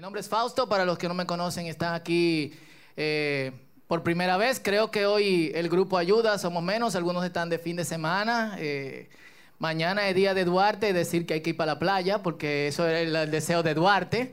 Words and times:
Mi 0.00 0.02
nombre 0.02 0.22
es 0.22 0.30
Fausto, 0.30 0.66
para 0.66 0.86
los 0.86 0.96
que 0.96 1.08
no 1.08 1.12
me 1.12 1.26
conocen, 1.26 1.66
están 1.66 1.92
aquí 1.92 2.54
eh, 2.96 3.52
por 3.86 4.02
primera 4.02 4.38
vez. 4.38 4.58
Creo 4.58 4.90
que 4.90 5.04
hoy 5.04 5.52
el 5.54 5.68
grupo 5.68 5.98
ayuda, 5.98 6.38
somos 6.38 6.62
menos, 6.62 6.96
algunos 6.96 7.22
están 7.22 7.50
de 7.50 7.58
fin 7.58 7.76
de 7.76 7.84
semana. 7.84 8.56
Eh, 8.58 9.10
mañana 9.58 10.08
es 10.08 10.14
día 10.14 10.32
de 10.32 10.46
Duarte, 10.46 10.94
decir 10.94 11.26
que 11.26 11.34
hay 11.34 11.42
que 11.42 11.50
ir 11.50 11.56
para 11.58 11.74
la 11.74 11.78
playa, 11.78 12.22
porque 12.22 12.68
eso 12.68 12.88
es 12.88 13.08
el, 13.08 13.30
deseo 13.30 13.62
de 13.62 13.74
Duarte. 13.74 14.32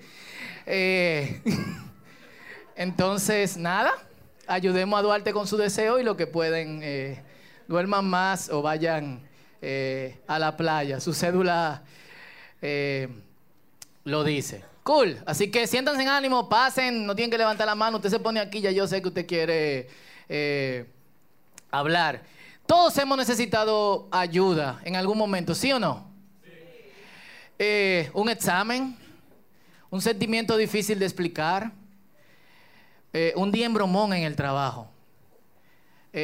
Eh, 0.66 1.42
entonces, 2.78 3.58
nada, 3.58 3.92
ayudemos 4.48 4.98
a 4.98 5.02
Duarte 5.02 5.34
con 5.34 5.48
su 5.48 5.58
deseo 5.58 6.00
y 6.00 6.04
lo 6.04 6.16
que 6.16 6.28
pueden, 6.28 7.22
duerman 7.68 8.06
más 8.06 8.50
o 8.52 8.62
vayan 8.62 9.20
a 10.28 10.40
la 10.40 10.56
playa. 10.56 11.02
Su 11.02 11.14
cédula 11.14 11.84
lo 14.06 14.24
dice. 14.24 14.67
Cool. 14.88 15.18
Así 15.26 15.52
que 15.52 15.68
siéntanse 15.68 16.02
en 16.02 16.08
ánimo, 16.08 16.48
pasen, 16.48 17.06
no 17.06 17.14
tienen 17.14 17.30
que 17.30 17.38
levantar 17.38 17.68
la 17.68 17.76
mano. 17.76 17.98
Usted 17.98 18.10
se 18.10 18.20
pone 18.20 18.40
aquí, 18.40 18.62
ya 18.62 18.72
yo 18.72 18.88
sé 18.88 19.02
que 19.02 19.10
usted 19.10 19.28
quiere 19.28 19.90
eh, 20.30 20.86
hablar. 21.70 22.24
Todos 22.66 22.98
hemos 22.98 23.18
necesitado 23.18 24.08
ayuda 24.12 24.80
en 24.86 24.96
algún 24.96 25.18
momento, 25.18 25.54
¿sí 25.54 25.74
o 25.74 25.80
no? 25.82 26.08
Eh, 27.60 28.10
un 28.14 28.30
examen, 28.30 28.96
un 29.90 30.00
sentimiento 30.02 30.56
difícil 30.56 30.98
de 31.00 31.06
explicar, 31.06 31.74
eh, 33.12 33.34
un 33.36 33.52
día 33.52 33.66
en 33.66 33.74
bromón 33.74 34.14
en 34.14 34.24
el 34.24 34.38
trabajo, 34.38 34.88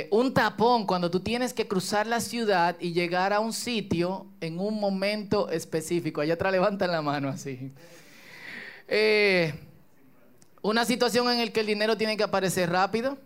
un 0.09 0.33
tapón 0.33 0.87
cuando 0.87 1.11
tú 1.11 1.19
tienes 1.19 1.53
que 1.53 1.67
cruzar 1.67 2.07
la 2.07 2.21
ciudad 2.21 2.77
y 2.79 2.93
llegar 2.93 3.33
a 3.33 3.41
un 3.41 3.51
sitio 3.51 4.25
en 4.39 4.57
un 4.57 4.79
momento 4.79 5.49
específico. 5.49 6.21
Allá 6.21 6.35
atrás 6.35 6.53
levantan 6.53 6.93
la 6.93 7.01
mano 7.01 7.27
así. 7.27 7.73
Eh, 8.95 9.55
una 10.61 10.85
situación 10.85 11.27
en 11.31 11.43
la 11.43 11.51
que 11.51 11.61
el 11.61 11.65
dinero 11.65 11.97
tiene 11.97 12.15
que 12.15 12.21
aparecer 12.21 12.69
rápido, 12.69 13.17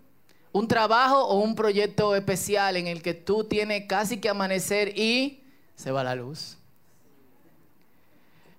un 0.53 0.65
trabajo 0.65 1.25
o 1.25 1.41
un 1.41 1.55
proyecto 1.55 2.15
especial 2.15 2.77
en 2.77 2.87
el 2.87 3.01
que 3.01 3.13
tú 3.13 3.43
tienes 3.43 3.85
casi 3.85 4.21
que 4.21 4.29
amanecer 4.29 4.97
y 4.97 5.43
se 5.75 5.91
va 5.91 6.05
la 6.05 6.15
luz. 6.15 6.57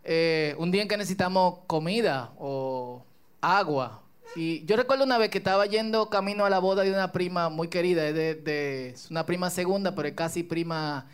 Eh, 0.05 0.55
un 0.58 0.70
día 0.70 0.82
en 0.82 0.88
que 0.88 0.98
necesitamos 0.98 1.60
comida 1.66 2.30
o 2.38 3.02
agua. 3.41 4.02
Y 4.36 4.66
yo 4.66 4.77
recuerdo 4.77 5.04
una 5.04 5.16
vez 5.16 5.30
que 5.30 5.38
estaba 5.38 5.64
yendo 5.64 6.10
camino 6.10 6.44
a 6.44 6.50
la 6.50 6.58
boda 6.58 6.82
de 6.82 6.92
una 6.92 7.10
prima 7.10 7.48
muy 7.48 7.69
querida, 7.69 8.06
es 8.06 9.10
una 9.10 9.25
prima 9.25 9.48
segunda, 9.48 9.94
pero 9.94 10.08
es 10.08 10.14
casi 10.14 10.42
prima, 10.42 11.06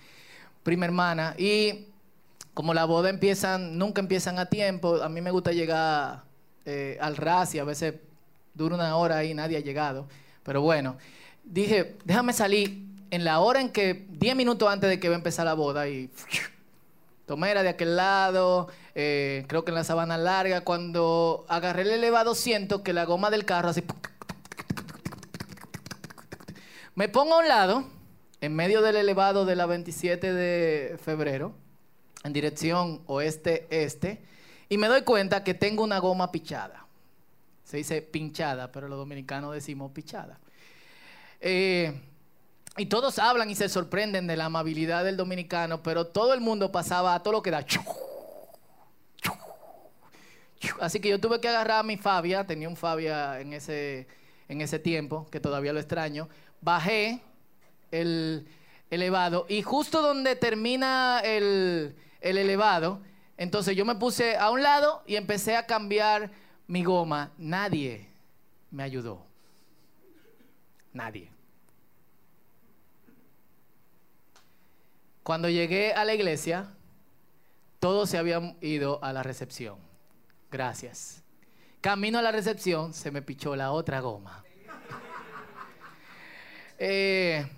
prima 0.64 0.86
hermana. 0.86 1.36
Y 1.38 1.86
como 2.54 2.72
la 2.72 2.84
boda 2.84 3.10
empiezan, 3.10 3.76
nunca 3.78 4.00
empiezan 4.00 4.38
a 4.38 4.46
tiempo, 4.46 5.02
a 5.02 5.08
mí 5.08 5.20
me 5.20 5.32
gusta 5.32 5.52
llegar 5.52 6.22
eh, 6.64 6.96
al 7.00 7.16
ras 7.16 7.54
y 7.54 7.58
a 7.58 7.64
veces 7.64 7.94
dura 8.54 8.76
una 8.76 8.96
hora 8.96 9.24
y 9.24 9.34
nadie 9.34 9.56
ha 9.56 9.60
llegado. 9.60 10.06
Pero 10.44 10.62
bueno, 10.62 10.96
dije, 11.42 11.96
déjame 12.04 12.32
salir 12.32 12.86
en 13.10 13.24
la 13.24 13.40
hora 13.40 13.60
en 13.60 13.70
que, 13.70 14.06
10 14.08 14.36
minutos 14.36 14.68
antes 14.70 14.88
de 14.88 15.00
que 15.00 15.08
va 15.08 15.16
a 15.16 15.18
empezar 15.18 15.44
la 15.44 15.54
boda 15.54 15.88
y 15.88 16.10
tomé 17.26 17.50
era 17.50 17.64
de 17.64 17.70
aquel 17.70 17.96
lado, 17.96 18.68
eh, 18.94 19.44
creo 19.48 19.64
que 19.64 19.72
en 19.72 19.76
la 19.76 19.84
sabana 19.84 20.16
larga, 20.16 20.62
cuando 20.62 21.44
agarré 21.48 21.82
el 21.82 21.90
elevado 21.90 22.36
siento 22.36 22.82
que 22.84 22.92
la 22.92 23.04
goma 23.04 23.30
del 23.30 23.44
carro 23.44 23.70
así... 23.70 23.82
Me 26.94 27.08
pongo 27.08 27.34
a 27.34 27.38
un 27.38 27.48
lado, 27.48 27.84
en 28.40 28.54
medio 28.54 28.80
del 28.80 28.94
elevado 28.94 29.44
de 29.44 29.56
la 29.56 29.66
27 29.66 30.32
de 30.32 30.96
febrero, 31.04 31.56
en 32.24 32.32
dirección 32.32 33.02
oeste-este 33.06 34.20
y 34.68 34.78
me 34.78 34.88
doy 34.88 35.02
cuenta 35.02 35.44
que 35.44 35.54
tengo 35.54 35.84
una 35.84 35.98
goma 35.98 36.32
pichada. 36.32 36.86
Se 37.64 37.76
dice 37.76 38.02
pinchada, 38.02 38.72
pero 38.72 38.88
los 38.88 38.98
dominicanos 38.98 39.54
decimos 39.54 39.92
pichada. 39.92 40.40
Eh, 41.40 42.00
y 42.76 42.86
todos 42.86 43.18
hablan 43.18 43.50
y 43.50 43.54
se 43.54 43.68
sorprenden 43.68 44.26
de 44.26 44.36
la 44.36 44.46
amabilidad 44.46 45.04
del 45.04 45.16
dominicano, 45.16 45.82
pero 45.82 46.06
todo 46.06 46.34
el 46.34 46.40
mundo 46.40 46.72
pasaba 46.72 47.14
a 47.14 47.22
todo 47.22 47.34
lo 47.34 47.42
que 47.42 47.50
da. 47.50 47.64
Así 50.80 50.98
que 50.98 51.10
yo 51.10 51.20
tuve 51.20 51.40
que 51.40 51.48
agarrar 51.48 51.80
a 51.80 51.82
mi 51.82 51.98
Fabia, 51.98 52.46
tenía 52.46 52.68
un 52.68 52.76
Fabia 52.76 53.38
en 53.40 53.52
ese, 53.52 54.08
en 54.48 54.62
ese 54.62 54.78
tiempo, 54.78 55.28
que 55.30 55.40
todavía 55.40 55.74
lo 55.74 55.78
extraño. 55.78 56.28
Bajé 56.62 57.20
el 57.90 58.48
elevado 58.90 59.46
y 59.48 59.62
justo 59.62 60.00
donde 60.00 60.36
termina 60.36 61.20
el, 61.20 61.94
el 62.24 62.38
elevado. 62.38 63.02
Entonces 63.36 63.76
yo 63.76 63.84
me 63.84 63.94
puse 63.94 64.36
a 64.36 64.50
un 64.50 64.62
lado 64.62 65.02
y 65.06 65.16
empecé 65.16 65.56
a 65.56 65.66
cambiar 65.66 66.32
mi 66.66 66.82
goma. 66.82 67.32
Nadie 67.36 68.08
me 68.70 68.82
ayudó. 68.82 69.24
Nadie. 70.92 71.30
Cuando 75.22 75.48
llegué 75.48 75.92
a 75.92 76.04
la 76.04 76.14
iglesia, 76.14 76.74
todos 77.78 78.08
se 78.08 78.18
habían 78.18 78.56
ido 78.60 79.02
a 79.04 79.12
la 79.12 79.22
recepción. 79.22 79.78
Gracias. 80.50 81.22
Camino 81.80 82.18
a 82.18 82.22
la 82.22 82.32
recepción, 82.32 82.94
se 82.94 83.10
me 83.10 83.20
pichó 83.20 83.54
la 83.54 83.70
otra 83.70 84.00
goma. 84.00 84.42
Eh, 86.76 87.48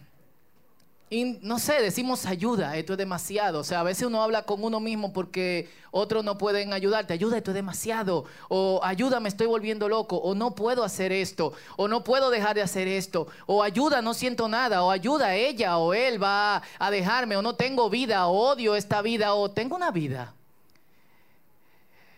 y 1.09 1.39
no 1.43 1.61
sé, 1.61 1.81
decimos 1.81 2.27
ayuda, 2.27 2.77
esto 2.77 2.94
es 2.94 2.99
demasiado. 2.99 3.61
O 3.61 3.65
sea, 3.65 3.81
a 3.81 3.83
veces 3.84 4.09
uno 4.09 4.25
habla 4.25 4.43
con 4.43 4.65
uno 4.65 4.81
mismo 4.81 5.12
porque 5.12 5.69
otros 5.93 6.25
no 6.25 6.37
pueden 6.37 6.72
ayudarte. 6.72 7.12
Ayuda, 7.12 7.37
esto 7.37 7.53
es 7.53 7.55
demasiado. 7.55 8.25
O 8.49 8.81
ayuda, 8.83 9.21
me 9.21 9.28
estoy 9.28 9.47
volviendo 9.47 9.89
loco. 9.89 10.17
O 10.17 10.34
no 10.34 10.56
puedo 10.56 10.83
hacer 10.83 11.12
esto. 11.12 11.53
O 11.77 11.87
no 11.87 12.03
puedo 12.03 12.28
dejar 12.28 12.56
de 12.56 12.62
hacer 12.62 12.89
esto. 12.89 13.28
O 13.47 13.62
ayuda, 13.62 14.03
no 14.03 14.15
siento 14.15 14.49
nada. 14.49 14.83
O 14.83 14.91
ayuda, 14.91 15.37
ella 15.37 15.78
o 15.78 15.94
él 15.94 16.21
va 16.21 16.61
a 16.77 16.91
dejarme. 16.91 17.37
O 17.37 17.43
no 17.43 17.55
tengo 17.55 17.88
vida. 17.88 18.27
O 18.27 18.50
odio 18.50 18.75
esta 18.75 19.00
vida. 19.00 19.34
O 19.34 19.49
tengo 19.49 19.77
una 19.77 19.93
vida. 19.93 20.34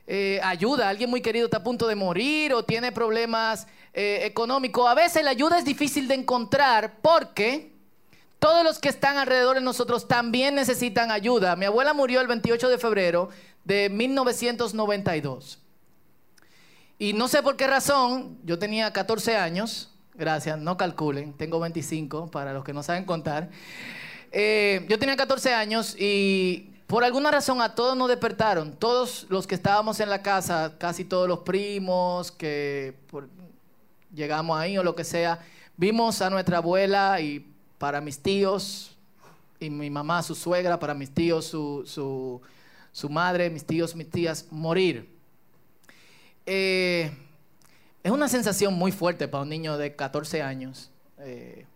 Eh, 0.06 0.40
ayuda, 0.42 0.88
alguien 0.88 1.10
muy 1.10 1.20
querido 1.20 1.44
está 1.44 1.58
a 1.58 1.62
punto 1.62 1.86
de 1.86 1.94
morir 1.94 2.54
o 2.54 2.62
tiene 2.64 2.90
problemas 2.92 3.66
eh, 3.92 4.20
económicos. 4.22 4.88
A 4.88 4.94
veces 4.94 5.22
la 5.22 5.30
ayuda 5.32 5.58
es 5.58 5.66
difícil 5.66 6.08
de 6.08 6.14
encontrar 6.14 6.94
porque 7.02 7.77
todos 8.38 8.64
los 8.64 8.78
que 8.78 8.88
están 8.88 9.18
alrededor 9.18 9.56
de 9.56 9.62
nosotros 9.62 10.06
también 10.06 10.54
necesitan 10.54 11.10
ayuda. 11.10 11.56
Mi 11.56 11.64
abuela 11.64 11.92
murió 11.92 12.20
el 12.20 12.26
28 12.26 12.68
de 12.68 12.78
febrero 12.78 13.30
de 13.64 13.88
1992. 13.88 15.58
Y 16.98 17.12
no 17.12 17.28
sé 17.28 17.42
por 17.42 17.56
qué 17.56 17.66
razón, 17.66 18.38
yo 18.44 18.58
tenía 18.58 18.92
14 18.92 19.36
años, 19.36 19.90
gracias, 20.14 20.58
no 20.58 20.76
calculen, 20.76 21.32
tengo 21.32 21.60
25 21.60 22.30
para 22.30 22.52
los 22.52 22.64
que 22.64 22.72
no 22.72 22.82
saben 22.82 23.04
contar. 23.04 23.50
Eh, 24.32 24.84
yo 24.88 24.98
tenía 24.98 25.16
14 25.16 25.54
años 25.54 25.94
y 25.98 26.72
por 26.86 27.04
alguna 27.04 27.30
razón 27.30 27.62
a 27.62 27.74
todos 27.74 27.96
nos 27.96 28.08
despertaron, 28.08 28.72
todos 28.72 29.26
los 29.28 29.46
que 29.46 29.54
estábamos 29.54 30.00
en 30.00 30.10
la 30.10 30.22
casa, 30.22 30.74
casi 30.78 31.04
todos 31.04 31.28
los 31.28 31.40
primos 31.40 32.32
que 32.32 32.94
llegamos 34.12 34.58
ahí 34.58 34.76
o 34.76 34.82
lo 34.82 34.96
que 34.96 35.04
sea, 35.04 35.40
vimos 35.76 36.20
a 36.20 36.30
nuestra 36.30 36.58
abuela 36.58 37.20
y 37.20 37.47
para 37.78 38.00
mis 38.00 38.20
tíos 38.20 38.96
y 39.60 39.70
mi 39.70 39.90
mamá, 39.90 40.22
su 40.22 40.34
suegra, 40.34 40.78
para 40.78 40.94
mis 40.94 41.10
tíos, 41.10 41.46
su, 41.46 42.40
madre, 43.08 43.50
mis 43.50 43.64
tíos, 43.64 43.94
mis 43.94 44.10
tías, 44.10 44.46
morir. 44.50 45.08
Eh, 46.46 47.10
es 48.02 48.12
una 48.12 48.28
sensación 48.28 48.74
muy 48.74 48.92
fuerte 48.92 49.28
para 49.28 49.42
un 49.42 49.48
niño 49.48 49.76
de 49.78 49.94
14 49.96 50.42
años. 50.42 50.90
Eh, 51.18 51.66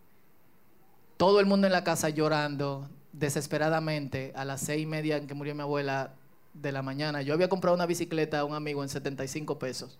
todo 1.16 1.40
el 1.40 1.46
mundo 1.46 1.66
en 1.66 1.72
la 1.72 1.84
casa 1.84 2.08
llorando 2.08 2.88
desesperadamente 3.12 4.32
a 4.34 4.44
las 4.44 4.60
seis 4.60 4.82
y 4.82 4.86
media 4.86 5.16
en 5.16 5.26
que 5.26 5.34
murió 5.34 5.54
mi 5.54 5.62
abuela 5.62 6.14
de 6.54 6.72
la 6.72 6.82
mañana. 6.82 7.22
Yo 7.22 7.34
había 7.34 7.48
comprado 7.48 7.74
una 7.74 7.86
bicicleta 7.86 8.40
a 8.40 8.44
un 8.44 8.54
amigo 8.54 8.82
en 8.82 8.88
75 8.88 9.58
pesos. 9.58 9.98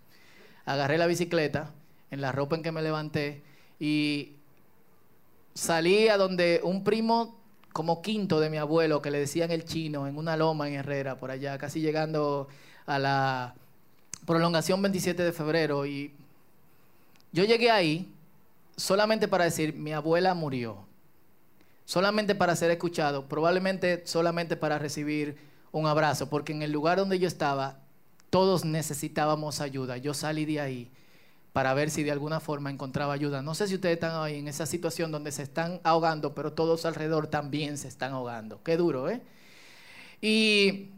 Agarré 0.65 0.97
la 0.97 1.07
bicicleta 1.07 1.71
en 2.11 2.21
la 2.21 2.31
ropa 2.31 2.55
en 2.55 2.63
que 2.63 2.71
me 2.71 2.81
levanté 2.81 3.43
y 3.79 4.33
salí 5.53 6.07
a 6.07 6.17
donde 6.17 6.61
un 6.63 6.83
primo 6.83 7.39
como 7.73 8.01
quinto 8.01 8.39
de 8.39 8.49
mi 8.49 8.57
abuelo, 8.57 9.01
que 9.01 9.11
le 9.11 9.19
decían 9.19 9.51
el 9.51 9.65
chino, 9.65 10.07
en 10.07 10.17
una 10.17 10.37
loma 10.37 10.67
en 10.67 10.75
Herrera, 10.75 11.17
por 11.17 11.31
allá, 11.31 11.57
casi 11.57 11.81
llegando 11.81 12.47
a 12.85 12.99
la 12.99 13.55
prolongación 14.25 14.81
27 14.81 15.23
de 15.23 15.31
febrero. 15.31 15.85
Y 15.85 16.13
yo 17.31 17.43
llegué 17.43 17.71
ahí 17.71 18.11
solamente 18.77 19.27
para 19.27 19.45
decir, 19.45 19.73
mi 19.73 19.91
abuela 19.91 20.33
murió. 20.35 20.85
Solamente 21.85 22.35
para 22.35 22.55
ser 22.55 22.71
escuchado, 22.71 23.27
probablemente 23.27 24.03
solamente 24.05 24.55
para 24.55 24.79
recibir 24.79 25.37
un 25.71 25.87
abrazo, 25.87 26.29
porque 26.29 26.53
en 26.53 26.61
el 26.61 26.71
lugar 26.71 26.99
donde 26.99 27.19
yo 27.19 27.27
estaba, 27.27 27.79
todos 28.29 28.63
necesitábamos 28.63 29.59
ayuda. 29.59 29.97
Yo 29.97 30.13
salí 30.13 30.45
de 30.45 30.61
ahí 30.61 30.91
para 31.53 31.73
ver 31.73 31.89
si 31.91 32.03
de 32.03 32.11
alguna 32.11 32.39
forma 32.39 32.71
encontraba 32.71 33.13
ayuda. 33.13 33.41
No 33.41 33.55
sé 33.55 33.67
si 33.67 33.75
ustedes 33.75 33.95
están 33.95 34.21
ahí 34.21 34.39
en 34.39 34.47
esa 34.47 34.65
situación 34.65 35.11
donde 35.11 35.31
se 35.31 35.43
están 35.43 35.79
ahogando, 35.83 36.33
pero 36.35 36.51
todos 36.53 36.85
alrededor 36.85 37.27
también 37.27 37.77
se 37.77 37.87
están 37.87 38.13
ahogando. 38.13 38.61
Qué 38.63 38.75
duro, 38.75 39.09
¿eh? 39.09 39.21
Y 40.21 40.89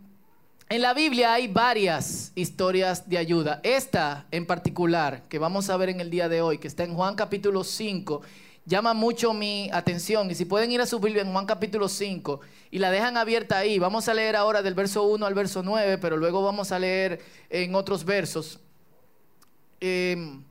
En 0.68 0.82
la 0.82 0.96
Biblia 0.96 1.34
hay 1.34 1.48
varias 1.48 2.32
historias 2.34 3.08
de 3.08 3.20
ayuda. 3.20 3.60
Esta 3.64 4.26
en 4.32 4.48
particular, 4.48 5.22
que 5.30 5.38
vamos 5.38 5.70
a 5.70 5.78
ver 5.78 5.90
en 5.90 6.02
el 6.02 6.10
día 6.10 6.28
de 6.28 6.42
hoy, 6.42 6.58
que 6.58 6.68
está 6.68 6.84
en 6.84 6.96
Juan 6.96 7.16
capítulo 7.16 7.64
5, 7.64 8.22
llama 8.66 8.96
mucho 8.96 9.34
mi 9.34 9.70
atención. 9.72 10.32
Y 10.32 10.36
si 10.36 10.46
pueden 10.46 10.72
ir 10.72 10.82
a 10.82 10.88
su 10.88 11.00
Biblia 11.00 11.22
en 11.22 11.32
Juan 11.32 11.46
capítulo 11.46 11.88
5 11.88 12.40
y 12.72 12.80
la 12.80 12.90
dejan 12.90 13.16
abierta 13.16 13.60
ahí, 13.60 13.78
vamos 13.78 14.08
a 14.10 14.16
leer 14.16 14.36
ahora 14.36 14.64
del 14.64 14.74
verso 14.74 15.04
1 15.04 15.24
al 15.26 15.36
verso 15.36 15.62
9, 15.62 16.00
pero 16.00 16.18
luego 16.18 16.42
vamos 16.44 16.72
a 16.72 16.80
leer 16.80 17.22
en 17.52 17.76
otros 17.76 18.04
versos. 18.04 18.60
Em, 19.80 20.44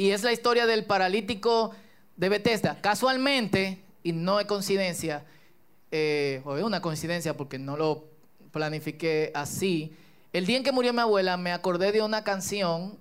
y 0.00 0.12
es 0.12 0.22
la 0.22 0.32
historia 0.32 0.64
del 0.64 0.86
paralítico 0.86 1.72
de 2.16 2.30
Bethesda. 2.30 2.80
Casualmente, 2.80 3.84
y 4.02 4.12
no 4.12 4.40
es 4.40 4.46
coincidencia, 4.46 5.26
eh, 5.90 6.40
o 6.46 6.56
es 6.56 6.64
una 6.64 6.80
coincidencia 6.80 7.36
porque 7.36 7.58
no 7.58 7.76
lo 7.76 8.06
planifiqué 8.50 9.30
así. 9.34 9.94
El 10.32 10.46
día 10.46 10.56
en 10.56 10.62
que 10.64 10.72
murió 10.72 10.94
mi 10.94 11.00
abuela 11.00 11.36
me 11.36 11.52
acordé 11.52 11.92
de 11.92 12.00
una 12.00 12.24
canción 12.24 12.98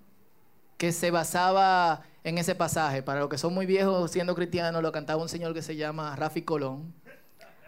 que 0.76 0.92
se 0.92 1.10
basaba 1.10 2.04
en 2.26 2.38
ese 2.38 2.54
pasaje. 2.54 3.02
Para 3.02 3.22
los 3.22 3.30
que 3.30 3.38
son 3.38 3.54
muy 3.54 3.66
viejos 3.66 4.12
siendo 4.12 4.36
cristianos, 4.36 4.84
lo 4.84 4.92
cantaba 4.92 5.22
un 5.22 5.30
señor 5.30 5.54
que 5.54 5.62
se 5.62 5.78
llama 5.78 6.18
Rafi 6.18 6.42
Colón. 6.42 6.94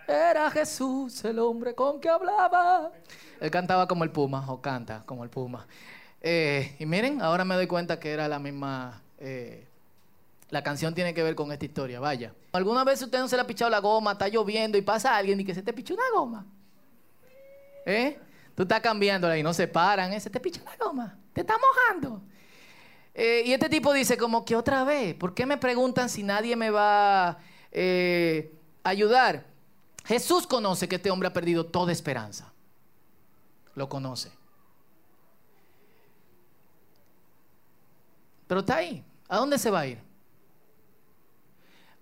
Era 0.09 0.51
Jesús 0.51 1.23
el 1.23 1.39
hombre 1.39 1.73
con 1.73 2.01
que 2.01 2.09
hablaba. 2.09 2.91
Él 3.39 3.49
cantaba 3.49 3.87
como 3.87 4.03
el 4.03 4.11
puma, 4.11 4.51
o 4.51 4.59
canta 4.59 5.03
como 5.05 5.23
el 5.23 5.29
puma. 5.29 5.65
Eh, 6.19 6.75
y 6.79 6.85
miren, 6.85 7.21
ahora 7.21 7.45
me 7.45 7.55
doy 7.55 7.67
cuenta 7.67 7.97
que 7.97 8.11
era 8.11 8.27
la 8.27 8.37
misma... 8.37 9.01
Eh, 9.21 9.65
la 10.49 10.61
canción 10.61 10.93
tiene 10.93 11.13
que 11.13 11.23
ver 11.23 11.33
con 11.35 11.51
esta 11.51 11.63
historia, 11.63 11.99
vaya. 11.99 12.33
¿Alguna 12.51 12.83
vez 12.83 13.01
usted 13.01 13.19
no 13.19 13.27
se 13.29 13.37
le 13.37 13.43
ha 13.43 13.47
pichado 13.47 13.71
la 13.71 13.79
goma, 13.79 14.11
está 14.11 14.27
lloviendo 14.27 14.77
y 14.77 14.81
pasa 14.81 15.15
alguien 15.15 15.39
y 15.39 15.45
que 15.45 15.55
se 15.55 15.61
te 15.61 15.71
pichó 15.71 15.93
una 15.93 16.03
goma? 16.13 16.45
¿Eh? 17.85 18.19
Tú 18.55 18.63
estás 18.63 18.81
cambiándola 18.81 19.37
y 19.37 19.43
no 19.43 19.53
se 19.53 19.67
paran. 19.67 20.11
¿eh? 20.11 20.19
Se 20.19 20.29
te 20.29 20.39
picha 20.39 20.61
la 20.65 20.85
goma. 20.85 21.17
Te 21.33 21.41
está 21.41 21.55
mojando. 21.57 22.21
Eh, 23.13 23.43
y 23.45 23.53
este 23.53 23.69
tipo 23.69 23.93
dice 23.93 24.17
como 24.17 24.43
que 24.43 24.55
otra 24.55 24.83
vez, 24.83 25.15
¿por 25.15 25.33
qué 25.33 25.45
me 25.45 25.57
preguntan 25.57 26.09
si 26.09 26.23
nadie 26.23 26.55
me 26.55 26.69
va 26.69 27.29
a 27.29 27.37
eh, 27.71 28.53
ayudar? 28.83 29.45
Jesús 30.05 30.47
conoce 30.47 30.89
que 30.89 30.95
este 30.95 31.11
hombre 31.11 31.27
ha 31.27 31.33
perdido 31.33 31.65
toda 31.65 31.91
esperanza. 31.91 32.51
Lo 33.75 33.87
conoce. 33.87 34.31
Pero 38.47 38.59
está 38.61 38.77
ahí. 38.77 39.05
¿A 39.31 39.37
dónde 39.37 39.57
se 39.57 39.71
va 39.71 39.79
a 39.79 39.87
ir? 39.87 39.97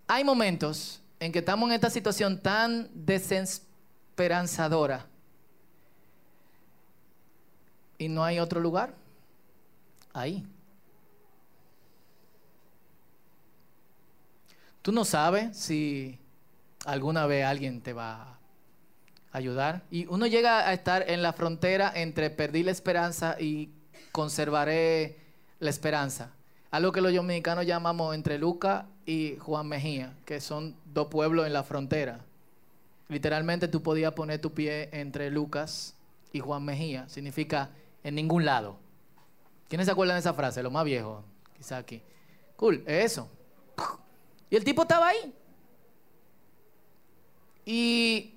Hay 0.08 0.24
momentos 0.24 1.00
en 1.20 1.32
que 1.32 1.38
estamos 1.40 1.70
en 1.70 1.76
esta 1.76 1.92
situación 1.92 2.42
tan 2.42 2.90
desesperanzadora 2.92 5.06
y 8.00 8.10
no 8.10 8.24
hay 8.24 8.40
otro 8.40 8.60
lugar, 8.60 8.96
ahí. 10.12 10.44
Tú 14.82 14.92
no 14.92 15.06
sabes 15.06 15.56
si 15.56 16.18
alguna 16.84 17.28
vez 17.28 17.46
alguien 17.46 17.82
te 17.82 17.94
va 17.94 18.24
a 18.24 18.40
ayudar. 19.34 19.84
Y 19.92 20.08
uno 20.08 20.26
llega 20.26 20.68
a 20.68 20.74
estar 20.74 21.08
en 21.08 21.22
la 21.22 21.34
frontera 21.34 21.92
entre 21.94 22.32
perdí 22.32 22.64
la 22.64 22.72
esperanza 22.72 23.36
y 23.40 23.70
conservaré 24.12 25.20
la 25.60 25.70
esperanza. 25.70 26.32
Algo 26.72 26.92
que 26.92 27.02
los 27.02 27.14
dominicanos 27.14 27.66
llamamos 27.66 28.14
entre 28.14 28.38
Luca 28.38 28.86
y 29.06 29.38
Juan 29.40 29.68
Mejía, 29.68 30.16
que 30.26 30.40
son 30.40 30.76
dos 30.86 31.08
pueblos 31.08 31.48
en 31.48 31.54
la 31.54 31.64
frontera. 31.64 32.20
Literalmente 33.08 33.68
tú 33.68 33.82
podías 33.82 34.14
poner 34.14 34.40
tu 34.40 34.54
pie 34.54 34.90
entre 34.92 35.32
Lucas 35.32 35.96
y 36.32 36.40
Juan 36.40 36.64
Mejía. 36.64 37.10
Significa 37.10 37.72
en 38.04 38.14
ningún 38.16 38.46
lado. 38.46 38.78
¿Quiénes 39.68 39.86
se 39.86 39.92
acuerdan 39.92 40.16
de 40.16 40.20
esa 40.20 40.34
frase? 40.34 40.62
Lo 40.62 40.70
más 40.70 40.86
viejo, 40.86 41.24
quizá 41.58 41.78
aquí. 41.78 42.04
Cool, 42.56 42.84
eso. 42.86 43.28
Y 44.52 44.56
el 44.56 44.64
tipo 44.64 44.84
estaba 44.84 45.08
ahí. 45.08 45.34
Y, 47.66 48.36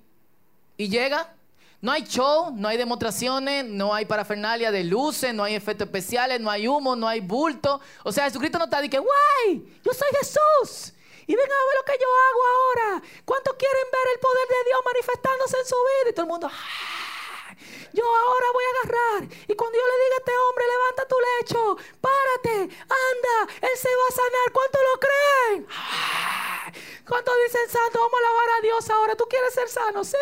y 0.77 0.89
llega. 0.89 1.35
No 1.83 1.91
hay 1.91 2.05
show, 2.05 2.53
no 2.55 2.69
hay 2.69 2.77
demostraciones, 2.77 3.65
no 3.65 3.93
hay 3.93 4.05
parafernalia 4.05 4.71
de 4.71 4.85
luces, 4.85 5.35
no 5.35 5.43
hay 5.43 5.57
efectos 5.57 5.87
especiales, 5.87 6.41
no 6.41 6.49
hay 6.49 6.69
humo, 6.69 6.95
no 6.95 7.09
hay 7.09 7.19
bulto. 7.19 7.81
O 8.05 8.13
sea, 8.13 8.25
Jesucristo 8.25 8.57
no 8.57 8.67
está 8.67 8.81
de 8.81 8.89
que, 8.89 9.01
¡guay! 9.01 9.81
Yo 9.85 9.93
soy 9.93 10.09
Jesús. 10.21 10.93
Y 11.27 11.35
vengan 11.35 11.59
a 11.59 11.67
ver 11.67 11.77
lo 11.77 11.85
que 11.85 11.99
yo 12.01 12.07
hago 12.07 12.43
ahora. 12.55 13.03
¿Cuántos 13.25 13.55
quieren 13.57 13.87
ver 13.91 14.15
el 14.15 14.21
poder 14.21 14.49
de 14.49 14.65
Dios 14.69 14.81
manifestándose 14.93 15.57
en 15.59 15.67
su 15.67 15.75
vida? 15.75 16.11
Y 16.11 16.13
todo 16.13 16.23
el 16.23 16.31
mundo, 16.31 16.51
¡ah! 16.53 17.57
yo 17.93 18.05
ahora 18.05 18.47
voy 18.53 18.65
a 18.65 18.71
agarrar. 18.71 19.29
Y 19.49 19.55
cuando 19.55 19.77
yo 19.77 19.85
le 19.85 20.05
diga 20.05 20.15
a 20.15 20.19
este 20.19 20.33
hombre, 20.39 20.65
levanta 20.67 21.09
tu 21.09 21.17
lecho, 21.19 21.77
párate, 22.01 22.77
anda, 22.79 23.53
él 23.61 23.77
se 23.77 23.89
va 23.89 24.07
a 24.09 24.15
sanar. 24.23 24.53
¿Cuánto 24.53 24.79
lo 24.87 25.01
creen? 25.01 25.67
¿Cuántos 27.07 27.35
dicen 27.47 27.69
santo? 27.69 27.99
Vamos 27.99 28.15
a 28.15 28.27
alabar 28.27 28.59
a 28.59 28.63
Dios 28.63 28.91
ahora. 28.91 29.15
¿Tú 29.17 29.25
quieres 29.29 29.55
ser 29.55 29.69
sano? 29.69 30.05
Sí. 30.05 30.17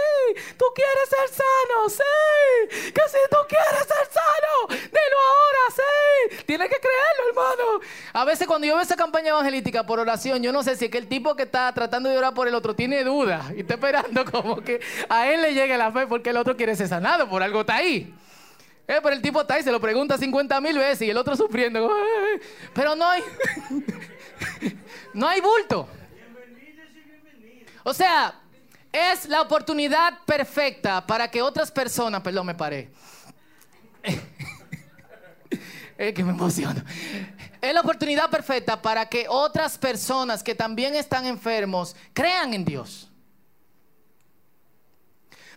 ¿Tú 0.56 0.64
quieres 0.74 1.08
ser 1.08 1.28
sano? 1.28 1.88
Sí. 1.88 2.92
Que 2.92 3.02
si 3.08 3.18
tú 3.30 3.36
quieres 3.48 3.86
ser 3.86 4.06
sano, 4.12 4.80
dilo 4.84 5.18
ahora, 5.28 5.74
sí. 5.76 6.44
Tienes 6.46 6.68
que 6.68 6.76
creerlo, 6.76 7.28
hermano. 7.28 7.80
A 8.12 8.24
veces 8.24 8.46
cuando 8.46 8.66
yo 8.66 8.74
veo 8.74 8.82
esa 8.82 8.96
campaña 8.96 9.30
evangelística 9.30 9.84
por 9.84 9.98
oración, 9.98 10.42
yo 10.42 10.52
no 10.52 10.62
sé 10.62 10.76
si 10.76 10.86
es 10.86 10.90
que 10.90 10.98
el 10.98 11.08
tipo 11.08 11.36
que 11.36 11.44
está 11.44 11.72
tratando 11.72 12.08
de 12.08 12.18
orar 12.18 12.34
por 12.34 12.48
el 12.48 12.54
otro 12.54 12.74
tiene 12.74 13.04
dudas 13.04 13.46
y 13.56 13.60
está 13.60 13.74
esperando 13.74 14.24
como 14.30 14.60
que 14.60 14.80
a 15.08 15.28
él 15.28 15.42
le 15.42 15.54
llegue 15.54 15.76
la 15.76 15.92
fe 15.92 16.06
porque 16.06 16.30
el 16.30 16.36
otro 16.36 16.56
quiere 16.56 16.76
ser 16.76 16.88
sanado, 16.88 17.28
por 17.28 17.42
algo 17.42 17.60
está 17.60 17.76
ahí. 17.76 18.14
Eh, 18.90 18.98
pero 19.00 19.14
el 19.14 19.22
tipo 19.22 19.40
está 19.40 19.54
ahí, 19.54 19.62
se 19.62 19.70
lo 19.70 19.80
pregunta 19.80 20.18
50 20.18 20.60
mil 20.60 20.76
veces 20.76 21.06
y 21.06 21.10
el 21.10 21.16
otro 21.16 21.36
sufriendo. 21.36 21.88
Pero 22.74 22.96
no 22.96 23.06
hay, 23.06 23.22
no 25.14 25.28
hay 25.28 25.40
bulto. 25.40 25.88
O 27.82 27.94
sea, 27.94 28.40
es 28.92 29.26
la 29.28 29.42
oportunidad 29.42 30.18
perfecta 30.24 31.06
para 31.06 31.30
que 31.30 31.42
otras 31.42 31.70
personas, 31.70 32.20
perdón, 32.22 32.46
me 32.46 32.54
paré. 32.54 32.90
es 35.98 36.14
que 36.14 36.24
me 36.24 36.30
emociono. 36.30 36.82
Es 37.60 37.74
la 37.74 37.80
oportunidad 37.80 38.30
perfecta 38.30 38.80
para 38.80 39.06
que 39.06 39.26
otras 39.28 39.78
personas 39.78 40.42
que 40.42 40.54
también 40.54 40.94
están 40.94 41.26
enfermos 41.26 41.94
crean 42.12 42.54
en 42.54 42.64
Dios. 42.64 43.10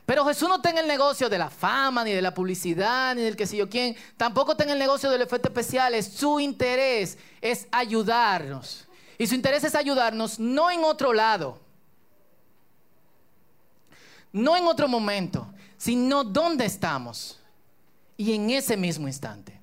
Pero 0.06 0.26
Jesús 0.26 0.50
no 0.50 0.58
está 0.58 0.70
en 0.70 0.80
el 0.80 0.88
negocio 0.88 1.30
de 1.30 1.38
la 1.38 1.50
fama, 1.50 2.04
ni 2.04 2.12
de 2.12 2.22
la 2.22 2.34
publicidad, 2.34 3.16
ni 3.16 3.22
del 3.22 3.38
que 3.38 3.48
sé 3.48 3.56
yo 3.56 3.70
quién. 3.70 3.96
Tampoco 4.18 4.52
está 4.52 4.66
en 4.66 4.72
el 4.72 4.80
negocio 4.80 5.10
del 5.10 5.22
efecto 5.22 5.48
especial. 5.48 6.02
Su 6.04 6.42
interés 6.42 7.18
es 7.40 7.68
ayudarnos. 7.72 8.86
Y 9.18 9.28
su 9.28 9.36
interés 9.36 9.64
es 9.64 9.76
ayudarnos 9.76 10.40
no 10.40 10.70
en 10.70 10.84
otro 10.84 11.14
lado, 11.14 11.63
no 14.34 14.58
en 14.58 14.66
otro 14.66 14.90
momento, 14.90 15.54
sino 15.78 16.24
donde 16.26 16.66
estamos. 16.66 17.40
Y 18.18 18.34
en 18.34 18.50
ese 18.50 18.76
mismo 18.76 19.08
instante. 19.08 19.60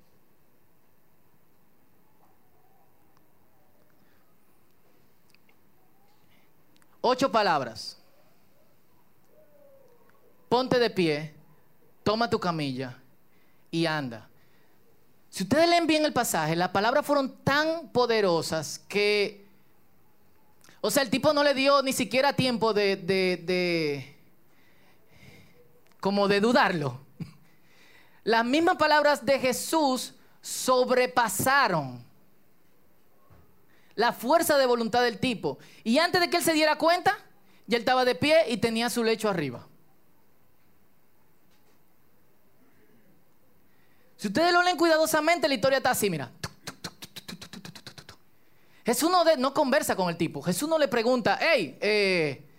Ocho 7.03 7.31
palabras 7.31 8.01
ponte 10.51 10.81
de 10.81 10.91
pie, 10.91 11.33
toma 12.03 12.29
tu 12.29 12.39
camilla 12.41 12.99
y 13.71 13.87
anda. 13.87 14.29
Si 15.31 15.45
ustedes 15.45 15.69
leen 15.69 15.87
bien 15.87 16.05
el 16.05 16.13
pasaje, 16.13 16.57
las 16.57 16.71
palabras 16.71 17.07
fueron 17.07 17.37
tan 17.45 17.89
poderosas 17.93 18.81
que, 18.89 19.47
o 20.81 20.91
sea, 20.91 21.05
el 21.05 21.09
tipo 21.09 21.33
no 21.33 21.45
le 21.45 21.55
dio 21.55 21.83
ni 21.83 21.93
siquiera 21.93 22.33
tiempo 22.33 22.75
de, 22.75 22.97
de, 22.97 23.37
de 23.37 24.17
como 26.01 26.29
de 26.29 26.41
dudarlo. 26.41 27.01
Las 28.25 28.45
mismas 28.45 28.77
palabras 28.77 29.25
de 29.25 29.39
Jesús 29.39 30.15
sobrepasaron 30.41 32.05
la 33.95 34.13
fuerza 34.13 34.57
de 34.57 34.67
voluntad 34.67 35.03
del 35.03 35.19
tipo. 35.19 35.59
Y 35.85 35.99
antes 35.99 36.21
de 36.21 36.31
que 36.31 36.39
él 36.39 36.43
se 36.43 36.55
diera 36.55 36.77
cuenta, 36.77 37.19
ya 37.67 37.77
él 37.77 37.83
estaba 37.83 38.05
de 38.05 38.15
pie 38.15 38.45
y 38.49 38.57
tenía 38.57 38.89
su 38.91 39.05
lecho 39.05 39.29
arriba. 39.29 39.67
Si 44.17 44.29
ustedes 44.29 44.53
lo 44.53 44.63
leen 44.63 44.77
cuidadosamente, 44.77 45.49
la 45.49 45.55
historia 45.55 45.79
está 45.79 45.91
así, 45.91 46.11
mira. 46.11 46.31
Jesús 48.85 49.11
no, 49.11 49.25
no 49.37 49.55
conversa 49.55 49.97
con 49.97 50.09
el 50.09 50.17
tipo. 50.17 50.43
Jesús 50.43 50.69
no 50.69 50.79
le 50.79 50.89
pregunta, 50.89 51.39
hey, 51.41 51.79
eh, 51.81 52.50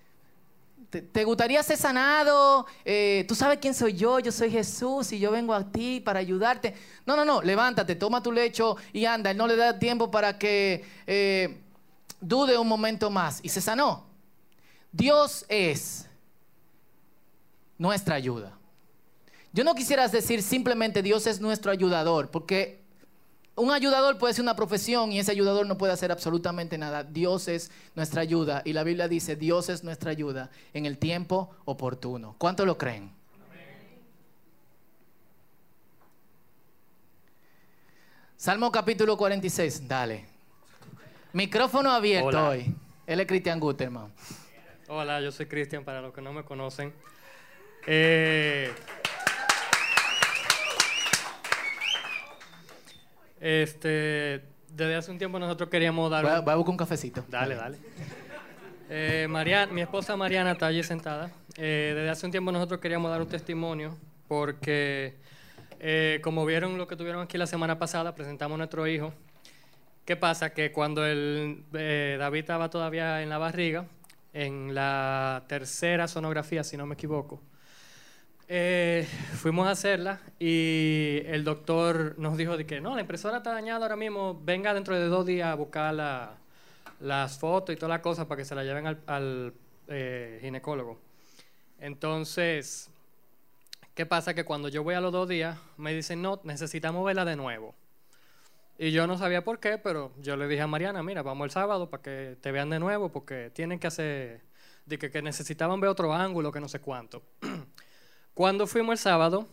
¿te, 0.92 1.24
gustaría 1.24 1.64
ser 1.64 1.78
sanado? 1.78 2.66
Eh, 2.84 3.26
¿Tú 3.28 3.36
sabes 3.36 3.60
quién 3.62 3.74
soy 3.74 3.94
yo? 3.94 4.20
Yo 4.20 4.32
soy 4.32 4.52
Jesús 4.52 5.12
y 5.14 5.20
yo 5.20 5.32
vengo 5.32 5.54
a 5.54 5.72
ti 5.72 6.02
para 6.02 6.20
ayudarte. 6.20 6.76
No, 7.06 7.16
no, 7.16 7.24
no, 7.24 7.42
levántate, 7.42 7.96
toma 7.96 8.22
tu 8.22 8.32
lecho 8.32 8.76
y 8.92 9.06
anda. 9.06 9.32
Él 9.32 9.38
no 9.38 9.48
le 9.48 9.56
da 9.56 9.80
tiempo 9.80 10.12
para 10.12 10.38
que 10.38 10.84
eh, 11.08 11.62
dude 12.20 12.58
un 12.58 12.68
momento 12.68 13.10
más. 13.10 13.40
Y 13.42 13.50
se 13.50 13.62
sanó. 13.62 14.06
Dios 14.92 15.46
es 15.48 16.10
nuestra 17.78 18.16
ayuda. 18.16 18.58
Yo 19.54 19.64
no 19.64 19.76
quisiera 19.76 20.08
decir 20.08 20.44
simplemente 20.44 21.02
Dios 21.02 21.28
es 21.28 21.40
nuestro 21.40 21.72
ayudador, 21.72 22.30
porque 22.30 22.81
un 23.56 23.72
ayudador 23.72 24.18
puede 24.18 24.34
ser 24.34 24.44
una 24.44 24.56
profesión 24.56 25.12
y 25.12 25.20
ese 25.20 25.32
ayudador 25.32 25.68
no 25.68 25.78
puede 25.78 25.94
hacer 25.94 26.12
absolutamente 26.12 26.78
nada. 26.78 27.04
Dios 27.04 27.48
es 27.48 27.72
nuestra 27.96 28.22
ayuda 28.22 28.62
y 28.66 28.74
la 28.74 28.84
Biblia 28.84 29.08
dice, 29.08 29.36
Dios 29.36 29.70
es 29.70 29.84
nuestra 29.84 30.12
ayuda 30.12 30.50
en 30.74 30.86
el 30.86 30.98
tiempo 30.98 31.50
oportuno. 31.66 32.36
¿Cuánto 32.38 32.66
lo 32.66 32.78
creen? 32.78 33.12
Salmo 38.38 38.72
capítulo 38.72 39.18
46, 39.18 39.88
dale. 39.88 40.26
Micrófono 41.34 41.92
abierto 41.92 42.48
hoy. 42.48 42.74
Él 43.06 43.20
es 43.20 43.28
Cristian 43.28 43.60
Guterman. 43.60 44.12
Hola, 44.88 45.22
yo 45.22 45.32
soy 45.32 45.46
Cristian, 45.46 45.84
para 45.84 46.02
los 46.02 46.14
que 46.14 46.22
no 46.22 46.34
me 46.34 46.44
conocen. 46.44 46.92
Eh, 47.86 48.74
este, 53.42 54.44
desde 54.70 54.96
hace 54.96 55.12
un 55.12 55.18
tiempo 55.18 55.40
nosotros 55.40 55.70
queríamos 55.70 56.10
dar... 56.10 56.24
Voy 56.24 56.32
a, 56.32 56.40
voy 56.40 56.54
a 56.54 56.56
buscar 56.56 56.72
un 56.72 56.78
cafecito. 56.78 57.26
Dale, 57.28 57.56
dale. 57.56 57.78
Eh, 58.90 59.28
Mariana, 59.30 59.72
mi 59.74 59.82
esposa 59.82 60.16
Mariana 60.16 60.52
está 60.52 60.68
allí 60.68 60.84
sentada. 60.84 61.32
Eh, 61.58 61.94
desde 61.96 62.10
hace 62.10 62.26
un 62.26 62.32
tiempo 62.32 62.52
nosotros 62.52 62.80
queríamos 62.80 63.10
dar 63.12 63.22
un 63.22 63.28
testimonio 63.28 63.98
porque, 64.28 65.16
eh, 65.80 66.20
como 66.24 66.46
vieron 66.46 66.78
lo 66.78 66.88
que 66.88 66.96
tuvieron 66.96 67.22
aquí 67.22 67.38
la 67.38 67.48
semana 67.48 67.80
pasada, 67.80 68.16
presentamos 68.16 68.56
a 68.56 68.58
nuestro 68.60 68.88
hijo. 68.88 69.14
¿Qué 70.06 70.16
pasa? 70.16 70.54
Que 70.54 70.72
cuando 70.72 71.06
el, 71.06 71.64
eh, 71.74 72.18
David 72.20 72.40
estaba 72.40 72.70
todavía 72.70 73.22
en 73.24 73.30
la 73.30 73.38
barriga, 73.38 73.86
en 74.34 74.74
la 74.74 75.44
tercera 75.48 76.08
sonografía, 76.08 76.64
si 76.64 76.78
no 76.78 76.86
me 76.86 76.94
equivoco, 76.94 77.42
eh, 78.54 79.08
fuimos 79.36 79.66
a 79.66 79.72
hacerla 79.72 80.20
y 80.38 81.22
el 81.26 81.46
doctor 81.46 82.16
nos 82.18 82.36
dijo 82.36 82.58
de 82.58 82.66
que 82.66 82.82
no, 82.82 82.96
la 82.96 83.00
impresora 83.00 83.38
está 83.38 83.54
dañada 83.54 83.86
ahora 83.86 83.96
mismo, 83.96 84.38
venga 84.44 84.74
dentro 84.74 84.94
de 84.94 85.06
dos 85.06 85.26
días 85.26 85.48
a 85.48 85.56
buscar 85.56 85.94
la- 85.94 86.36
las 87.00 87.40
fotos 87.40 87.74
y 87.74 87.78
todas 87.78 87.92
las 87.92 88.02
cosas 88.02 88.26
para 88.26 88.40
que 88.40 88.44
se 88.44 88.54
la 88.54 88.66
lleven 88.66 88.88
al, 89.08 89.54
eh, 89.88 90.40
ginecólogo. 90.42 91.00
Entonces, 91.80 92.90
¿qué 93.96 94.06
pasa? 94.06 94.34
Que 94.34 94.44
cuando 94.44 94.68
yo 94.68 94.84
voy 94.84 94.96
a 94.96 95.02
los 95.02 95.14
dos 95.14 95.30
días, 95.30 95.58
me 95.78 95.94
dicen, 95.94 96.22
no, 96.22 96.42
necesitamos 96.44 97.06
verla 97.06 97.24
de 97.24 97.38
nuevo. 97.38 97.74
Y 98.78 98.92
yo 98.92 99.08
no 99.08 99.18
sabía 99.18 99.46
por 99.46 99.62
qué, 99.62 99.78
pero 99.78 100.12
yo 100.20 100.36
le 100.36 100.50
dije 100.50 100.62
a 100.62 100.68
Mariana, 100.68 101.02
mira, 101.04 101.22
vamos 101.24 101.46
el 101.46 101.52
sábado 101.52 101.90
para 101.90 102.04
que 102.04 102.36
te 102.42 102.52
vean 102.52 102.70
de 102.70 102.80
nuevo, 102.80 103.14
porque 103.14 103.50
tienen 103.54 103.80
que 103.80 103.88
hacer, 103.88 104.42
de 104.86 104.98
que 105.00 105.22
necesitaban 105.22 105.80
ver 105.80 105.90
otro 105.90 106.14
ángulo, 106.14 106.52
que 106.52 106.60
no 106.60 106.68
sé 106.68 106.80
cuánto. 106.82 107.24
Cuando 108.34 108.66
fuimos 108.68 108.94
el 108.94 109.00
sábado, 109.00 109.48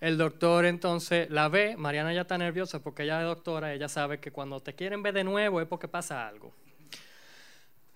el 0.00 0.18
doctor 0.18 0.64
entonces 0.64 1.30
la 1.30 1.48
ve, 1.48 1.76
Mariana 1.76 2.12
ya 2.12 2.22
está 2.22 2.38
nerviosa 2.38 2.80
porque 2.80 3.04
ella 3.04 3.20
es 3.20 3.26
doctora, 3.26 3.72
ella 3.72 3.88
sabe 3.88 4.20
que 4.20 4.32
cuando 4.32 4.60
te 4.60 4.74
quieren 4.74 5.02
ver 5.02 5.14
de 5.14 5.24
nuevo 5.24 5.60
es 5.60 5.66
porque 5.66 5.88
pasa 5.88 6.26
algo. 6.26 6.52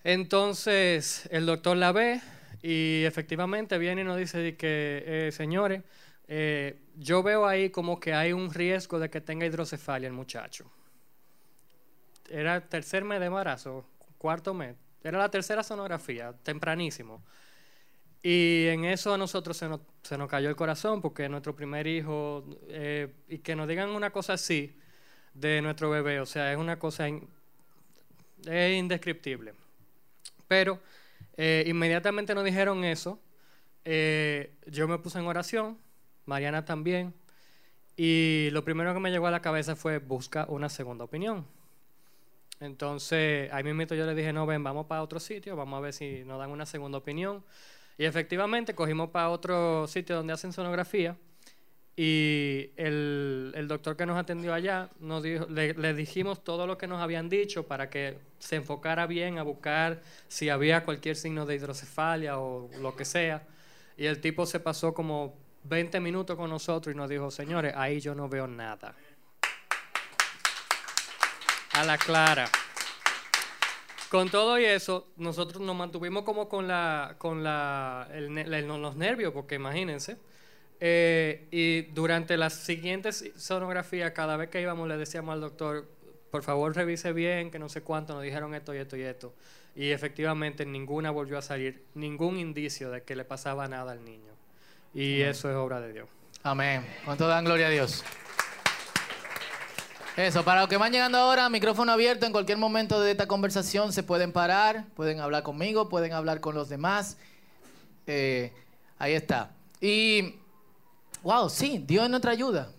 Entonces 0.03 1.27
el 1.31 1.45
doctor 1.45 1.75
la 1.75 1.91
ve 1.91 2.21
y 2.61 3.03
efectivamente 3.05 3.77
viene 3.77 4.01
y 4.01 4.03
nos 4.03 4.17
dice 4.17 4.55
que, 4.55 5.03
eh, 5.05 5.31
señores, 5.31 5.83
eh, 6.27 6.79
yo 6.95 7.23
veo 7.23 7.45
ahí 7.45 7.69
como 7.69 7.99
que 7.99 8.13
hay 8.13 8.33
un 8.33 8.53
riesgo 8.53 8.99
de 8.99 9.09
que 9.09 9.21
tenga 9.21 9.45
hidrocefalia 9.45 10.07
el 10.07 10.13
muchacho. 10.13 10.69
Era 12.29 12.61
tercer 12.61 13.03
mes 13.03 13.19
de 13.19 13.27
embarazo, 13.27 13.85
cuarto 14.17 14.53
mes. 14.53 14.75
Era 15.03 15.17
la 15.17 15.29
tercera 15.29 15.63
sonografía, 15.63 16.33
tempranísimo. 16.43 17.23
Y 18.29 18.67
en 18.67 18.83
eso 18.83 19.13
a 19.13 19.17
nosotros 19.17 19.55
se 19.55 19.69
nos, 19.69 19.79
se 20.03 20.17
nos 20.17 20.29
cayó 20.29 20.49
el 20.49 20.57
corazón 20.57 21.01
porque 21.01 21.29
nuestro 21.29 21.55
primer 21.55 21.87
hijo, 21.87 22.43
eh, 22.67 23.07
y 23.29 23.37
que 23.37 23.55
nos 23.55 23.69
digan 23.69 23.87
una 23.91 24.09
cosa 24.09 24.33
así 24.33 24.77
de 25.33 25.61
nuestro 25.61 25.89
bebé, 25.89 26.19
o 26.19 26.25
sea, 26.25 26.51
es 26.51 26.57
una 26.57 26.77
cosa 26.77 27.07
es 27.07 28.77
indescriptible. 28.77 29.53
Pero 30.45 30.81
eh, 31.37 31.63
inmediatamente 31.67 32.35
nos 32.35 32.43
dijeron 32.43 32.83
eso, 32.83 33.17
eh, 33.85 34.57
yo 34.65 34.89
me 34.89 34.97
puse 34.97 35.19
en 35.19 35.25
oración, 35.27 35.77
Mariana 36.25 36.65
también, 36.65 37.13
y 37.95 38.49
lo 38.51 38.65
primero 38.65 38.93
que 38.93 38.99
me 38.99 39.09
llegó 39.09 39.27
a 39.27 39.31
la 39.31 39.41
cabeza 39.41 39.77
fue 39.77 39.99
busca 39.99 40.45
una 40.49 40.67
segunda 40.67 41.05
opinión. 41.05 41.47
Entonces, 42.59 43.49
ahí 43.53 43.63
mismo 43.63 43.83
yo 43.83 44.05
le 44.05 44.15
dije, 44.15 44.33
no, 44.33 44.45
ven, 44.45 44.65
vamos 44.65 44.85
para 44.85 45.01
otro 45.01 45.21
sitio, 45.21 45.55
vamos 45.55 45.77
a 45.77 45.79
ver 45.79 45.93
si 45.93 46.25
nos 46.25 46.39
dan 46.39 46.49
una 46.49 46.65
segunda 46.65 46.97
opinión. 46.97 47.45
Y 47.97 48.05
efectivamente 48.05 48.75
cogimos 48.75 49.09
para 49.09 49.29
otro 49.29 49.87
sitio 49.87 50.15
donde 50.15 50.33
hacen 50.33 50.53
sonografía 50.53 51.17
y 51.99 52.69
el, 52.75 53.65
doctor 53.67 53.97
que 53.97 54.05
nos 54.05 54.19
atendió 54.19 54.53
allá 54.53 54.89
nos 54.99 55.23
dijo, 55.23 55.47
le, 55.49 55.73
le 55.73 55.95
dijimos 55.95 56.43
todo 56.43 56.67
lo 56.67 56.77
que 56.77 56.85
nos 56.85 57.01
habían 57.01 57.27
dicho 57.27 57.65
para 57.65 57.89
que 57.89 58.19
se 58.37 58.57
enfocara 58.57 59.07
bien 59.07 59.39
a 59.39 59.43
buscar 59.43 59.99
si 60.27 60.49
había 60.49 60.85
cualquier 60.85 61.15
signo 61.15 61.47
de 61.47 61.55
hidrocefalia 61.55 62.37
o 62.37 62.69
lo 62.79 62.95
que 62.95 63.03
sea. 63.03 63.47
Y 63.97 64.05
el 64.05 64.21
tipo 64.21 64.45
se 64.45 64.59
pasó 64.59 64.93
como 64.93 65.33
20 65.63 65.99
minutos 65.99 66.37
con 66.37 66.51
nosotros 66.51 66.93
y 66.93 66.97
nos 66.97 67.09
dijo, 67.09 67.31
señores, 67.31 67.73
ahí 67.75 67.99
yo 67.99 68.13
no 68.13 68.29
veo 68.29 68.45
nada. 68.45 68.93
A 71.73 71.83
la 71.83 71.97
clara. 71.97 72.47
Con 74.09 74.29
todo 74.29 74.57
y 74.57 74.63
eso, 74.65 75.07
nosotros 75.17 75.61
nos 75.61 75.75
mantuvimos 75.75 76.23
como 76.23 76.47
con, 76.47 76.67
la, 76.67 77.15
con 77.17 77.43
la, 77.43 78.07
el 78.13 78.33
ne- 78.33 78.41
el- 78.43 78.67
los 78.67 78.95
nervios, 78.95 79.33
porque 79.33 79.55
imagínense. 79.55 80.17
Eh, 80.79 81.47
y 81.51 81.81
durante 81.93 82.37
las 82.37 82.53
siguientes 82.53 83.31
sonografías, 83.35 84.11
cada 84.11 84.37
vez 84.37 84.49
que 84.49 84.61
íbamos, 84.61 84.87
le 84.87 84.95
decíamos 84.95 85.33
al 85.33 85.41
doctor, 85.41 85.89
por 86.31 86.43
favor 86.43 86.73
revise 86.75 87.11
bien, 87.11 87.51
que 87.51 87.59
no 87.59 87.67
sé 87.67 87.81
cuánto, 87.81 88.13
nos 88.13 88.23
dijeron 88.23 88.53
esto 88.53 88.73
y 88.73 88.77
esto 88.77 88.95
y 88.95 89.01
esto. 89.01 89.33
Y 89.75 89.89
efectivamente 89.91 90.65
ninguna 90.65 91.11
volvió 91.11 91.37
a 91.37 91.41
salir, 91.41 91.83
ningún 91.93 92.37
indicio 92.37 92.89
de 92.89 93.03
que 93.03 93.15
le 93.15 93.25
pasaba 93.25 93.67
nada 93.67 93.91
al 93.91 94.05
niño. 94.05 94.33
Y 94.93 95.21
eso 95.21 95.49
es 95.49 95.55
obra 95.55 95.81
de 95.81 95.91
Dios. 95.93 96.07
Amén. 96.43 96.85
¿Cuánto 97.03 97.27
dan 97.27 97.43
gloria 97.43 97.67
a 97.67 97.69
Dios? 97.71 98.03
Eso, 100.17 100.43
para 100.43 100.61
los 100.61 100.69
que 100.69 100.77
van 100.77 100.91
llegando 100.91 101.19
ahora, 101.19 101.47
micrófono 101.47 101.91
abierto, 101.91 102.25
en 102.25 102.31
cualquier 102.31 102.57
momento 102.57 102.99
de 102.99 103.11
esta 103.11 103.27
conversación 103.27 103.93
se 103.93 104.01
pueden 104.01 104.31
parar, 104.31 104.85
pueden 104.95 105.19
hablar 105.19 105.43
conmigo, 105.43 105.89
pueden 105.89 106.11
hablar 106.11 106.41
con 106.41 106.55
los 106.55 106.69
demás. 106.69 107.17
Eh, 108.07 108.51
ahí 108.97 109.13
está. 109.13 109.51
Y, 109.79 110.33
wow, 111.21 111.51
sí, 111.51 111.83
Dios 111.85 112.05
es 112.05 112.09
nuestra 112.09 112.31
ayuda. 112.31 112.71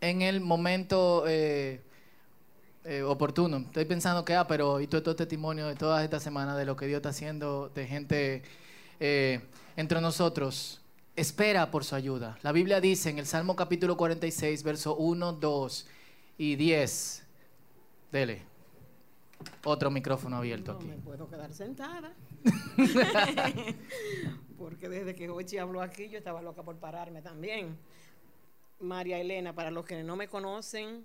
En 0.00 0.22
el 0.22 0.40
momento 0.40 1.24
eh, 1.26 1.82
eh, 2.84 3.02
oportuno. 3.02 3.58
Estoy 3.58 3.84
pensando 3.84 4.24
que, 4.24 4.34
ah, 4.34 4.46
pero 4.46 4.80
y 4.80 4.86
todo 4.86 5.00
estos 5.00 5.16
testimonios 5.16 5.68
de 5.68 5.74
todas 5.74 6.02
estas 6.02 6.22
semanas 6.22 6.56
de 6.56 6.64
lo 6.64 6.76
que 6.76 6.86
Dios 6.86 6.96
está 6.96 7.10
haciendo, 7.10 7.70
de 7.74 7.86
gente 7.86 8.42
entre 9.76 10.00
nosotros. 10.00 10.79
Espera 11.16 11.70
por 11.70 11.84
su 11.84 11.94
ayuda. 11.94 12.38
La 12.42 12.52
Biblia 12.52 12.80
dice 12.80 13.10
en 13.10 13.18
el 13.18 13.26
Salmo 13.26 13.56
capítulo 13.56 13.96
46, 13.96 14.62
verso 14.62 14.96
1, 14.96 15.32
2 15.34 15.86
y 16.38 16.56
10. 16.56 17.22
Dele. 18.12 18.42
Otro 19.64 19.90
micrófono 19.90 20.36
abierto 20.36 20.72
No 20.72 20.78
aquí. 20.78 20.88
me 20.88 20.96
puedo 20.96 21.28
quedar 21.28 21.52
sentada. 21.52 22.12
Porque 24.58 24.88
desde 24.88 25.14
que 25.14 25.28
Ochi 25.28 25.58
habló 25.58 25.80
aquí, 25.82 26.08
yo 26.08 26.18
estaba 26.18 26.40
loca 26.42 26.62
por 26.62 26.76
pararme 26.76 27.22
también. 27.22 27.76
María 28.78 29.18
Elena, 29.18 29.54
para 29.54 29.70
los 29.70 29.84
que 29.84 30.02
no 30.02 30.16
me 30.16 30.28
conocen 30.28 31.04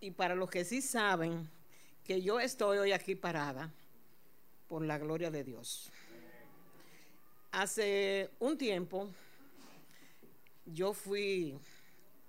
y 0.00 0.10
para 0.12 0.34
los 0.34 0.48
que 0.50 0.64
sí 0.64 0.80
saben 0.80 1.48
que 2.04 2.22
yo 2.22 2.40
estoy 2.40 2.78
hoy 2.78 2.92
aquí 2.92 3.14
parada 3.14 3.70
por 4.68 4.82
la 4.84 4.98
gloria 4.98 5.30
de 5.30 5.44
Dios. 5.44 5.90
Hace 7.52 8.30
un 8.40 8.56
tiempo 8.56 9.08
yo 10.66 10.92
fui 10.92 11.58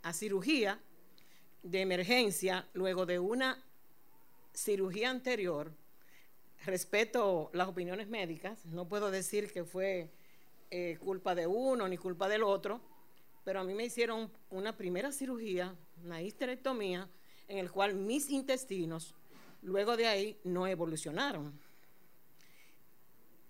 a 0.02 0.14
cirugía 0.14 0.80
de 1.62 1.82
emergencia 1.82 2.68
luego 2.74 3.06
de 3.06 3.20
una 3.20 3.64
cirugía 4.54 5.10
anterior 5.10 5.72
respeto 6.66 7.50
las 7.54 7.68
opiniones 7.68 8.08
médicas, 8.08 8.66
no 8.66 8.88
puedo 8.88 9.12
decir 9.12 9.52
que 9.52 9.64
fue 9.64 10.10
eh, 10.72 10.98
culpa 11.00 11.36
de 11.36 11.46
uno 11.46 11.88
ni 11.88 11.98
culpa 11.98 12.28
del 12.30 12.44
otro, 12.44 12.82
pero 13.44 13.60
a 13.60 13.64
mí 13.64 13.74
me 13.74 13.86
hicieron 13.86 14.32
una 14.50 14.76
primera 14.76 15.12
cirugía, 15.12 15.76
una 16.04 16.22
histerectomía, 16.22 17.10
en 17.48 17.58
el 17.58 17.72
cual 17.72 17.96
mis 17.96 18.30
intestinos, 18.30 19.14
luego 19.62 19.98
de 19.98 20.08
ahí, 20.08 20.38
no 20.46 20.66
evolucionaron. 20.66 21.54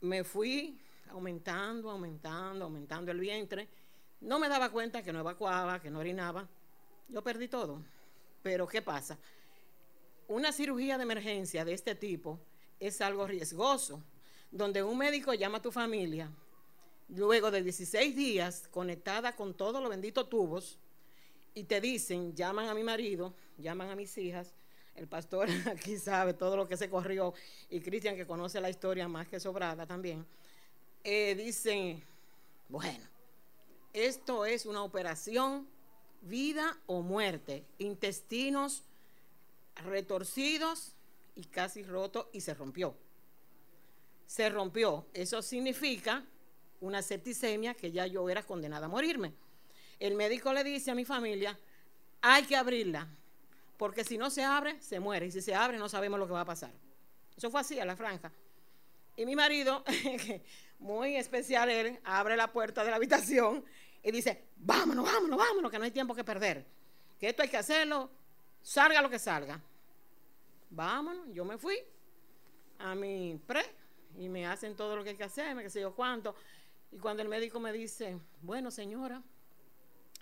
Me 0.02 0.24
fui 0.24 0.78
aumentando, 1.10 1.92
aumentando, 1.92 2.66
aumentando 2.66 3.12
el 3.12 3.20
vientre. 3.20 3.68
No 4.24 4.40
me 4.40 4.50
daba 4.50 4.70
cuenta 4.72 5.04
que 5.04 5.12
no 5.12 5.20
evacuaba, 5.20 5.82
que 5.82 5.92
no 5.92 6.00
orinaba. 6.00 6.48
Yo 7.10 7.22
perdí 7.22 7.48
todo. 7.50 7.82
Pero 8.42 8.68
¿qué 8.68 8.82
pasa? 8.82 9.18
Una 10.30 10.52
cirugía 10.52 10.98
de 10.98 11.04
emergencia 11.04 11.66
de 11.66 11.74
este 11.74 11.94
tipo 11.94 12.40
es 12.80 13.02
algo 13.02 13.28
riesgoso, 13.28 14.02
donde 14.50 14.82
un 14.82 14.98
médico 14.98 15.34
llama 15.34 15.58
a 15.58 15.62
tu 15.62 15.72
familia 15.72 16.32
luego 17.10 17.52
de 17.52 17.62
16 17.62 18.16
días 18.16 18.68
conectada 18.72 19.36
con 19.36 19.54
todos 19.54 19.82
los 19.82 19.90
benditos 19.90 20.30
tubos, 20.30 20.80
y 21.54 21.66
te 21.66 21.80
dicen, 21.80 22.34
llaman 22.34 22.68
a 22.68 22.74
mi 22.74 22.82
marido, 22.82 23.34
llaman 23.58 23.92
a 23.92 23.96
mis 23.96 24.18
hijas, 24.18 24.54
el 24.96 25.08
pastor 25.08 25.48
aquí 25.72 25.98
sabe 25.98 26.34
todo 26.34 26.58
lo 26.58 26.68
que 26.68 26.78
se 26.78 26.90
corrió, 26.90 27.34
y 27.70 27.82
Cristian 27.82 28.16
que 28.16 28.26
conoce 28.26 28.60
la 28.62 28.70
historia 28.70 29.08
más 29.08 29.28
que 29.28 29.40
sobrada 29.40 29.86
también, 29.86 30.26
eh, 31.04 31.36
dicen, 31.36 32.02
bueno, 32.70 33.13
esto 33.94 34.46
es 34.46 34.66
una 34.66 34.84
operación 34.84 35.68
vida 36.22 36.78
o 36.88 37.02
muerte, 37.02 37.66
intestinos 37.78 38.84
retorcidos 39.86 40.94
y 41.36 41.44
casi 41.46 41.84
roto 41.84 42.30
y 42.34 42.42
se 42.42 42.54
rompió. 42.54 42.96
Se 44.26 44.50
rompió. 44.50 45.06
Eso 45.14 45.42
significa 45.42 46.24
una 46.82 47.02
septicemia 47.02 47.74
que 47.74 47.92
ya 47.92 48.08
yo 48.08 48.30
era 48.30 48.44
condenada 48.44 48.86
a 48.86 48.90
morirme. 48.90 49.34
El 50.00 50.16
médico 50.16 50.52
le 50.54 50.64
dice 50.64 50.92
a 50.92 50.96
mi 50.96 51.06
familia, 51.06 51.58
hay 52.22 52.44
que 52.44 52.56
abrirla, 52.56 53.08
porque 53.78 54.04
si 54.04 54.18
no 54.18 54.30
se 54.30 54.44
abre, 54.44 54.82
se 54.82 55.00
muere. 55.00 55.28
Y 55.28 55.32
si 55.32 55.42
se 55.42 55.56
abre, 55.56 55.78
no 55.78 55.88
sabemos 55.88 56.20
lo 56.20 56.28
que 56.28 56.34
va 56.34 56.42
a 56.42 56.46
pasar. 56.46 56.72
Eso 57.36 57.50
fue 57.52 57.62
así, 57.62 57.80
a 57.80 57.86
la 57.86 57.96
franja. 57.96 58.32
Y 59.16 59.26
mi 59.26 59.36
marido, 59.36 59.84
muy 60.80 61.16
especial 61.16 61.70
él, 61.70 62.00
abre 62.04 62.36
la 62.36 62.52
puerta 62.52 62.84
de 62.84 62.90
la 62.90 62.96
habitación 62.96 63.64
y 64.04 64.12
dice, 64.12 64.50
vámonos, 64.58 65.06
vámonos, 65.06 65.38
vámonos, 65.38 65.72
que 65.72 65.80
no 65.80 65.86
hay 65.86 65.92
tiempo 65.92 66.14
que 66.14 66.26
perder. 66.26 66.66
Que 67.18 67.30
esto 67.30 67.42
hay 67.42 67.48
que 67.48 67.58
hacerlo, 67.58 68.12
salga 68.62 69.02
lo 69.02 69.10
que 69.10 69.18
salga. 69.18 69.62
Vámonos, 70.70 71.28
yo 71.32 71.46
me 71.46 71.58
fui 71.58 71.78
a 72.80 72.94
mi 72.96 73.40
pre 73.48 73.64
y 74.18 74.28
me 74.28 74.46
hacen 74.46 74.76
todo 74.76 74.98
lo 74.98 75.04
que 75.04 75.12
hay 75.12 75.16
que 75.16 75.24
hacer, 75.24 75.56
me 75.56 75.64
qué 75.64 75.70
sé 75.70 75.80
yo 75.80 75.96
cuánto. 75.96 76.36
Y 76.92 76.98
cuando 76.98 77.24
el 77.24 77.30
médico 77.30 77.62
me 77.62 77.72
dice, 77.72 78.20
bueno 78.42 78.70
señora, 78.70 79.24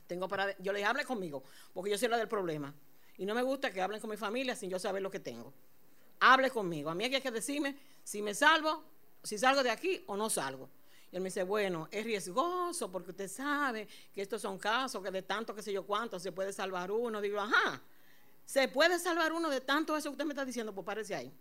tengo 0.05 0.27
para... 0.27 0.55
Yo 0.59 0.71
le 0.71 0.79
dije, 0.79 0.89
hable 0.89 1.03
conmigo, 1.03 1.43
porque 1.73 1.89
yo 1.89 1.97
soy 1.97 2.07
la 2.07 2.17
del 2.17 2.27
problema. 2.27 2.73
Y 3.17 3.25
no 3.25 3.33
me 3.33 3.41
gusta 3.41 3.71
que 3.71 3.81
hablen 3.81 3.99
con 3.99 4.09
mi 4.09 4.17
familia 4.17 4.55
sin 4.55 4.69
yo 4.69 4.77
saber 4.77 5.01
lo 5.01 5.09
que 5.09 5.19
tengo. 5.19 5.53
Hable 6.19 6.51
conmigo. 6.51 6.89
A 6.91 6.95
mí 6.95 7.03
hay 7.03 7.21
que 7.21 7.31
decirme 7.31 7.77
si 8.03 8.21
me 8.21 8.35
salvo, 8.35 8.83
si 9.23 9.37
salgo 9.37 9.63
de 9.63 9.71
aquí 9.71 10.03
o 10.05 10.15
no 10.15 10.29
salgo. 10.29 10.69
Y 11.11 11.17
él 11.17 11.21
me 11.21 11.27
dice, 11.27 11.43
bueno, 11.43 11.89
es 11.91 12.05
riesgoso 12.05 12.89
porque 12.89 13.11
usted 13.11 13.27
sabe 13.27 13.87
que 14.13 14.21
estos 14.21 14.41
son 14.41 14.57
casos 14.57 15.03
que 15.03 15.11
de 15.11 15.21
tanto 15.23 15.53
que 15.53 15.61
sé 15.61 15.73
yo 15.73 15.85
cuánto 15.85 16.19
se 16.19 16.31
puede 16.31 16.53
salvar 16.53 16.89
uno. 16.89 17.19
Digo, 17.19 17.39
ajá, 17.39 17.81
se 18.45 18.67
puede 18.69 18.97
salvar 18.97 19.33
uno 19.33 19.49
de 19.49 19.61
tanto 19.61 19.97
eso 19.97 20.09
que 20.09 20.13
usted 20.13 20.25
me 20.25 20.31
está 20.31 20.45
diciendo, 20.45 20.73
pues 20.73 20.85
parece 20.85 21.15
ahí. 21.15 21.31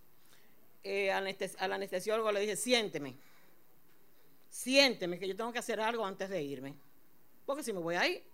Eh, 0.82 1.12
al 1.12 1.72
anestesiólogo 1.72 2.32
le 2.32 2.40
dije, 2.40 2.56
siénteme, 2.56 3.16
siénteme 4.48 5.18
que 5.18 5.28
yo 5.28 5.36
tengo 5.36 5.52
que 5.52 5.58
hacer 5.58 5.80
algo 5.80 6.04
antes 6.04 6.28
de 6.28 6.42
irme. 6.42 6.74
Porque 7.46 7.62
si 7.62 7.72
me 7.72 7.78
voy 7.78 7.94
ahí, 7.94 8.24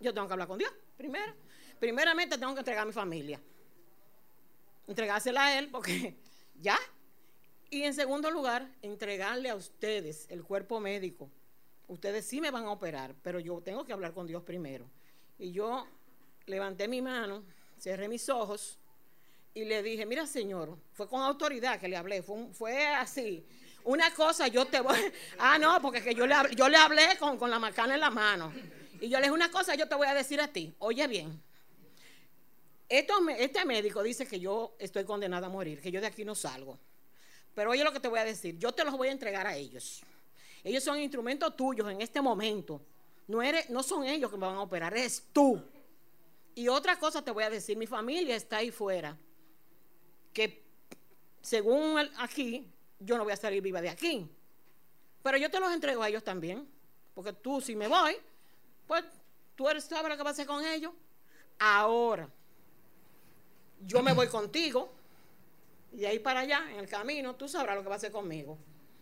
yo 0.00 0.14
tengo 0.14 0.26
que 0.26 0.32
hablar 0.32 0.48
con 0.48 0.58
Dios 0.58 0.72
primero. 0.96 1.34
Primeramente 1.78 2.38
tengo 2.38 2.54
que 2.54 2.60
entregar 2.60 2.82
a 2.82 2.86
mi 2.86 2.92
familia. 2.92 3.40
Entregársela 4.86 5.46
a 5.46 5.58
él 5.58 5.68
porque 5.70 6.16
ya, 6.60 6.78
y 7.70 7.82
en 7.82 7.94
segundo 7.94 8.30
lugar, 8.30 8.68
entregarle 8.82 9.50
a 9.50 9.54
ustedes 9.54 10.26
el 10.30 10.42
cuerpo 10.44 10.80
médico. 10.80 11.30
Ustedes 11.88 12.24
sí 12.26 12.40
me 12.40 12.50
van 12.50 12.64
a 12.64 12.70
operar, 12.70 13.14
pero 13.22 13.38
yo 13.40 13.60
tengo 13.60 13.84
que 13.84 13.92
hablar 13.92 14.12
con 14.12 14.26
Dios 14.26 14.42
primero. 14.42 14.88
Y 15.38 15.52
yo 15.52 15.86
levanté 16.46 16.88
mi 16.88 17.02
mano, 17.02 17.44
cerré 17.78 18.08
mis 18.08 18.28
ojos 18.28 18.78
y 19.54 19.64
le 19.64 19.82
dije, 19.82 20.06
mira 20.06 20.26
Señor, 20.26 20.76
fue 20.92 21.08
con 21.08 21.22
autoridad 21.22 21.80
que 21.80 21.88
le 21.88 21.96
hablé, 21.96 22.22
fue, 22.22 22.86
así. 22.86 23.44
Una 23.84 24.12
cosa 24.12 24.48
yo 24.48 24.66
te 24.66 24.80
voy, 24.80 24.98
ah 25.38 25.58
no, 25.58 25.80
porque 25.80 26.02
que 26.02 26.14
yo, 26.14 26.26
le, 26.26 26.34
yo 26.56 26.68
le 26.68 26.76
hablé 26.76 27.16
con, 27.18 27.38
con 27.38 27.50
la 27.50 27.58
macana 27.58 27.94
en 27.94 28.00
la 28.00 28.10
mano. 28.10 28.52
Y 29.00 29.08
yo 29.08 29.18
le 29.18 29.24
dije, 29.24 29.32
una 29.32 29.50
cosa 29.50 29.74
yo 29.74 29.88
te 29.88 29.94
voy 29.94 30.06
a 30.06 30.14
decir 30.14 30.40
a 30.40 30.48
ti, 30.48 30.74
oye 30.78 31.06
bien, 31.06 31.40
esto, 32.88 33.14
este 33.28 33.64
médico 33.64 34.02
dice 34.02 34.26
que 34.26 34.38
yo 34.38 34.76
estoy 34.78 35.04
condenada 35.04 35.46
a 35.46 35.50
morir, 35.50 35.80
que 35.80 35.90
yo 35.90 36.00
de 36.00 36.06
aquí 36.06 36.24
no 36.24 36.34
salgo. 36.34 36.78
Pero 37.56 37.70
oye 37.70 37.82
lo 37.82 37.90
que 37.90 38.00
te 38.00 38.08
voy 38.08 38.18
a 38.18 38.24
decir, 38.24 38.58
yo 38.58 38.70
te 38.70 38.84
los 38.84 38.94
voy 38.94 39.08
a 39.08 39.12
entregar 39.12 39.46
a 39.46 39.56
ellos. 39.56 40.02
Ellos 40.62 40.84
son 40.84 41.00
instrumentos 41.00 41.56
tuyos 41.56 41.90
en 41.90 42.02
este 42.02 42.20
momento. 42.20 42.82
No, 43.26 43.40
eres, 43.42 43.70
no 43.70 43.82
son 43.82 44.04
ellos 44.04 44.30
que 44.30 44.36
me 44.36 44.46
van 44.46 44.56
a 44.56 44.60
operar, 44.60 44.92
eres 44.92 45.24
tú. 45.32 45.62
Y 46.54 46.68
otra 46.68 46.98
cosa 46.98 47.22
te 47.22 47.30
voy 47.30 47.44
a 47.44 47.50
decir, 47.50 47.74
mi 47.78 47.86
familia 47.86 48.36
está 48.36 48.58
ahí 48.58 48.70
fuera, 48.70 49.16
que 50.34 50.62
según 51.40 51.98
aquí, 52.18 52.70
yo 53.00 53.16
no 53.16 53.24
voy 53.24 53.32
a 53.32 53.36
salir 53.36 53.62
viva 53.62 53.80
de 53.80 53.88
aquí. 53.88 54.28
Pero 55.22 55.38
yo 55.38 55.50
te 55.50 55.58
los 55.58 55.72
entrego 55.72 56.02
a 56.02 56.10
ellos 56.10 56.22
también, 56.22 56.68
porque 57.14 57.32
tú 57.32 57.62
si 57.62 57.74
me 57.74 57.88
voy, 57.88 58.18
pues 58.86 59.02
tú 59.54 59.66
eres, 59.66 59.84
sabes 59.84 60.10
lo 60.10 60.16
que 60.18 60.22
va 60.22 60.28
a 60.28 60.32
hacer 60.32 60.46
con 60.46 60.62
ellos. 60.62 60.92
Ahora, 61.58 62.28
yo 63.80 64.02
me 64.02 64.12
voy 64.12 64.28
contigo, 64.28 64.92
y 65.92 66.04
ahí 66.04 66.18
para 66.18 66.40
allá, 66.40 66.64
en 66.72 66.78
el 66.78 66.88
camino, 66.88 67.34
tú 67.36 67.48
sabrás 67.48 67.76
lo 67.76 67.82
que 67.82 67.88
va 67.88 67.94
a 67.94 67.98
hacer 67.98 68.12
conmigo. 68.12 68.58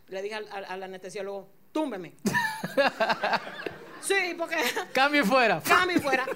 Le 0.08 0.22
dije 0.22 0.34
al, 0.34 0.82
anestesiólogo, 0.82 1.48
túmbeme. 1.72 2.14
sí, 4.00 4.34
porque... 4.38 4.56
Cambio 4.92 5.24
fuera. 5.24 5.60
Cambio 5.60 6.00
fuera. 6.00 6.26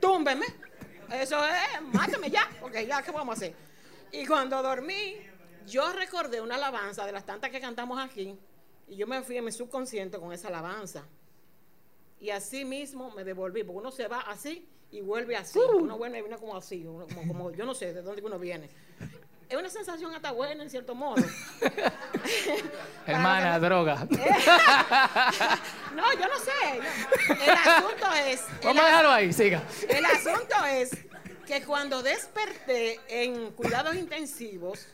Túmbeme. 0.00 0.46
Eso 1.12 1.38
es, 1.46 1.82
máteme 1.92 2.30
ya, 2.30 2.48
porque 2.60 2.86
ya, 2.86 3.02
¿qué 3.02 3.12
vamos 3.12 3.34
a 3.34 3.36
hacer? 3.36 3.54
Y 4.12 4.26
cuando 4.26 4.62
dormí, 4.62 5.16
yo 5.66 5.92
recordé 5.92 6.40
una 6.40 6.56
alabanza 6.56 7.06
de 7.06 7.12
las 7.12 7.24
tantas 7.24 7.50
que 7.50 7.60
cantamos 7.60 7.98
aquí, 7.98 8.36
y 8.88 8.96
yo 8.96 9.06
me 9.06 9.22
fui 9.22 9.36
en 9.36 9.44
mi 9.44 9.52
subconsciente 9.52 10.18
con 10.18 10.32
esa 10.32 10.48
alabanza. 10.48 11.04
Y 12.20 12.30
así 12.30 12.64
mismo 12.64 13.10
me 13.12 13.24
devolví, 13.24 13.62
porque 13.62 13.78
uno 13.78 13.90
se 13.92 14.08
va 14.08 14.20
así 14.20 14.66
y 14.90 15.00
vuelve 15.00 15.36
así. 15.36 15.58
Uno 15.58 15.96
vuelve 15.96 16.18
y 16.18 16.22
viene 16.22 16.36
como 16.38 16.56
así, 16.56 16.84
como, 16.84 17.52
yo 17.52 17.64
no 17.64 17.74
sé 17.74 17.92
de 17.92 18.02
dónde 18.02 18.22
uno 18.22 18.38
viene 18.38 18.68
es 19.48 19.56
una 19.56 19.70
sensación 19.70 20.14
hasta 20.14 20.32
buena 20.32 20.62
en 20.62 20.70
cierto 20.70 20.94
modo. 20.94 21.24
Hermana, 23.06 23.58
droga. 23.58 24.06
no, 25.94 26.12
yo 26.12 26.28
no 26.28 26.38
sé. 26.38 26.80
El 27.30 27.50
asunto 27.50 28.06
es. 28.26 28.44
Vamos 28.62 28.82
a 28.82 28.86
dejarlo 28.86 29.10
ahí, 29.10 29.32
siga. 29.32 29.62
El 29.88 30.04
asunto 30.04 30.54
es 30.66 30.90
que 31.46 31.62
cuando 31.64 32.02
desperté 32.02 33.00
en 33.08 33.52
cuidados 33.52 33.96
intensivos, 33.96 34.86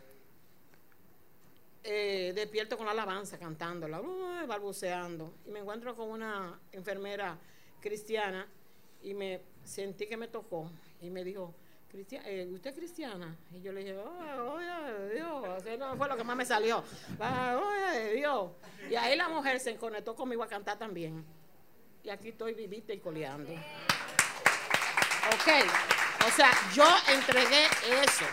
eh, 1.83 2.33
despierto 2.35 2.77
con 2.77 2.87
la 2.87 2.93
alabanza, 2.93 3.39
cantándola, 3.39 4.01
balbuceando, 4.47 5.35
y 5.47 5.51
me 5.51 5.61
encuentro 5.61 5.97
con 5.97 6.11
una 6.11 6.61
enfermera 6.71 7.37
cristiana 7.81 8.47
y 9.03 9.15
me 9.15 9.41
sentí 9.65 10.07
que 10.07 10.17
me 10.17 10.29
tocó 10.29 10.71
y 11.01 11.11
me 11.11 11.25
dijo, 11.25 11.53
eh, 11.97 12.49
¿usted 12.53 12.71
es 12.71 12.77
cristiana? 12.77 13.37
Y 13.53 13.61
yo 13.63 13.73
le 13.73 13.81
dije, 13.81 13.97
oh, 13.97 14.55
oye, 14.55 15.15
Dios, 15.15 15.65
eso 15.65 15.97
fue 15.97 16.09
lo 16.09 16.17
que 16.17 16.25
más 16.25 16.37
me 16.37 16.45
salió. 16.45 16.83
Oye, 17.19 18.15
Dios. 18.15 18.51
Y 18.91 18.97
ahí 18.97 19.17
la 19.17 19.29
mujer 19.29 19.61
se 19.61 19.77
conectó 19.77 20.17
conmigo 20.17 20.43
a 20.43 20.49
cantar 20.49 20.79
también. 20.79 21.25
Y 22.03 22.11
aquí 22.11 22.31
estoy 22.31 22.55
vivita 22.55 22.93
y 22.93 22.99
coleando. 22.99 23.53
Ok, 25.33 25.49
o 26.27 26.31
sea, 26.33 26.51
yo 26.75 26.85
entregué 27.13 27.67
eso. 28.03 28.25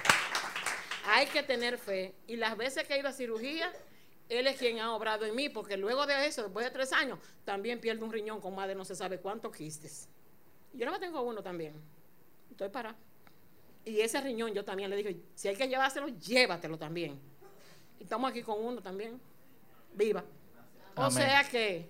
Hay 1.05 1.27
que 1.27 1.43
tener 1.43 1.77
fe. 1.77 2.15
Y 2.27 2.35
las 2.35 2.57
veces 2.57 2.85
que 2.85 2.95
he 2.95 2.99
ido 2.99 3.09
a 3.09 3.13
cirugía, 3.13 3.71
él 4.27 4.47
es 4.47 4.57
quien 4.57 4.79
ha 4.79 4.93
obrado 4.93 5.25
en 5.25 5.35
mí, 5.35 5.49
porque 5.49 5.77
luego 5.77 6.05
de 6.05 6.25
eso, 6.25 6.43
después 6.43 6.65
de 6.65 6.71
tres 6.71 6.91
años, 6.93 7.19
también 7.45 7.79
pierdo 7.79 8.05
un 8.05 8.11
riñón 8.11 8.41
con 8.41 8.55
más 8.55 8.67
de 8.67 8.75
no 8.75 8.85
se 8.85 8.95
sabe 8.95 9.19
cuántos 9.19 9.55
quistes. 9.55 10.09
Yo 10.73 10.85
no 10.85 10.99
tengo 10.99 11.21
uno 11.21 11.43
también. 11.43 11.73
Estoy 12.49 12.69
para. 12.69 12.95
Y 13.85 13.99
ese 14.01 14.21
riñón 14.21 14.53
yo 14.53 14.63
también 14.63 14.89
le 14.89 14.95
dije, 14.95 15.17
si 15.35 15.47
hay 15.47 15.55
que 15.55 15.67
llevárselo, 15.67 16.07
llévatelo 16.09 16.77
también. 16.77 17.19
Y 17.99 18.03
estamos 18.03 18.29
aquí 18.29 18.41
con 18.41 18.63
uno 18.63 18.81
también. 18.81 19.19
Viva. 19.93 20.23
O 20.95 21.09
sea 21.09 21.43
que 21.49 21.89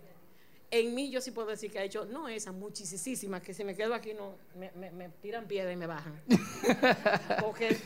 en 0.71 0.95
mí 0.95 1.11
yo 1.11 1.19
sí 1.19 1.31
puedo 1.31 1.49
decir 1.49 1.69
que 1.69 1.79
ha 1.79 1.83
hecho, 1.83 2.05
no 2.05 2.29
esa, 2.29 2.51
muchísimas, 2.51 3.41
que 3.41 3.53
si 3.53 3.63
me 3.63 3.75
quedo 3.75 3.93
aquí 3.93 4.13
no, 4.13 4.35
me, 4.55 5.09
tiran 5.21 5.45
piedra 5.45 5.71
y 5.71 5.75
me 5.75 5.85
bajan. 5.85 6.19
Porque 7.41 7.77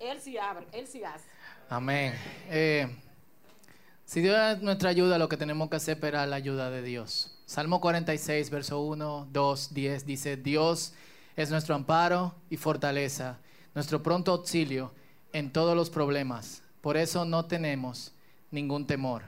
él 0.00 0.20
sí 0.20 0.38
abre, 0.38 0.66
él 0.72 0.86
sí 0.86 1.04
hace. 1.04 1.26
Amén. 1.68 2.14
Eh, 2.48 2.88
si 4.06 4.22
Dios 4.22 4.36
es 4.56 4.62
nuestra 4.62 4.88
ayuda, 4.88 5.18
lo 5.18 5.28
que 5.28 5.36
tenemos 5.36 5.68
que 5.68 5.76
hacer 5.76 5.92
es 5.92 5.96
esperar 5.98 6.26
la 6.28 6.36
ayuda 6.36 6.70
de 6.70 6.82
Dios. 6.82 7.38
Salmo 7.44 7.80
46, 7.82 8.48
verso 8.48 8.80
1, 8.80 9.28
2, 9.30 9.74
10 9.74 10.06
dice, 10.06 10.36
Dios 10.38 10.94
es 11.36 11.50
nuestro 11.50 11.74
amparo 11.74 12.34
y 12.50 12.56
fortaleza, 12.56 13.38
nuestro 13.74 14.02
pronto 14.02 14.32
auxilio 14.32 14.92
en 15.32 15.50
todos 15.50 15.76
los 15.76 15.90
problemas. 15.90 16.62
Por 16.80 16.96
eso 16.96 17.24
no 17.24 17.46
tenemos 17.46 18.12
ningún 18.50 18.86
temor. 18.86 19.24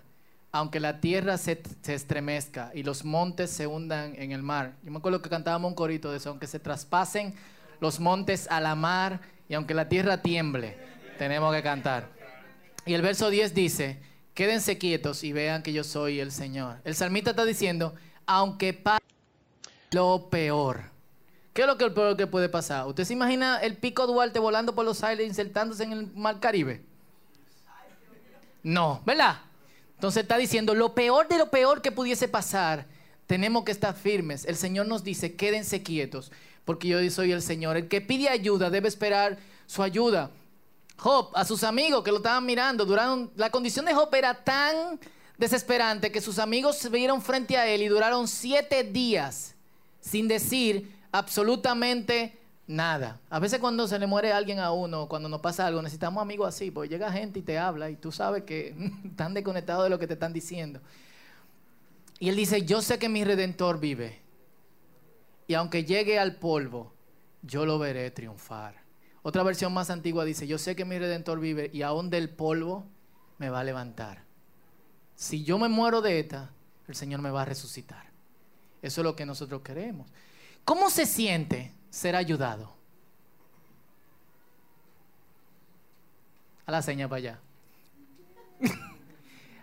Aunque 0.53 0.79
la 0.79 1.01
tierra 1.01 1.37
se, 1.39 1.63
estremezca 1.87 2.71
y 2.75 2.83
los 2.83 3.05
montes 3.05 3.51
se 3.51 3.67
hundan 3.67 4.15
en 4.17 4.33
el 4.33 4.43
mar. 4.43 4.75
Yo 4.85 4.93
me 4.93 4.99
acuerdo 4.99 5.21
que 5.21 5.31
cantábamos 5.31 5.71
un 5.71 5.75
corito 5.75 6.11
de 6.11 6.19
eso, 6.19 6.31
aunque 6.31 6.47
se 6.47 6.61
traspasen 6.61 7.35
los 7.81 7.99
montes 7.99 8.47
a 8.51 8.61
la 8.61 8.75
mar 8.75 9.21
y 9.49 9.55
aunque 9.55 9.75
la 9.75 9.89
tierra 9.89 10.23
tiemble, 10.23 10.77
tenemos 11.19 11.55
que 11.55 11.63
cantar. 11.63 12.09
Y 12.87 12.95
el 12.95 13.03
verso 13.03 13.31
10 13.31 13.55
dice, 13.55 14.01
quédense 14.35 14.79
quietos 14.79 15.25
y 15.25 15.33
vean 15.33 15.63
que 15.63 15.73
yo 15.73 15.83
soy 15.83 16.21
el 16.21 16.31
Señor. 16.31 16.77
El 16.85 16.95
salmista 16.95 17.31
está 17.31 17.45
diciendo, 17.45 17.95
aunque 18.27 18.75
pase 18.75 19.05
lo 19.91 20.29
peor. 20.29 20.94
¿Qué 21.55 21.63
es 21.63 21.69
lo 21.69 21.79
que 21.79 21.89
peor 21.89 22.17
que 22.17 22.27
puede 22.27 22.49
pasar? 22.49 22.89
¿Usted 22.89 23.05
se 23.05 23.13
imagina 23.13 23.59
el 23.59 23.77
pico 23.77 24.09
Duarte 24.09 24.41
volando 24.41 24.75
por 24.75 24.85
los 24.85 25.05
aires, 25.05 25.27
insertándose 25.27 25.85
en 25.85 25.93
el 25.93 26.13
mar 26.13 26.41
Caribe? 26.41 26.83
No, 28.65 29.01
¿verdad? 29.07 29.37
Entonces 29.95 30.25
está 30.25 30.37
diciendo, 30.37 30.75
lo 30.75 30.95
peor 30.95 31.29
de 31.29 31.39
lo 31.39 31.51
peor 31.51 31.81
que 31.81 31.93
pudiese 31.93 32.27
pasar, 32.27 32.87
tenemos 33.29 33.63
que 33.63 33.71
estar 33.71 33.95
firmes. 33.95 34.45
El 34.47 34.57
Señor 34.57 34.89
nos 34.89 35.05
dice, 35.05 35.37
quédense 35.37 35.85
quietos, 35.85 36.33
porque 36.65 36.89
yo 36.89 37.11
soy 37.11 37.31
el 37.31 37.41
Señor. 37.41 37.77
El 37.77 37.87
que 37.87 38.01
pide 38.01 38.29
ayuda 38.29 38.69
debe 38.69 38.89
esperar 38.89 39.39
su 39.67 39.85
ayuda. 39.85 40.33
Job, 40.97 41.31
a 41.35 41.45
sus 41.45 41.63
amigos 41.63 42.03
que 42.03 42.11
lo 42.11 42.17
estaban 42.17 42.45
mirando, 42.45 42.85
duraron, 42.85 43.31
la 43.37 43.51
condición 43.51 43.85
de 43.85 43.95
Job 43.95 44.13
era 44.13 44.43
tan 44.43 44.99
desesperante 45.39 46.11
que 46.11 46.21
sus 46.21 46.41
amigos 46.41 46.79
se 46.79 46.89
vieron 46.89 47.23
frente 47.23 47.57
a 47.57 47.69
él 47.69 47.83
y 47.83 47.89
duraron 47.89 48.27
siete 48.27 48.83
días 48.83 49.55
sin 50.01 50.27
decir 50.27 50.93
absolutamente 51.15 52.37
nada. 52.67 53.21
A 53.31 53.39
veces 53.39 53.61
cuando 53.61 53.87
se 53.87 54.01
le 54.01 54.07
muere 54.09 54.33
alguien 54.33 54.59
a 54.59 54.73
uno, 54.73 55.09
cuando 55.09 55.29
nos 55.29 55.41
pasa 55.41 55.65
algo, 55.65 55.81
necesitamos 55.81 56.21
amigos 56.21 56.49
así, 56.49 56.73
porque 56.73 56.89
llega 56.89 57.13
gente 57.13 57.39
y 57.39 57.43
te 57.43 57.57
habla 57.57 57.89
y 57.89 57.95
tú 57.95 58.11
sabes 58.11 58.43
que 58.43 58.75
están 59.05 59.33
desconectados 59.33 59.85
de 59.85 59.91
lo 59.91 60.01
que 60.01 60.09
te 60.09 60.15
están 60.15 60.33
diciendo. 60.33 60.81
Y 62.19 62.31
él 62.31 62.37
dice, 62.37 62.65
yo 62.65 62.83
sé 62.83 62.99
que 62.99 63.09
mi 63.09 63.23
redentor 63.23 63.79
vive. 63.79 64.19
Y 65.47 65.55
aunque 65.55 65.85
llegue 65.85 66.19
al 66.19 66.35
polvo, 66.35 66.93
yo 67.43 67.65
lo 67.65 67.79
veré 67.79 68.11
triunfar. 68.11 68.83
Otra 69.23 69.45
versión 69.45 69.73
más 69.73 69.91
antigua 69.91 70.25
dice, 70.25 70.49
yo 70.49 70.59
sé 70.59 70.75
que 70.75 70.85
mi 70.85 70.99
redentor 70.99 71.39
vive 71.39 71.71
y 71.73 71.83
aún 71.83 72.11
del 72.11 72.29
polvo 72.29 72.87
me 73.39 73.51
va 73.51 73.61
a 73.61 73.65
levantar. 73.65 74.25
Si 75.15 75.45
yo 75.45 75.61
me 75.61 75.69
muero 75.69 76.03
de 76.03 76.19
esta, 76.19 76.51
el 76.89 76.97
Señor 76.97 77.21
me 77.23 77.31
va 77.31 77.43
a 77.43 77.45
resucitar. 77.45 78.11
Eso 78.83 79.01
es 79.01 79.05
lo 79.05 79.15
que 79.15 79.27
nosotros 79.27 79.63
queremos. 79.63 80.11
¿Cómo 80.65 80.91
se 80.91 81.07
siente 81.07 81.73
ser 81.91 82.17
ayudado? 82.17 82.73
A 86.67 86.73
la 86.73 86.83
seña 86.83 87.09
para 87.09 87.19
allá. 87.19 87.39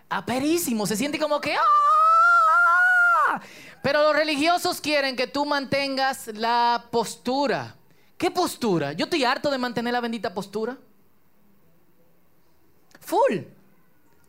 Aperísimo, 0.08 0.86
se 0.86 0.96
siente 0.96 1.18
como 1.18 1.40
que... 1.40 1.54
¡ah! 1.56 3.40
Pero 3.82 4.02
los 4.02 4.14
religiosos 4.14 4.80
quieren 4.80 5.16
que 5.16 5.26
tú 5.26 5.44
mantengas 5.44 6.28
la 6.28 6.86
postura. 6.90 7.74
¿Qué 8.16 8.30
postura? 8.30 8.92
Yo 8.92 9.06
estoy 9.06 9.24
harto 9.24 9.50
de 9.50 9.58
mantener 9.58 9.92
la 9.92 10.00
bendita 10.00 10.32
postura. 10.32 10.78
Full. 13.00 13.38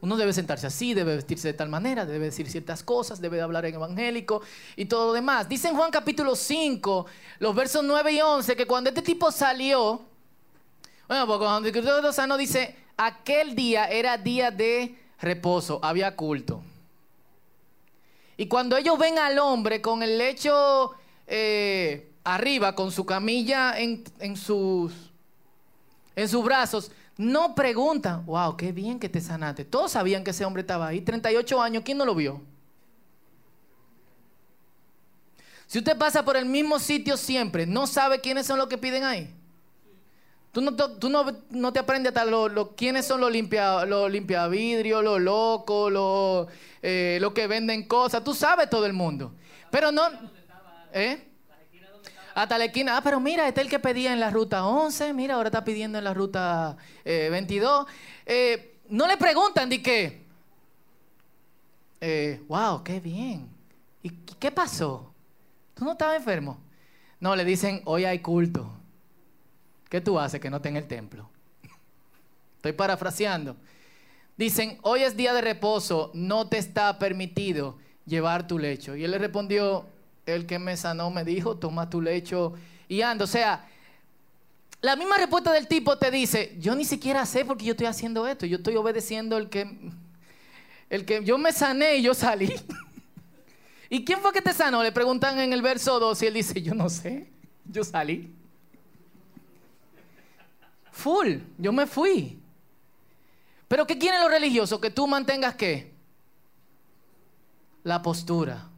Uno 0.04 0.18
debe 0.18 0.34
sentarse 0.34 0.68
así, 0.68 0.94
debe 0.94 1.16
vestirse 1.16 1.48
de 1.48 1.54
tal 1.54 1.70
manera, 1.70 2.06
debe 2.06 2.26
decir 2.26 2.50
ciertas 2.52 2.84
cosas, 2.84 3.22
debe 3.22 3.40
hablar 3.40 3.66
en 3.66 3.76
evangélico 3.76 4.42
y 4.76 4.84
todo 4.84 5.08
lo 5.08 5.14
demás. 5.14 5.48
Dice 5.48 5.70
en 5.70 5.78
Juan 5.78 5.92
capítulo 5.92 6.36
5, 6.36 7.06
los 7.40 7.56
versos 7.56 7.86
9 7.86 8.12
y 8.12 8.20
11, 8.20 8.54
que 8.58 8.68
cuando 8.68 8.90
este 8.90 9.02
tipo 9.02 9.32
salió, 9.32 10.02
bueno, 11.08 11.26
porque 11.26 11.46
cuando 11.46 11.70
el 11.70 12.04
Lozano 12.04 12.36
dice, 12.36 12.76
aquel 12.98 13.56
día 13.56 13.86
era 13.86 14.18
día 14.18 14.52
de 14.52 14.94
reposo, 15.22 15.80
había 15.82 16.18
culto. 16.18 16.62
Y 18.36 18.48
cuando 18.48 18.76
ellos 18.76 19.00
ven 19.00 19.18
al 19.18 19.40
hombre 19.40 19.82
con 19.82 20.04
el 20.04 20.18
lecho 20.18 20.96
eh, 21.28 22.12
arriba, 22.26 22.76
con 22.76 22.92
su 22.92 23.06
camilla 23.06 23.80
en, 23.80 24.04
en, 24.20 24.36
sus, 24.36 24.92
en 26.14 26.28
sus 26.28 26.44
brazos, 26.44 26.92
no 27.18 27.54
preguntan, 27.54 28.26
wow, 28.26 28.58
qué 28.58 28.72
bien 28.72 29.00
que 29.00 29.10
te 29.10 29.22
sanaste. 29.22 29.66
Todos 29.66 29.92
sabían 29.92 30.24
que 30.24 30.32
ese 30.32 30.46
hombre 30.46 30.62
estaba 30.62 30.88
ahí. 30.88 31.02
38 31.02 31.62
años, 31.62 31.84
¿quién 31.86 31.98
no 31.98 32.06
lo 32.06 32.16
vio? 32.16 32.42
Si 35.68 35.80
usted 35.80 35.98
pasa 35.98 36.24
por 36.26 36.38
el 36.38 36.46
mismo 36.46 36.80
sitio 36.80 37.18
siempre, 37.18 37.66
¿no 37.66 37.88
sabe 37.88 38.20
quiénes 38.20 38.46
son 38.46 38.60
los 38.60 38.68
que 38.68 38.78
piden 38.78 39.04
ahí? 39.04 39.34
Tú 40.52 40.62
no, 40.62 40.76
tú 40.76 41.10
no, 41.10 41.74
te 41.74 41.80
aprendes 41.80 42.12
hasta 42.16 42.26
lo, 42.26 42.76
quiénes 42.76 43.08
son 43.08 43.20
los 43.20 43.32
limpia, 43.32 43.84
los 43.86 44.12
limpiavidrios, 44.12 45.04
los 45.04 45.20
locos, 45.20 45.92
los, 45.92 46.48
eh, 46.84 47.18
los 47.20 47.34
que 47.34 47.48
venden 47.48 47.88
cosas. 47.88 48.24
Tú 48.24 48.36
sabes 48.36 48.70
todo 48.70 48.86
el 48.86 48.94
mundo. 48.94 49.34
Pero 49.72 49.92
no... 49.92 50.04
¿Eh? 50.94 51.33
Hasta 52.36 52.58
la 52.58 52.66
esquina. 52.66 52.98
Ah, 52.98 53.02
pero 53.04 53.20
mira, 53.20 53.48
este 53.48 53.62
es 53.62 53.66
el 53.66 53.70
que 53.70 53.80
pedía 53.80 54.14
en 54.14 54.20
la 54.20 54.30
ruta 54.30 54.66
11. 54.66 55.14
Mira, 55.14 55.36
ahora 55.36 55.50
está 55.50 55.64
pidiendo 55.64 55.98
en 55.98 56.04
la 56.04 56.14
ruta 56.14 56.78
22. 57.06 57.88
Eh, 57.88 57.94
eh, 58.26 58.80
no 58.90 59.08
le 59.08 59.18
preguntan 59.18 59.70
de 59.70 59.82
qué. 59.82 60.24
Eh, 62.02 62.42
wow, 62.48 62.84
qué 62.84 63.00
bien. 63.00 63.48
¿Y 64.02 64.10
qué 64.10 64.52
pasó? 64.52 65.14
¿Tú 65.74 65.86
no 65.86 65.94
estabas 65.94 66.18
enfermo? 66.18 66.58
No, 67.20 67.36
le 67.36 67.46
dicen, 67.46 67.82
hoy 67.86 68.06
hay 68.06 68.20
culto. 68.20 68.70
¿Qué 69.90 70.02
tú 70.02 70.20
haces 70.20 70.42
que 70.42 70.50
no 70.50 70.58
esté 70.58 70.70
en 70.70 70.78
el 70.78 70.88
templo? 70.88 71.30
Estoy 72.58 72.74
parafraseando. 72.74 73.56
Dicen, 74.36 74.80
hoy 74.82 75.04
es 75.04 75.16
día 75.16 75.34
de 75.34 75.42
reposo, 75.42 76.12
no 76.14 76.50
te 76.50 76.58
está 76.58 76.98
permitido 76.98 77.78
llevar 78.06 78.48
tu 78.48 78.58
lecho. 78.60 78.96
Y 78.96 79.04
él 79.04 79.12
le 79.12 79.20
respondió, 79.20 79.86
el 80.26 80.46
que 80.46 80.60
me 80.60 80.78
sanó 80.78 81.10
me 81.10 81.24
dijo, 81.24 81.58
toma 81.58 81.90
tu 81.90 82.02
lecho 82.02 82.54
y 82.88 83.02
anda. 83.02 83.26
O 83.26 83.28
sea, 83.28 83.68
la 84.82 84.96
misma 84.96 85.18
respuesta 85.18 85.52
del 85.52 85.68
tipo 85.68 85.98
te 85.98 86.12
dice, 86.12 86.56
yo 86.60 86.76
ni 86.76 86.86
siquiera 86.86 87.26
sé 87.26 87.46
por 87.46 87.58
qué 87.58 87.66
yo 87.66 87.72
estoy 87.72 87.88
haciendo 87.88 88.28
esto, 88.28 88.46
yo 88.46 88.58
estoy 88.58 88.76
obedeciendo 88.76 89.38
el 89.38 89.50
que, 89.50 89.92
el 90.90 91.06
que 91.06 91.24
yo 91.24 91.38
me 91.38 91.52
sané 91.52 91.98
y 91.98 92.04
yo 92.04 92.14
salí. 92.14 92.54
¿Y 93.90 94.04
quién 94.04 94.20
fue 94.20 94.34
que 94.34 94.42
te 94.42 94.54
sanó? 94.54 94.82
Le 94.84 94.92
preguntan 94.92 95.40
en 95.40 95.54
el 95.54 95.62
verso 95.62 96.00
2 96.00 96.22
y 96.24 96.26
él 96.26 96.34
dice, 96.34 96.62
yo 96.62 96.74
no 96.74 96.90
sé, 96.90 97.30
yo 97.66 97.84
salí. 97.84 98.34
Full, 100.92 101.38
yo 101.58 101.72
me 101.72 101.86
fui. 101.86 102.40
Pero 103.68 103.88
¿qué 103.88 103.98
quieren 103.98 104.22
los 104.22 104.30
religiosos? 104.30 104.80
Que 104.80 104.90
tú 104.90 105.08
mantengas 105.08 105.56
qué? 105.56 105.92
La 107.84 108.02
postura. 108.02 108.70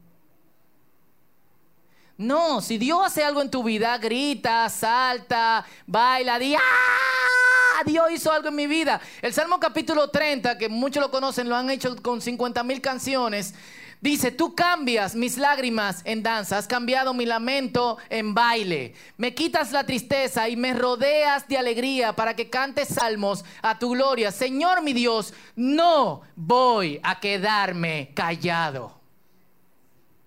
No, 2.18 2.62
si 2.62 2.78
Dios 2.78 3.02
hace 3.06 3.26
algo 3.26 3.42
en 3.42 3.52
tu 3.52 3.62
vida, 3.62 3.98
grita, 3.98 4.70
salta, 4.70 5.66
baila, 5.86 6.40
di, 6.40 6.56
¡ah! 6.56 7.84
Dios 7.86 8.10
hizo 8.10 8.32
algo 8.32 8.48
en 8.48 8.56
mi 8.56 8.68
vida. 8.68 9.02
El 9.22 9.34
Salmo 9.34 9.60
capítulo 9.60 10.10
30, 10.10 10.58
que 10.58 10.70
muchos 10.70 11.02
lo 11.02 11.12
conocen, 11.12 11.50
lo 11.50 11.58
han 11.58 11.70
hecho 11.70 11.94
con 12.02 12.22
50 12.22 12.64
mil 12.64 12.80
canciones. 12.80 13.54
Dice, 14.00 14.32
tú 14.32 14.56
cambias 14.56 15.14
mis 15.14 15.38
lágrimas 15.38 16.02
en 16.06 16.24
danza, 16.24 16.58
has 16.58 16.68
cambiado 16.68 17.14
mi 17.14 17.26
lamento 17.26 17.98
en 18.10 18.34
baile, 18.34 18.94
me 19.18 19.34
quitas 19.34 19.72
la 19.72 19.84
tristeza 19.84 20.48
y 20.48 20.56
me 20.56 20.74
rodeas 20.74 21.48
de 21.48 21.58
alegría 21.58 22.14
para 22.14 22.36
que 22.36 22.50
cantes 22.50 22.90
salmos 22.90 23.44
a 23.62 23.80
tu 23.80 23.92
gloria. 23.92 24.32
Señor 24.32 24.82
mi 24.84 24.94
Dios, 24.94 25.34
no 25.56 26.22
voy 26.36 27.00
a 27.04 27.20
quedarme 27.20 28.12
callado. 28.14 29.05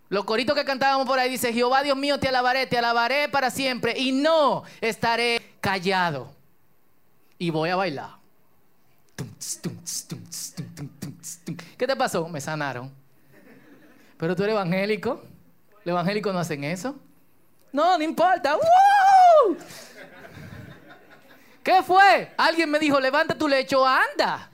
Los 0.09 0.25
coritos 0.25 0.57
que 0.57 0.65
cantábamos 0.65 1.07
por 1.07 1.19
ahí 1.19 1.29
dice, 1.29 1.53
Jehová 1.53 1.83
Dios 1.83 1.97
mío, 1.97 2.19
te 2.19 2.29
alabaré, 2.29 2.67
te 2.67 2.79
alabaré 2.79 3.29
para 3.29 3.51
siempre 3.51 3.95
y 3.97 4.13
no 4.13 4.65
estaré 4.81 5.57
callado. 5.61 6.33
Y 7.39 7.51
voy 7.51 7.71
a 7.71 7.77
bailar. 7.77 8.11
¿Qué 11.77 11.87
te 11.87 11.97
pasó? 11.97 12.29
Me 12.29 12.41
sanaron. 12.41 12.93
Pero 14.17 14.35
tú 14.35 14.43
eres 14.45 14.55
evangélico. 14.55 15.23
Los 15.85 15.93
evangélicos 15.93 16.33
no 16.33 16.41
hacen 16.41 16.65
eso. 16.65 16.97
No, 17.73 17.99
no 17.99 18.05
importa. 18.05 18.57
¿Qué 21.63 21.83
fue? 21.83 22.33
Alguien 22.37 22.71
me 22.71 22.79
dijo, 22.79 22.99
levanta 22.99 23.37
tu 23.37 23.47
lecho, 23.47 23.87
anda. 23.87 24.48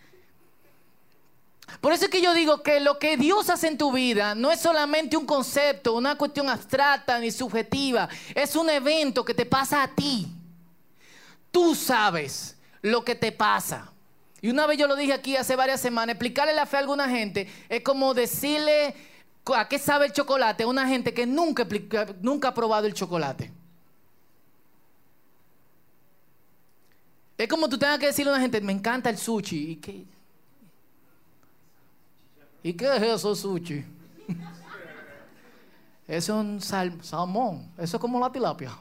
Por 1.81 1.93
eso 1.93 2.05
es 2.05 2.11
que 2.11 2.23
yo 2.23 2.35
digo 2.35 2.63
que 2.63 2.81
lo 2.81 2.99
que 2.99 3.17
Dios 3.17 3.51
hace 3.51 3.69
en 3.69 3.79
tu 3.79 3.93
vida 3.93 4.35
no 4.35 4.51
es 4.51 4.61
solamente 4.61 5.17
un 5.17 5.27
concepto, 5.27 5.95
una 5.95 6.17
cuestión 6.17 6.49
abstracta 6.49 7.19
ni 7.19 7.31
subjetiva. 7.31 8.09
Es 8.35 8.57
un 8.57 8.71
evento 8.71 9.25
que 9.25 9.35
te 9.35 9.47
pasa 9.47 9.83
a 9.83 9.89
ti. 9.89 10.29
Tú 11.51 11.75
sabes 11.75 12.57
lo 12.83 13.05
que 13.05 13.15
te 13.15 13.33
pasa. 13.33 13.91
Y 14.41 14.51
una 14.51 14.67
vez 14.67 14.79
yo 14.79 14.87
lo 14.87 14.97
dije 14.97 15.13
aquí 15.13 15.37
hace 15.37 15.57
varias 15.57 15.81
semanas, 15.81 16.15
explicarle 16.15 16.53
la 16.53 16.67
fe 16.67 16.77
a 16.77 16.81
alguna 16.81 17.09
gente 17.09 17.51
es 17.69 17.83
como 17.83 18.13
decirle 18.13 18.95
a 19.55 19.69
qué 19.69 19.79
sabe 19.79 20.07
el 20.07 20.13
chocolate 20.13 20.65
a 20.65 20.67
una 20.67 20.87
gente 20.87 21.15
que 21.15 21.27
nunca, 21.27 21.67
nunca 22.21 22.49
ha 22.49 22.55
probado 22.55 22.87
el 22.87 22.95
chocolate. 22.95 23.51
Es 27.37 27.49
como 27.49 27.69
tú 27.69 27.79
tengas 27.79 27.99
que 27.99 28.07
decirle 28.07 28.31
a 28.31 28.35
una 28.35 28.43
gente, 28.43 28.61
me 28.61 28.73
encanta 28.73 29.11
el 29.11 29.19
sushi. 29.19 29.73
¿Y 29.73 29.77
qué? 29.77 30.05
¿Y 32.65 32.73
qué 32.73 32.97
es 32.97 33.03
eso, 33.03 33.37
sushi? 33.37 33.85
es 36.09 36.29
un 36.31 36.61
salmón. 36.61 37.71
Eso 37.79 37.97
es 37.99 38.01
como 38.01 38.19
la 38.19 38.33
tilapia. 38.33 38.73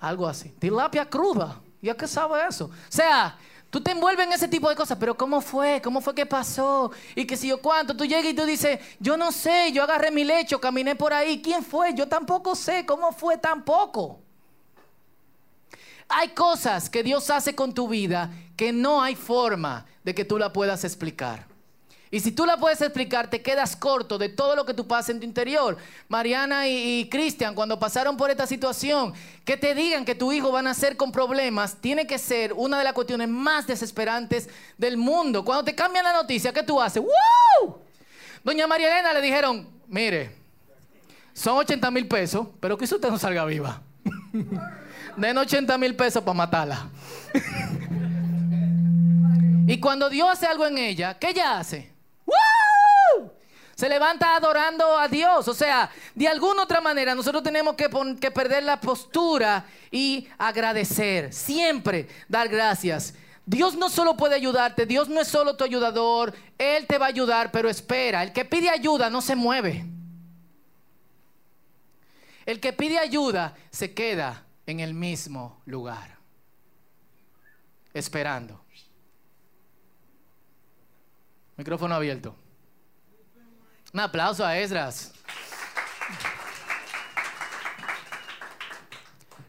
Algo 0.00 0.26
así. 0.26 0.48
Tilapia 0.48 1.08
cruda. 1.08 1.60
¿Y 1.82 1.90
a 1.90 1.96
qué 1.96 2.08
sabe 2.08 2.40
eso? 2.48 2.64
O 2.64 2.70
sea, 2.88 3.38
Tú 3.74 3.80
te 3.80 3.90
envuelves 3.90 4.24
en 4.24 4.32
ese 4.32 4.46
tipo 4.46 4.68
de 4.68 4.76
cosas, 4.76 4.96
pero 5.00 5.16
¿cómo 5.16 5.40
fue? 5.40 5.82
¿Cómo 5.82 6.00
fue 6.00 6.14
que 6.14 6.26
pasó? 6.26 6.92
Y 7.16 7.24
que 7.24 7.36
si 7.36 7.48
yo 7.48 7.60
cuánto, 7.60 7.96
tú 7.96 8.04
llegas 8.04 8.26
y 8.26 8.32
tú 8.32 8.44
dices, 8.44 8.78
yo 9.00 9.16
no 9.16 9.32
sé, 9.32 9.72
yo 9.72 9.82
agarré 9.82 10.12
mi 10.12 10.22
lecho, 10.22 10.60
caminé 10.60 10.94
por 10.94 11.12
ahí, 11.12 11.42
¿quién 11.42 11.64
fue? 11.64 11.92
Yo 11.92 12.06
tampoco 12.06 12.54
sé, 12.54 12.86
¿cómo 12.86 13.10
fue 13.10 13.36
tampoco? 13.36 14.20
Hay 16.08 16.28
cosas 16.28 16.88
que 16.88 17.02
Dios 17.02 17.28
hace 17.30 17.56
con 17.56 17.74
tu 17.74 17.88
vida 17.88 18.30
que 18.56 18.72
no 18.72 19.02
hay 19.02 19.16
forma 19.16 19.86
de 20.04 20.14
que 20.14 20.24
tú 20.24 20.38
la 20.38 20.52
puedas 20.52 20.84
explicar. 20.84 21.53
Y 22.14 22.20
si 22.20 22.30
tú 22.30 22.46
la 22.46 22.56
puedes 22.56 22.80
explicar, 22.80 23.28
te 23.28 23.42
quedas 23.42 23.74
corto 23.74 24.18
de 24.18 24.28
todo 24.28 24.54
lo 24.54 24.64
que 24.64 24.72
tú 24.72 24.86
pasa 24.86 25.10
en 25.10 25.18
tu 25.18 25.26
interior. 25.26 25.76
Mariana 26.08 26.68
y, 26.68 27.08
Cristian, 27.08 27.56
cuando 27.56 27.80
pasaron 27.80 28.16
por 28.16 28.30
esta 28.30 28.46
situación, 28.46 29.12
que 29.44 29.56
te 29.56 29.74
digan 29.74 30.04
que 30.04 30.14
tu 30.14 30.30
hijo 30.30 30.52
va 30.52 30.60
a 30.60 30.62
nacer 30.62 30.96
con 30.96 31.10
problemas, 31.10 31.74
tiene 31.80 32.06
que 32.06 32.18
ser 32.18 32.52
una 32.52 32.78
de 32.78 32.84
las 32.84 32.92
cuestiones 32.92 33.28
más 33.28 33.66
desesperantes 33.66 34.48
del 34.78 34.96
mundo. 34.96 35.44
Cuando 35.44 35.64
te 35.64 35.74
cambian 35.74 36.04
la 36.04 36.12
noticia, 36.12 36.52
¿qué 36.52 36.62
tú 36.62 36.80
haces? 36.80 37.02
¡Woo! 37.02 37.80
Doña 38.44 38.68
María 38.68 38.92
Elena 38.92 39.12
le 39.12 39.20
dijeron, 39.20 39.68
mire, 39.88 40.36
son 41.32 41.56
80 41.56 41.90
mil 41.90 42.06
pesos, 42.06 42.46
pero 42.60 42.78
que 42.78 42.84
usted 42.84 43.10
no 43.10 43.18
salga 43.18 43.44
viva. 43.44 43.82
Den 45.16 45.36
80 45.36 45.76
mil 45.78 45.96
pesos 45.96 46.22
para 46.22 46.34
matarla. 46.34 46.88
y 49.66 49.80
cuando 49.80 50.08
Dios 50.08 50.28
hace 50.30 50.46
algo 50.46 50.64
en 50.64 50.78
ella, 50.78 51.18
¿qué 51.18 51.30
ella 51.30 51.58
hace? 51.58 51.92
Se 53.74 53.88
levanta 53.88 54.36
adorando 54.36 54.98
a 54.98 55.08
Dios. 55.08 55.48
O 55.48 55.54
sea, 55.54 55.90
de 56.14 56.28
alguna 56.28 56.62
otra 56.62 56.80
manera 56.80 57.14
nosotros 57.14 57.42
tenemos 57.42 57.74
que, 57.74 57.88
perder 58.30 58.62
la 58.62 58.80
postura 58.80 59.64
y 59.90 60.28
agradecer. 60.38 61.32
Siempre 61.32 62.08
dar 62.28 62.48
gracias. 62.48 63.14
Dios 63.46 63.76
no 63.76 63.90
solo 63.90 64.16
puede 64.16 64.36
ayudarte, 64.36 64.86
Dios 64.86 65.08
no 65.08 65.20
es 65.20 65.28
solo 65.28 65.54
tu 65.54 65.64
ayudador, 65.64 66.32
Él 66.56 66.86
te 66.86 66.96
va 66.96 67.06
a 67.06 67.08
ayudar, 67.10 67.50
pero 67.50 67.68
espera, 67.68 68.22
el 68.22 68.32
que 68.32 68.46
pide 68.46 68.70
ayuda 68.70 69.10
no 69.10 69.20
se 69.20 69.36
mueve. 69.36 69.84
El 72.46 72.58
que 72.58 72.72
pide 72.72 72.98
ayuda 72.98 73.54
se 73.70 73.92
queda 73.92 74.44
en 74.66 74.80
el 74.80 74.94
mismo 74.94 75.60
lugar, 75.66 76.16
esperando. 77.92 78.64
Micrófono 81.58 81.94
abierto. 81.94 82.34
Un 83.94 84.00
aplauso 84.00 84.44
a 84.44 84.58
Esdras. 84.58 85.12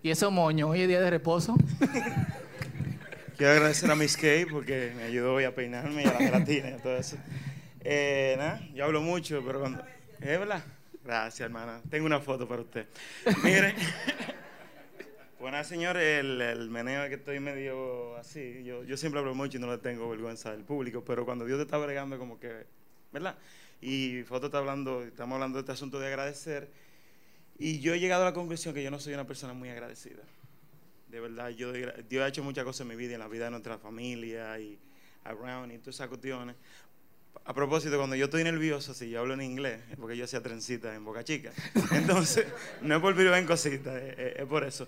¿Y 0.04 0.12
eso 0.12 0.30
moño? 0.30 0.70
¿Hoy 0.70 0.82
es 0.82 0.88
día 0.88 1.02
de 1.02 1.10
reposo? 1.10 1.56
Quiero 3.38 3.54
agradecer 3.54 3.90
a 3.90 3.96
Miss 3.96 4.16
Kay 4.16 4.46
porque 4.46 4.94
me 4.96 5.06
ayudó 5.06 5.34
hoy 5.34 5.46
a 5.46 5.56
peinarme 5.56 6.04
y 6.04 6.06
a 6.06 6.14
la 6.14 6.20
gelatina 6.20 6.70
y 6.70 6.74
todo 6.80 6.96
eso. 6.96 7.18
Eh, 7.84 8.36
nada, 8.38 8.62
yo 8.76 8.86
hablo 8.86 9.02
mucho, 9.02 9.42
pero 9.44 9.62
cuando... 9.62 9.84
¿Es 10.22 10.40
verdad? 10.40 10.64
Gracias, 11.04 11.44
hermana. 11.44 11.82
Tengo 11.90 12.06
una 12.06 12.20
foto 12.20 12.48
para 12.48 12.62
usted. 12.62 12.86
Miren. 13.44 13.76
Bueno, 15.38 15.64
señor, 15.64 15.98
el, 15.98 16.42
el, 16.42 16.72
meneo 16.72 17.08
que 17.08 17.16
estoy 17.16 17.40
medio 17.40 18.16
así, 18.18 18.64
yo, 18.64 18.84
yo 18.84 18.98
siempre 18.98 19.20
hablo 19.20 19.36
mucho 19.36 19.58
y 19.58 19.62
no 19.62 19.70
le 19.70 19.78
tengo 19.78 20.10
vergüenza 20.10 20.50
del 20.50 20.64
público, 20.64 21.04
pero 21.06 21.24
cuando 21.24 21.46
Dios 21.46 21.60
te 21.60 21.66
está 21.66 21.78
bregando 21.78 22.18
como 22.18 22.40
que, 22.40 22.66
¿verdad? 23.12 23.36
Y 23.82 24.24
Foto 24.24 24.48
está 24.48 24.60
hablando, 24.60 25.04
estamos 25.04 25.36
hablando 25.36 25.58
de 25.58 25.62
este 25.62 25.72
asunto 25.72 26.00
de 26.00 26.08
agradecer. 26.08 26.70
Y 27.58 27.80
yo 27.80 27.94
he 27.94 28.00
llegado 28.00 28.24
a 28.24 28.26
la 28.26 28.34
conclusión 28.34 28.74
que 28.74 28.84
yo 28.84 28.92
no 28.92 29.00
soy 29.00 29.14
una 29.14 29.28
persona 29.28 29.54
muy 29.54 29.70
agradecida. 29.70 30.24
De 31.08 31.20
verdad, 31.20 31.50
yo, 31.50 31.72
Dios 31.72 32.24
ha 32.24 32.28
hecho 32.28 32.44
muchas 32.44 32.66
cosas 32.66 32.82
en 32.82 32.88
mi 32.88 32.96
vida, 32.96 33.14
en 33.14 33.20
la 33.20 33.28
vida 33.28 33.46
de 33.46 33.52
nuestra 33.52 33.78
familia 33.78 34.60
y 34.60 34.78
around 35.24 35.72
y 35.72 35.78
todas 35.78 35.96
esas 35.96 36.08
cuestiones. 36.08 36.56
A 37.44 37.54
propósito, 37.54 37.98
cuando 37.98 38.16
yo 38.16 38.26
estoy 38.26 38.44
nervioso, 38.44 38.94
si 38.94 39.10
yo 39.10 39.20
hablo 39.20 39.34
en 39.34 39.42
inglés, 39.42 39.80
es 39.92 39.98
porque 39.98 40.18
yo 40.18 40.26
hacía 40.26 40.42
trencita 40.42 40.96
en 40.96 41.06
Boca 41.06 41.24
Chica. 41.24 41.52
Entonces, 41.92 42.48
no 42.82 42.96
es 42.96 43.02
por 43.02 43.14
vivir 43.14 43.34
en 43.34 43.46
cositas, 43.46 44.02
es, 44.02 44.46
por 44.46 44.64
eso. 44.64 44.88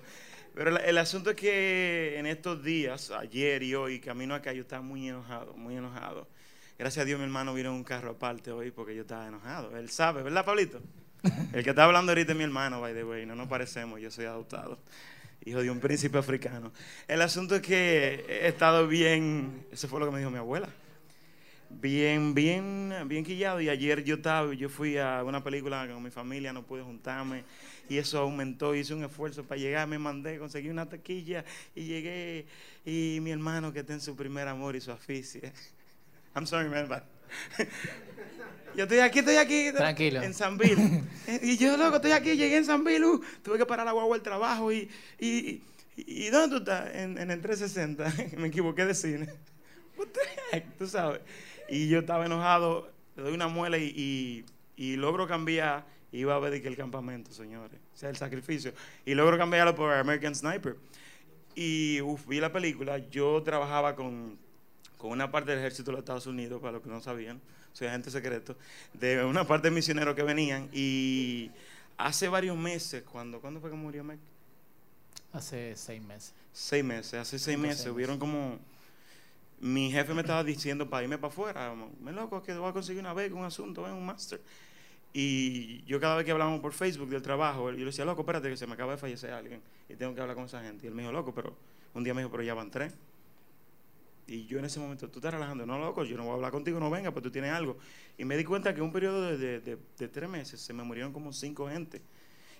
Pero 0.55 0.75
el 0.79 0.97
asunto 0.97 1.29
es 1.29 1.35
que 1.35 2.17
en 2.17 2.25
estos 2.25 2.63
días, 2.63 3.11
ayer 3.11 3.61
y 3.61 3.75
hoy, 3.75 3.99
camino 3.99 4.33
acá, 4.33 4.53
yo 4.53 4.61
estaba 4.61 4.81
muy 4.81 5.07
enojado, 5.07 5.53
muy 5.53 5.77
enojado. 5.77 6.27
Gracias 6.77 7.01
a 7.01 7.05
Dios 7.05 7.17
mi 7.17 7.25
hermano 7.25 7.55
vino 7.55 7.69
en 7.69 7.75
un 7.75 7.83
carro 7.83 8.11
aparte 8.11 8.51
hoy 8.51 8.69
porque 8.69 8.95
yo 8.95 9.01
estaba 9.01 9.27
enojado. 9.27 9.75
Él 9.75 9.89
sabe, 9.89 10.21
¿verdad, 10.21 10.45
Pablito? 10.45 10.79
El 11.51 11.63
que 11.63 11.71
está 11.71 11.85
hablando 11.85 12.11
ahorita 12.11 12.33
es 12.33 12.37
mi 12.37 12.43
hermano, 12.43 12.79
by 12.79 12.93
the 12.93 13.03
way. 13.03 13.25
No 13.25 13.33
nos 13.33 13.47
parecemos, 13.47 13.99
yo 13.99 14.11
soy 14.11 14.25
adoptado. 14.25 14.77
Hijo 15.43 15.63
de 15.63 15.71
un 15.71 15.79
príncipe 15.79 16.19
africano. 16.19 16.71
El 17.07 17.23
asunto 17.23 17.55
es 17.55 17.63
que 17.63 18.23
he 18.29 18.47
estado 18.47 18.87
bien, 18.87 19.65
eso 19.71 19.87
fue 19.87 19.99
lo 19.99 20.05
que 20.05 20.11
me 20.11 20.19
dijo 20.19 20.29
mi 20.29 20.37
abuela. 20.37 20.69
Bien, 21.71 22.35
bien, 22.35 22.93
bien 23.07 23.25
quillado. 23.25 23.59
Y 23.59 23.69
ayer 23.69 24.03
yo 24.03 24.15
estaba, 24.17 24.53
yo 24.53 24.69
fui 24.69 24.99
a 24.99 25.23
una 25.23 25.43
película 25.43 25.87
con 25.91 26.03
mi 26.03 26.11
familia, 26.11 26.53
no 26.53 26.61
pude 26.61 26.83
juntarme. 26.83 27.43
Y 27.89 27.97
eso 27.97 28.19
aumentó, 28.19 28.75
hice 28.75 28.93
un 28.93 29.03
esfuerzo 29.03 29.43
para 29.43 29.59
llegar, 29.59 29.87
me 29.87 29.97
mandé, 29.97 30.37
conseguí 30.37 30.69
una 30.69 30.87
taquilla 30.87 31.43
y 31.73 31.85
llegué. 31.85 32.45
Y 32.85 33.17
mi 33.21 33.31
hermano 33.31 33.73
que 33.73 33.79
está 33.79 33.93
en 33.93 34.01
su 34.01 34.15
primer 34.15 34.47
amor 34.47 34.75
y 34.75 34.81
su 34.81 34.91
aficia 34.91 35.51
I'm 36.37 36.45
sorry, 36.45 36.69
man, 36.69 36.87
but... 36.87 37.03
Yo 38.75 38.83
estoy 38.83 38.99
aquí, 38.99 39.19
estoy 39.19 39.37
aquí. 39.37 39.71
Tranquilo. 39.71 40.21
En 40.21 40.35
San 40.35 40.55
Bill. 40.55 40.77
y 41.41 41.57
yo, 41.57 41.75
loco, 41.77 41.95
estoy 41.95 42.11
aquí, 42.11 42.37
llegué 42.37 42.57
en 42.57 42.65
San 42.65 42.83
Bill. 42.83 43.05
Uh, 43.05 43.23
tuve 43.41 43.57
que 43.57 43.65
parar 43.65 43.87
la 43.87 43.91
guagua 43.91 44.15
al 44.15 44.21
trabajo. 44.21 44.71
Y, 44.71 44.87
y, 45.19 45.63
y, 45.95 46.29
¿dónde 46.29 46.49
tú 46.49 46.57
estás? 46.57 46.93
En, 46.93 47.17
en 47.17 47.31
el 47.31 47.41
360. 47.41 48.37
Me 48.37 48.49
equivoqué 48.49 48.85
de 48.85 48.93
cine. 48.93 49.29
What 49.97 50.09
the 50.09 50.57
heck? 50.57 50.77
Tú 50.77 50.85
sabes. 50.85 51.21
Y 51.69 51.87
yo 51.87 51.99
estaba 51.99 52.27
enojado. 52.27 52.91
Le 53.15 53.23
doy 53.23 53.33
una 53.33 53.47
muela 53.47 53.79
y, 53.79 54.45
y, 54.75 54.95
logro 54.95 55.27
cambiar. 55.27 55.87
Iba 56.11 56.35
a 56.35 56.39
ver 56.39 56.61
que 56.61 56.67
el 56.67 56.77
campamento, 56.77 57.31
señores. 57.31 57.79
O 57.95 57.97
sea, 57.97 58.11
el 58.11 58.15
sacrificio. 58.15 58.73
Y 59.07 59.15
logro 59.15 59.39
cambiarlo 59.39 59.73
por 59.73 59.91
American 59.91 60.35
Sniper. 60.35 60.75
Y 61.55 61.99
uf, 62.01 62.27
vi 62.27 62.39
la 62.39 62.53
película. 62.53 62.99
Yo 63.09 63.41
trabajaba 63.41 63.95
con 63.95 64.37
con 64.97 65.11
una 65.11 65.31
parte 65.31 65.51
del 65.51 65.59
ejército 65.59 65.91
de 65.91 65.93
los 65.93 65.99
Estados 65.99 66.27
Unidos, 66.27 66.61
para 66.61 66.73
los 66.73 66.81
que 66.81 66.89
no 66.89 67.01
sabían, 67.01 67.39
soy 67.73 67.87
agente 67.87 68.09
secreto, 68.09 68.55
de 68.93 69.23
una 69.23 69.45
parte 69.45 69.69
de 69.69 69.75
misioneros 69.75 70.15
que 70.15 70.23
venían 70.23 70.69
y 70.73 71.51
hace 71.97 72.27
varios 72.27 72.57
meses, 72.57 73.03
cuando, 73.03 73.39
¿cuándo 73.39 73.59
fue 73.59 73.69
que 73.69 73.75
murió 73.75 74.03
Mike? 74.03 74.21
Hace 75.33 75.75
seis 75.75 76.01
meses. 76.01 76.33
Seis 76.51 76.83
meses, 76.83 77.13
hace 77.15 77.37
seis 77.37 77.57
meses, 77.57 77.85
hubieron 77.87 78.17
como, 78.17 78.57
mi 79.59 79.91
jefe 79.91 80.13
me 80.13 80.21
estaba 80.21 80.43
diciendo 80.43 80.89
para 80.89 81.03
irme 81.03 81.17
para 81.17 81.31
afuera, 81.31 81.75
me 82.01 82.11
loco, 82.11 82.41
que 82.41 82.53
voy 82.53 82.69
a 82.69 82.73
conseguir 82.73 83.01
una 83.01 83.13
beca, 83.13 83.35
un 83.35 83.45
asunto, 83.45 83.83
un 83.83 84.05
máster. 84.05 84.41
Y 85.13 85.83
yo 85.85 85.99
cada 85.99 86.15
vez 86.15 86.25
que 86.25 86.31
hablábamos 86.31 86.59
por 86.59 86.73
Facebook 86.73 87.09
del 87.09 87.21
trabajo, 87.21 87.71
yo 87.71 87.77
le 87.77 87.85
decía, 87.85 88.05
loco, 88.05 88.21
espérate 88.21 88.49
que 88.49 88.57
se 88.57 88.67
me 88.67 88.73
acaba 88.73 88.91
de 88.91 88.97
fallecer 88.97 89.31
alguien 89.31 89.61
y 89.89 89.95
tengo 89.95 90.13
que 90.13 90.21
hablar 90.21 90.35
con 90.35 90.45
esa 90.45 90.61
gente. 90.61 90.85
Y 90.85 90.89
él 90.89 90.95
me 90.95 91.01
dijo, 91.01 91.11
loco, 91.11 91.33
pero 91.33 91.55
un 91.93 92.03
día 92.03 92.13
me 92.13 92.21
dijo, 92.21 92.31
pero 92.31 92.43
ya 92.43 92.53
van 92.53 92.69
tres. 92.69 92.93
Y 94.27 94.45
yo 94.45 94.59
en 94.59 94.65
ese 94.65 94.79
momento, 94.79 95.09
tú 95.09 95.19
estás 95.19 95.33
relajando, 95.33 95.65
no 95.65 95.79
loco, 95.79 96.03
yo 96.03 96.17
no 96.17 96.23
voy 96.23 96.31
a 96.31 96.35
hablar 96.35 96.51
contigo, 96.51 96.79
no 96.79 96.89
venga, 96.89 97.11
pues 97.11 97.23
tú 97.23 97.31
tienes 97.31 97.51
algo. 97.51 97.77
Y 98.17 98.25
me 98.25 98.35
di 98.35 98.43
cuenta 98.43 98.73
que 98.73 98.79
en 98.79 98.85
un 98.85 98.91
periodo 98.91 99.37
de, 99.37 99.59
de, 99.59 100.07
tres 100.09 100.29
meses 100.29 100.59
se 100.59 100.73
me 100.73 100.83
murieron 100.83 101.13
como 101.13 101.31
cinco 101.31 101.69
gente. 101.69 102.01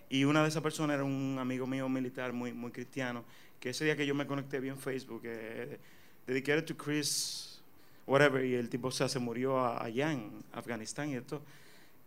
Y 0.10 0.24
una 0.24 0.42
de 0.42 0.48
esas 0.48 0.64
personas 0.64 0.96
era 0.96 1.04
un 1.04 1.38
amigo 1.40 1.68
mío 1.68 1.90
militar 1.90 2.32
muy, 2.32 2.54
muy 2.54 2.72
cristiano, 2.72 3.26
que 3.60 3.72
ese 3.72 3.84
día 3.84 3.98
que 3.98 4.06
yo 4.06 4.16
me 4.16 4.26
conecté 4.26 4.62
bien 4.62 4.76
en 4.76 4.80
Facebook, 4.80 5.22
eh, 5.26 5.78
dedicated 6.26 6.64
to 6.64 6.78
Chris, 6.78 7.62
whatever, 8.06 8.46
y 8.46 8.56
el 8.56 8.70
tipo 8.70 8.90
se 8.90 9.20
murió 9.20 9.66
allá 9.66 10.14
en 10.14 10.44
Afganistán 10.54 11.10
y 11.10 11.16
esto. 11.16 11.42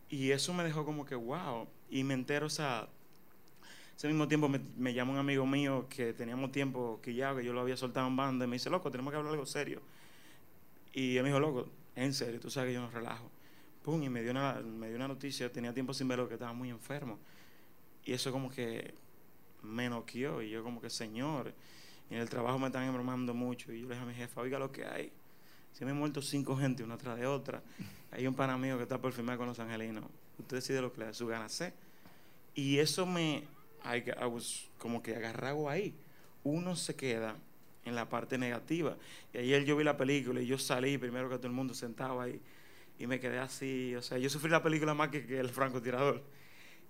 Y 0.08 0.30
eso 0.30 0.54
me 0.54 0.64
dejó 0.64 0.86
como 0.86 1.04
que, 1.04 1.14
wow, 1.14 1.68
y 1.90 2.02
me 2.02 2.14
entero, 2.14 2.46
o 2.46 2.50
sea, 2.50 2.88
ese 4.00 4.08
mismo 4.08 4.26
tiempo 4.26 4.48
me, 4.48 4.58
me 4.78 4.94
llama 4.94 5.12
un 5.12 5.18
amigo 5.18 5.44
mío 5.44 5.86
que 5.90 6.14
teníamos 6.14 6.50
tiempo 6.52 6.98
que 7.02 7.12
ya, 7.12 7.36
que 7.36 7.44
yo 7.44 7.52
lo 7.52 7.60
había 7.60 7.76
soltado 7.76 8.08
en 8.08 8.16
banda, 8.16 8.46
y 8.46 8.48
me 8.48 8.56
dice, 8.56 8.70
loco, 8.70 8.90
tenemos 8.90 9.10
que 9.10 9.18
hablar 9.18 9.34
algo 9.34 9.44
serio. 9.44 9.82
Y 10.94 11.18
él 11.18 11.22
me 11.22 11.28
dijo, 11.28 11.38
loco, 11.38 11.68
en 11.94 12.14
serio, 12.14 12.40
tú 12.40 12.50
sabes 12.50 12.70
que 12.70 12.74
yo 12.76 12.80
no 12.80 12.90
relajo. 12.90 13.30
Pum, 13.82 14.02
y 14.02 14.08
me 14.08 14.22
dio 14.22 14.30
una, 14.30 14.54
me 14.54 14.86
dio 14.86 14.96
una 14.96 15.06
noticia, 15.06 15.52
tenía 15.52 15.74
tiempo 15.74 15.92
sin 15.92 16.08
verlo, 16.08 16.26
que 16.28 16.32
estaba 16.32 16.54
muy 16.54 16.70
enfermo. 16.70 17.18
Y 18.02 18.14
eso 18.14 18.32
como 18.32 18.48
que 18.48 18.94
me 19.62 19.90
noqueó, 19.90 20.40
y 20.40 20.48
yo 20.48 20.64
como 20.64 20.80
que, 20.80 20.88
señor, 20.88 21.52
en 22.08 22.20
el 22.20 22.30
trabajo 22.30 22.58
me 22.58 22.68
están 22.68 22.84
enfermando 22.84 23.34
mucho, 23.34 23.70
y 23.70 23.82
yo 23.82 23.86
le 23.86 23.96
dije 23.96 24.02
a 24.02 24.08
mi 24.08 24.14
jefa, 24.14 24.40
oiga 24.40 24.58
lo 24.58 24.72
que 24.72 24.86
hay. 24.86 25.12
Se 25.74 25.84
me 25.84 25.90
han 25.90 25.98
muerto 25.98 26.22
cinco 26.22 26.56
gente 26.56 26.82
una 26.82 26.96
tras 26.96 27.18
de 27.18 27.26
otra. 27.26 27.62
Hay 28.12 28.26
un 28.26 28.34
pana 28.34 28.56
mío 28.56 28.78
que 28.78 28.84
está 28.84 28.98
por 28.98 29.12
firmar 29.12 29.36
con 29.36 29.46
los 29.46 29.58
angelinos. 29.58 30.04
Usted 30.38 30.56
decide 30.56 30.80
lo 30.80 30.90
que 30.90 31.00
le 31.00 31.04
da 31.04 31.12
su 31.12 31.26
gana 31.26 31.50
sé 31.50 31.74
Y 32.54 32.78
eso 32.78 33.04
me, 33.04 33.44
I, 33.84 34.04
como 34.78 35.02
que 35.02 35.16
agarrado 35.16 35.68
ahí. 35.68 35.94
Uno 36.44 36.76
se 36.76 36.94
queda 36.94 37.36
en 37.84 37.94
la 37.94 38.08
parte 38.08 38.38
negativa. 38.38 38.96
Y 39.32 39.38
ayer 39.38 39.64
yo 39.64 39.76
vi 39.76 39.84
la 39.84 39.96
película 39.96 40.40
y 40.40 40.46
yo 40.46 40.58
salí 40.58 40.98
primero 40.98 41.28
que 41.28 41.36
todo 41.36 41.48
el 41.48 41.52
mundo 41.52 41.74
sentado 41.74 42.20
ahí 42.20 42.40
y 42.98 43.06
me 43.06 43.18
quedé 43.18 43.38
así. 43.38 43.94
O 43.96 44.02
sea, 44.02 44.18
yo 44.18 44.28
sufrí 44.28 44.50
la 44.50 44.62
película 44.62 44.94
más 44.94 45.08
que, 45.08 45.38
el 45.38 45.48
francotirador. 45.48 46.22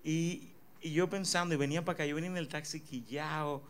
Y, 0.03 0.49
y 0.81 0.93
yo 0.93 1.09
pensando, 1.09 1.55
y 1.55 1.57
venía 1.57 1.83
para 1.83 1.95
acá, 1.95 2.05
yo 2.05 2.15
venía 2.15 2.29
en 2.29 2.37
el 2.37 2.47
taxi 2.47 2.81
quillado. 2.81 3.63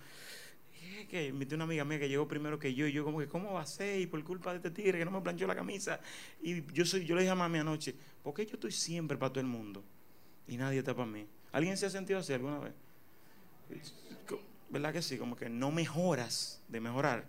¿qué? 0.74 1.08
¿Qué? 1.08 1.28
Invité 1.28 1.56
una 1.56 1.66
amiga 1.66 1.86
mía 1.86 2.00
que 2.00 2.10
llegó 2.10 2.28
primero 2.28 2.58
que 2.58 2.74
yo 2.74 2.88
y 2.88 2.92
yo 2.92 3.04
como 3.04 3.20
que, 3.20 3.28
¿cómo 3.28 3.54
va 3.54 3.62
a 3.62 3.66
ser? 3.66 4.02
Y 4.02 4.08
por 4.08 4.24
culpa 4.24 4.52
de 4.52 4.58
este 4.58 4.72
tigre 4.72 4.98
que 4.98 5.06
no 5.06 5.12
me 5.12 5.22
planchó 5.22 5.46
la 5.46 5.56
camisa. 5.56 6.00
Y 6.42 6.66
yo 6.74 6.84
soy, 6.84 7.06
yo 7.06 7.16
le 7.16 7.22
dije 7.22 7.32
a 7.32 7.36
mami 7.36 7.60
anoche, 7.60 7.96
¿por 8.24 8.34
qué 8.34 8.46
yo 8.46 8.54
estoy 8.54 8.72
siempre 8.72 9.18
para 9.18 9.32
todo 9.32 9.42
el 9.42 9.48
mundo? 9.48 9.84
Y 10.48 10.58
nadie 10.58 10.80
está 10.80 10.96
para 10.96 11.08
mí. 11.08 11.28
¿Alguien 11.52 11.78
se 11.78 11.86
ha 11.86 11.90
sentido 11.90 12.20
así 12.20 12.34
alguna 12.34 12.60
vez? 12.60 12.74
¿Verdad 14.70 14.94
que 14.94 15.02
sí? 15.02 15.18
Como 15.18 15.36
que 15.36 15.50
no 15.50 15.72
mejoras 15.72 16.62
de 16.70 16.80
mejorar. 16.80 17.26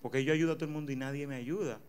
Porque 0.00 0.24
yo 0.24 0.32
ayudo 0.32 0.52
a 0.52 0.54
todo 0.54 0.66
el 0.66 0.70
mundo 0.70 0.92
y 0.92 0.96
nadie 0.96 1.26
me 1.26 1.34
ayuda. 1.34 1.80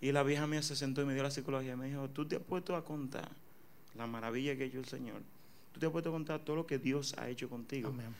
Y 0.00 0.12
la 0.12 0.22
vieja 0.22 0.46
mía 0.46 0.62
se 0.62 0.74
sentó 0.74 1.02
y 1.02 1.04
me 1.04 1.14
dio 1.14 1.22
la 1.22 1.30
psicología 1.30 1.74
y 1.74 1.76
me 1.76 1.86
dijo, 1.86 2.08
tú 2.08 2.26
te 2.26 2.36
has 2.36 2.42
puesto 2.42 2.74
a 2.74 2.84
contar 2.84 3.28
la 3.94 4.06
maravilla 4.06 4.56
que 4.56 4.64
ha 4.64 4.66
hecho 4.66 4.78
el 4.78 4.86
Señor. 4.86 5.22
Tú 5.72 5.78
te 5.78 5.86
has 5.86 5.92
puesto 5.92 6.08
a 6.08 6.12
contar 6.12 6.40
todo 6.40 6.56
lo 6.56 6.66
que 6.66 6.78
Dios 6.78 7.14
ha 7.18 7.28
hecho 7.28 7.48
contigo. 7.48 7.90
Amén. 7.90 8.14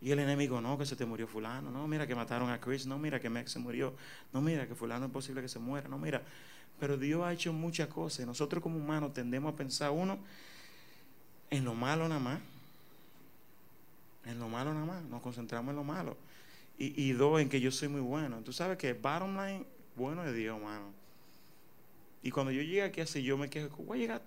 Y 0.00 0.10
el 0.10 0.18
enemigo, 0.18 0.60
no, 0.60 0.78
que 0.78 0.86
se 0.86 0.94
te 0.94 1.06
murió 1.06 1.26
fulano, 1.26 1.70
no, 1.70 1.88
mira 1.88 2.06
que 2.06 2.14
mataron 2.14 2.50
a 2.50 2.60
Chris, 2.60 2.86
no, 2.86 2.98
mira 2.98 3.18
que 3.18 3.30
Max 3.30 3.52
se 3.52 3.58
murió, 3.58 3.94
no, 4.32 4.42
mira 4.42 4.66
que 4.66 4.74
fulano 4.74 5.06
es 5.06 5.12
posible 5.12 5.40
que 5.40 5.48
se 5.48 5.58
muera, 5.58 5.88
no, 5.88 5.98
mira. 5.98 6.22
Pero 6.78 6.98
Dios 6.98 7.24
ha 7.24 7.32
hecho 7.32 7.52
muchas 7.52 7.88
cosas. 7.88 8.26
Nosotros 8.26 8.62
como 8.62 8.76
humanos 8.76 9.14
tendemos 9.14 9.54
a 9.54 9.56
pensar, 9.56 9.90
uno, 9.90 10.18
en 11.50 11.64
lo 11.64 11.74
malo 11.74 12.08
nada 12.08 12.20
más. 12.20 12.40
En 14.26 14.38
lo 14.38 14.48
malo 14.48 14.74
nada 14.74 14.86
más. 14.86 15.04
Nos 15.04 15.22
concentramos 15.22 15.70
en 15.70 15.76
lo 15.76 15.84
malo. 15.84 16.16
Y, 16.78 17.08
y 17.08 17.12
dos, 17.12 17.40
en 17.40 17.48
que 17.48 17.60
yo 17.60 17.70
soy 17.70 17.88
muy 17.88 18.00
bueno. 18.00 18.40
Tú 18.42 18.52
sabes 18.52 18.76
que 18.76 18.92
bottom 18.92 19.36
line, 19.36 19.64
bueno 19.96 20.24
de 20.24 20.32
Dios, 20.32 20.60
mano. 20.60 20.92
Y 22.22 22.30
cuando 22.30 22.50
yo 22.50 22.60
llegué 22.60 22.82
aquí 22.82 23.00
así, 23.00 23.22
yo 23.22 23.38
me 23.38 23.48
quejo, 23.48 23.84
voy 23.84 23.98
a 23.98 24.00
llegar 24.00 24.22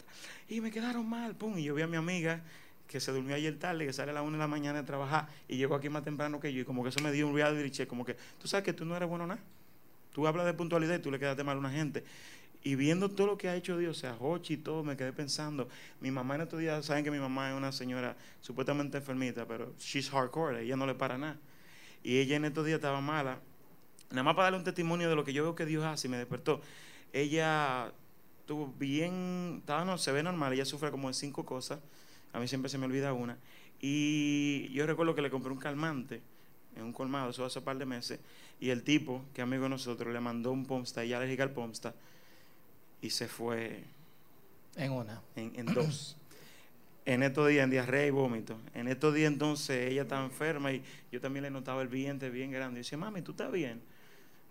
y 0.47 0.61
me 0.61 0.71
quedaron 0.71 1.07
mal, 1.07 1.35
pum. 1.35 1.57
Y 1.57 1.63
yo 1.63 1.75
vi 1.75 1.81
a 1.81 1.87
mi 1.87 1.97
amiga 1.97 2.41
que 2.87 2.99
se 2.99 3.11
durmió 3.11 3.35
ayer 3.35 3.59
tarde, 3.59 3.85
que 3.85 3.93
sale 3.93 4.11
a 4.11 4.13
las 4.13 4.23
1 4.23 4.31
de 4.31 4.37
la 4.37 4.47
mañana 4.47 4.79
de 4.79 4.87
trabajar 4.87 5.27
y 5.47 5.57
llegó 5.57 5.75
aquí 5.75 5.89
más 5.89 6.03
temprano 6.03 6.39
que 6.39 6.53
yo. 6.53 6.61
Y 6.61 6.65
como 6.65 6.81
que 6.81 6.89
eso 6.89 7.01
me 7.03 7.11
dio 7.11 7.27
un 7.27 7.35
reality 7.35 7.69
check, 7.69 7.89
como 7.89 8.05
que 8.05 8.15
tú 8.39 8.47
sabes 8.47 8.63
que 8.63 8.73
tú 8.73 8.85
no 8.85 8.95
eres 8.95 9.09
bueno 9.09 9.27
nada. 9.27 9.41
Tú 10.13 10.25
hablas 10.25 10.45
de 10.45 10.53
puntualidad 10.53 10.95
y 10.95 10.99
tú 10.99 11.11
le 11.11 11.19
quedaste 11.19 11.43
mal 11.43 11.57
a 11.57 11.59
una 11.59 11.71
gente. 11.71 12.03
Y 12.63 12.75
viendo 12.75 13.09
todo 13.09 13.27
lo 13.27 13.37
que 13.37 13.47
ha 13.47 13.55
hecho 13.55 13.77
Dios, 13.77 13.97
o 13.97 13.99
sea, 13.99 14.17
Hochi 14.19 14.55
y 14.55 14.57
todo, 14.57 14.83
me 14.83 14.97
quedé 14.97 15.13
pensando. 15.13 15.69
Mi 16.01 16.11
mamá 16.11 16.35
en 16.35 16.41
estos 16.41 16.59
días, 16.59 16.85
saben 16.85 17.03
que 17.03 17.11
mi 17.11 17.19
mamá 17.19 17.51
es 17.51 17.55
una 17.55 17.71
señora 17.71 18.17
supuestamente 18.41 18.97
enfermita, 18.97 19.45
pero 19.47 19.73
she's 19.79 20.09
hardcore, 20.09 20.63
ella 20.63 20.75
no 20.75 20.85
le 20.85 20.95
para 20.95 21.17
nada. 21.17 21.37
Y 22.03 22.17
ella 22.17 22.35
en 22.35 22.45
estos 22.45 22.65
días 22.65 22.75
estaba 22.75 22.99
mala. 22.99 23.39
Nada 24.09 24.23
más 24.23 24.35
para 24.35 24.45
darle 24.45 24.59
un 24.59 24.65
testimonio 24.65 25.09
de 25.09 25.15
lo 25.15 25.23
que 25.23 25.33
yo 25.33 25.43
veo 25.43 25.55
que 25.55 25.65
Dios 25.65 25.85
hace 25.85 26.07
y 26.07 26.11
me 26.11 26.17
despertó. 26.17 26.61
Ella 27.13 27.93
estuvo 28.41 28.73
bien, 28.77 29.57
estaba, 29.59 29.85
no, 29.85 29.97
se 29.97 30.11
ve 30.11 30.23
normal, 30.23 30.51
ella 30.53 30.65
sufre 30.65 30.91
como 30.91 31.07
de 31.07 31.13
cinco 31.13 31.45
cosas. 31.45 31.79
A 32.33 32.39
mí 32.39 32.47
siempre 32.47 32.69
se 32.69 32.77
me 32.77 32.85
olvida 32.85 33.13
una. 33.13 33.37
Y 33.79 34.69
yo 34.73 34.85
recuerdo 34.85 35.15
que 35.15 35.21
le 35.21 35.29
compré 35.29 35.51
un 35.51 35.59
calmante 35.59 36.21
en 36.75 36.83
un 36.83 36.93
colmado, 36.93 37.29
eso 37.29 37.45
hace 37.45 37.59
un 37.59 37.65
par 37.65 37.77
de 37.77 37.85
meses. 37.85 38.19
Y 38.59 38.71
el 38.71 38.83
tipo, 38.83 39.23
que 39.33 39.41
amigo 39.41 39.63
de 39.63 39.69
nosotros, 39.69 40.11
le 40.11 40.19
mandó 40.19 40.51
un 40.51 40.65
Pomsta, 40.65 41.03
ella 41.03 41.17
alérgica 41.17 41.43
al 41.43 41.51
Pomsta, 41.51 41.93
y 43.01 43.09
se 43.09 43.27
fue 43.27 43.83
En 44.75 44.91
una. 44.91 45.21
en, 45.35 45.53
en 45.55 45.73
dos. 45.73 46.15
En 47.05 47.23
estos 47.23 47.47
días, 47.47 47.63
en 47.63 47.71
diarrea 47.71 48.05
y 48.05 48.11
vómito. 48.11 48.59
En 48.75 48.87
estos 48.87 49.15
días, 49.15 49.31
entonces, 49.31 49.89
ella 49.89 50.03
estaba 50.03 50.23
enferma 50.23 50.71
y 50.73 50.83
yo 51.11 51.19
también 51.19 51.41
le 51.43 51.49
notaba 51.49 51.81
el 51.81 51.87
vientre 51.87 52.29
bien 52.29 52.51
grande. 52.51 52.79
Y 52.79 52.83
decía, 52.83 52.99
mami, 52.99 53.23
¿tú 53.23 53.31
estás 53.31 53.51
bien? 53.51 53.81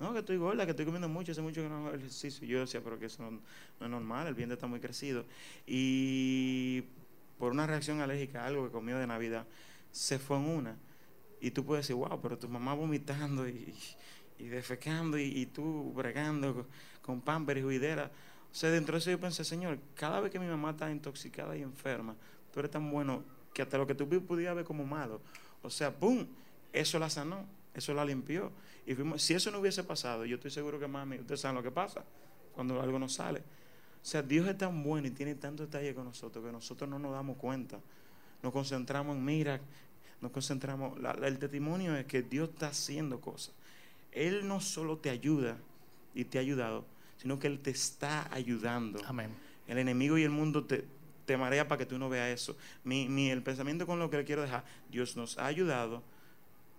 No, 0.00 0.12
que 0.12 0.20
estoy 0.20 0.38
gorda, 0.38 0.64
que 0.64 0.72
estoy 0.72 0.84
comiendo 0.84 1.08
mucho, 1.08 1.32
hace 1.32 1.42
mucho 1.42 1.62
que 1.62 1.68
no 1.68 1.86
hago 1.86 1.94
ejercicio. 1.96 2.46
Yo 2.48 2.60
decía, 2.60 2.80
pero 2.82 2.98
que 2.98 3.06
eso 3.06 3.22
no, 3.22 3.30
no 3.32 3.86
es 3.86 3.90
normal, 3.90 4.26
el 4.28 4.34
vientre 4.34 4.54
está 4.54 4.66
muy 4.66 4.80
crecido. 4.80 5.24
Y 5.66 6.84
por 7.38 7.52
una 7.52 7.66
reacción 7.66 8.00
alérgica 8.00 8.42
a 8.44 8.46
algo 8.46 8.66
que 8.66 8.72
comió 8.72 8.98
de 8.98 9.06
Navidad, 9.06 9.46
se 9.92 10.18
fue 10.18 10.38
en 10.38 10.44
una. 10.46 10.76
Y 11.40 11.50
tú 11.52 11.64
puedes 11.64 11.86
decir, 11.86 11.96
wow, 11.96 12.20
pero 12.20 12.38
tu 12.38 12.48
mamá 12.48 12.74
vomitando 12.74 13.48
y, 13.48 13.74
y 14.38 14.44
defecando 14.48 15.18
y, 15.18 15.24
y 15.24 15.46
tú 15.46 15.92
bregando 15.94 16.54
con, 16.54 16.66
con 17.02 17.20
pamper 17.20 17.58
y 17.58 17.62
juidera. 17.62 18.10
O 18.50 18.54
sea, 18.54 18.70
dentro 18.70 18.94
de 18.94 18.98
eso 18.98 19.10
yo 19.10 19.20
pensé, 19.20 19.44
Señor, 19.44 19.78
cada 19.94 20.20
vez 20.20 20.32
que 20.32 20.38
mi 20.38 20.46
mamá 20.46 20.70
está 20.70 20.90
intoxicada 20.90 21.56
y 21.56 21.62
enferma, 21.62 22.14
tú 22.52 22.60
eres 22.60 22.70
tan 22.70 22.90
bueno 22.90 23.22
que 23.52 23.62
hasta 23.62 23.78
lo 23.78 23.86
que 23.86 23.94
tú 23.94 24.08
pudieras 24.08 24.56
ver 24.56 24.64
como 24.64 24.84
malo. 24.84 25.20
O 25.62 25.70
sea, 25.70 25.94
¡pum! 25.94 26.26
Eso 26.72 26.98
la 26.98 27.10
sanó, 27.10 27.44
eso 27.74 27.94
la 27.94 28.04
limpió. 28.04 28.50
Y 28.86 28.94
fuimos, 28.94 29.22
si 29.22 29.34
eso 29.34 29.50
no 29.50 29.60
hubiese 29.60 29.84
pasado, 29.84 30.24
yo 30.24 30.36
estoy 30.36 30.50
seguro 30.50 30.78
que 30.78 30.88
mami, 30.88 31.18
ustedes 31.18 31.40
saben 31.40 31.56
lo 31.56 31.62
que 31.62 31.70
pasa 31.70 32.04
cuando 32.54 32.80
algo 32.80 32.98
no 32.98 33.08
sale. 33.08 33.40
O 33.40 34.04
sea, 34.04 34.22
Dios 34.22 34.48
es 34.48 34.56
tan 34.56 34.82
bueno 34.82 35.08
y 35.08 35.10
tiene 35.10 35.34
tanto 35.34 35.64
detalle 35.64 35.94
con 35.94 36.04
nosotros 36.04 36.44
que 36.44 36.52
nosotros 36.52 36.88
no 36.88 36.98
nos 36.98 37.12
damos 37.12 37.36
cuenta. 37.36 37.78
Nos 38.42 38.52
concentramos 38.52 39.16
en, 39.16 39.24
mira, 39.24 39.60
nos 40.20 40.32
concentramos, 40.32 40.98
el 41.22 41.38
testimonio 41.38 41.96
es 41.96 42.06
que 42.06 42.22
Dios 42.22 42.48
está 42.50 42.68
haciendo 42.68 43.20
cosas. 43.20 43.54
Él 44.12 44.48
no 44.48 44.60
solo 44.60 44.98
te 44.98 45.10
ayuda 45.10 45.56
y 46.14 46.24
te 46.24 46.38
ha 46.38 46.40
ayudado, 46.40 46.84
sino 47.18 47.38
que 47.38 47.46
Él 47.46 47.60
te 47.60 47.70
está 47.70 48.32
ayudando. 48.32 49.00
Amén. 49.06 49.30
El 49.66 49.78
enemigo 49.78 50.16
y 50.18 50.22
el 50.24 50.30
mundo 50.30 50.64
te, 50.64 50.84
te 51.26 51.36
marea 51.36 51.68
para 51.68 51.78
que 51.78 51.86
tú 51.86 51.98
no 51.98 52.08
veas 52.08 52.28
eso. 52.30 52.56
Mi, 52.84 53.08
mi- 53.08 53.30
el 53.30 53.42
pensamiento 53.42 53.86
con 53.86 53.98
lo 53.98 54.08
que 54.10 54.16
le 54.18 54.24
quiero 54.24 54.42
dejar, 54.42 54.64
Dios 54.90 55.16
nos 55.16 55.36
ha 55.38 55.46
ayudado, 55.46 56.02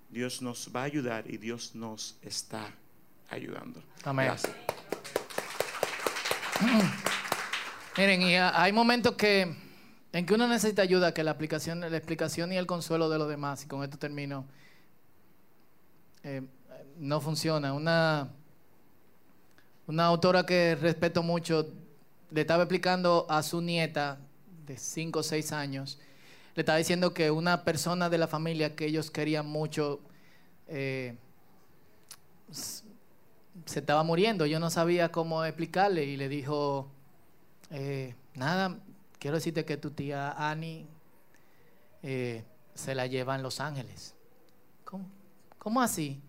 Dios 0.09 0.41
nos 0.41 0.71
va 0.75 0.81
a 0.81 0.85
ayudar 0.85 1.25
y 1.29 1.37
Dios 1.37 1.75
nos 1.75 2.17
está 2.23 2.73
ayudando. 3.29 3.83
Amén. 4.03 4.25
Gracias. 4.27 4.55
Miren, 7.97 8.21
y 8.21 8.35
ha- 8.35 8.61
hay 8.61 8.71
momentos 8.71 9.15
que 9.15 9.55
en 10.11 10.25
que 10.25 10.33
uno 10.33 10.47
necesita 10.47 10.81
ayuda, 10.81 11.13
que 11.13 11.23
la 11.23 11.31
aplicación, 11.31 11.81
la 11.81 11.95
explicación 11.95 12.51
y 12.51 12.57
el 12.57 12.65
consuelo 12.65 13.09
de 13.09 13.19
los 13.19 13.29
demás, 13.29 13.63
y 13.63 13.67
con 13.67 13.83
esto 13.83 13.97
termino, 13.99 14.45
eh, 16.23 16.41
no 16.97 17.21
funciona. 17.21 17.73
Una, 17.73 18.29
una 19.89 20.05
autora 20.05 20.45
que 20.45 20.75
respeto 20.75 21.23
mucho 21.23 21.67
le 22.29 22.41
estaba 22.41 22.61
explicando 22.61 23.25
a 23.27 23.41
su 23.41 23.59
nieta 23.59 24.19
de 24.67 24.77
5 24.77 25.17
o 25.17 25.23
6 25.23 25.51
años, 25.51 25.97
le 26.53 26.61
estaba 26.61 26.77
diciendo 26.77 27.11
que 27.11 27.31
una 27.31 27.63
persona 27.63 28.07
de 28.07 28.19
la 28.19 28.27
familia 28.27 28.75
que 28.75 28.85
ellos 28.85 29.09
querían 29.09 29.47
mucho 29.47 29.99
eh, 30.67 31.17
se 32.51 33.79
estaba 33.79 34.03
muriendo. 34.03 34.45
Yo 34.45 34.59
no 34.59 34.69
sabía 34.69 35.11
cómo 35.11 35.43
explicarle 35.43 36.05
y 36.05 36.17
le 36.17 36.29
dijo, 36.29 36.91
eh, 37.71 38.13
nada, 38.35 38.77
quiero 39.17 39.37
decirte 39.37 39.65
que 39.65 39.77
tu 39.77 39.89
tía 39.89 40.33
Annie 40.37 40.85
eh, 42.03 42.43
se 42.75 42.93
la 42.93 43.07
lleva 43.07 43.33
en 43.33 43.41
Los 43.41 43.59
Ángeles. 43.59 44.13
¿Cómo, 44.85 45.09
¿Cómo 45.57 45.81
así? 45.81 46.21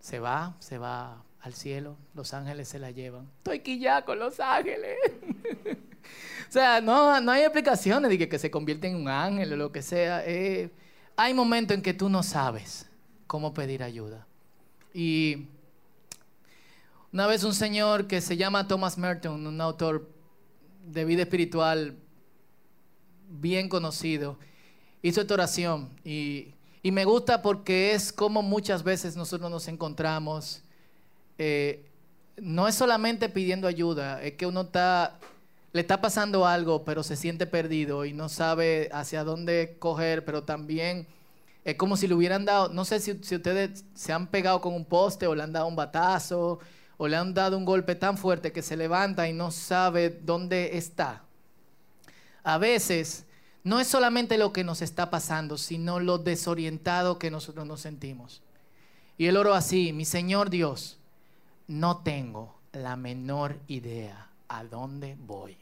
Se 0.00 0.18
va, 0.18 0.56
se 0.58 0.78
va 0.78 1.22
al 1.40 1.54
cielo, 1.54 1.96
Los 2.14 2.34
Ángeles 2.34 2.68
se 2.68 2.78
la 2.78 2.90
llevan. 2.90 3.28
Estoy 3.38 3.58
aquí 3.58 3.78
ya 3.78 4.04
con 4.04 4.18
Los 4.18 4.40
Ángeles. 4.40 4.96
o 6.48 6.52
sea, 6.52 6.80
no, 6.80 7.20
no 7.20 7.32
hay 7.32 7.42
explicaciones 7.42 8.10
de 8.10 8.18
que, 8.18 8.28
que 8.28 8.38
se 8.38 8.50
convierte 8.50 8.88
en 8.88 8.96
un 8.96 9.08
ángel 9.08 9.52
o 9.52 9.56
lo 9.56 9.72
que 9.72 9.82
sea. 9.82 10.22
Eh, 10.26 10.70
hay 11.16 11.34
momentos 11.34 11.76
en 11.76 11.82
que 11.82 11.94
tú 11.94 12.08
no 12.08 12.22
sabes 12.22 12.86
cómo 13.26 13.54
pedir 13.54 13.82
ayuda. 13.82 14.26
Y 14.92 15.46
una 17.12 17.26
vez 17.26 17.44
un 17.44 17.54
señor 17.54 18.06
que 18.06 18.20
se 18.20 18.36
llama 18.36 18.66
Thomas 18.66 18.98
Merton, 18.98 19.46
un 19.46 19.60
autor 19.60 20.08
de 20.84 21.04
vida 21.04 21.22
espiritual 21.22 21.96
bien 23.28 23.68
conocido, 23.68 24.38
hizo 25.02 25.20
esta 25.20 25.34
oración 25.34 25.90
y, 26.04 26.54
y 26.82 26.90
me 26.90 27.04
gusta 27.04 27.42
porque 27.42 27.92
es 27.92 28.12
como 28.12 28.42
muchas 28.42 28.82
veces 28.82 29.16
nosotros 29.16 29.50
nos 29.50 29.68
encontramos. 29.68 30.62
Eh, 31.38 31.84
no 32.36 32.68
es 32.68 32.74
solamente 32.74 33.28
pidiendo 33.28 33.66
ayuda, 33.66 34.22
es 34.22 34.34
que 34.34 34.46
uno 34.46 34.62
está, 34.62 35.18
le 35.72 35.80
está 35.80 36.00
pasando 36.00 36.46
algo, 36.46 36.84
pero 36.84 37.02
se 37.02 37.16
siente 37.16 37.46
perdido 37.46 38.04
y 38.04 38.12
no 38.12 38.28
sabe 38.28 38.88
hacia 38.92 39.24
dónde 39.24 39.76
coger, 39.78 40.24
pero 40.24 40.42
también 40.42 41.06
es 41.64 41.76
como 41.76 41.96
si 41.96 42.08
le 42.08 42.14
hubieran 42.14 42.44
dado, 42.44 42.70
no 42.70 42.84
sé 42.84 43.00
si, 43.00 43.12
ustedes 43.12 43.84
se 43.94 44.12
han 44.12 44.28
pegado 44.28 44.60
con 44.60 44.74
un 44.74 44.84
poste 44.84 45.26
o 45.26 45.34
le 45.34 45.42
han 45.42 45.52
dado 45.52 45.66
un 45.66 45.76
batazo 45.76 46.60
o 46.96 47.08
le 47.08 47.16
han 47.16 47.34
dado 47.34 47.58
un 47.58 47.64
golpe 47.64 47.94
tan 47.94 48.16
fuerte 48.16 48.52
que 48.52 48.62
se 48.62 48.76
levanta 48.76 49.28
y 49.28 49.32
no 49.32 49.50
sabe 49.50 50.10
dónde 50.10 50.78
está. 50.78 51.22
A 52.42 52.58
veces 52.58 53.26
no 53.64 53.80
es 53.80 53.86
solamente 53.86 54.38
lo 54.38 54.52
que 54.52 54.64
nos 54.64 54.80
está 54.80 55.10
pasando, 55.10 55.58
sino 55.58 56.00
lo 56.00 56.18
desorientado 56.18 57.18
que 57.18 57.30
nosotros 57.30 57.66
nos 57.66 57.80
sentimos. 57.80 58.42
Y 59.18 59.26
él 59.26 59.36
oró 59.36 59.52
así, 59.52 59.92
mi 59.92 60.04
Señor 60.04 60.48
Dios, 60.48 60.97
no 61.68 61.98
tengo 62.02 62.58
la 62.72 62.96
menor 62.96 63.58
idea 63.68 64.28
a 64.48 64.64
dónde 64.64 65.16
voy. 65.18 65.56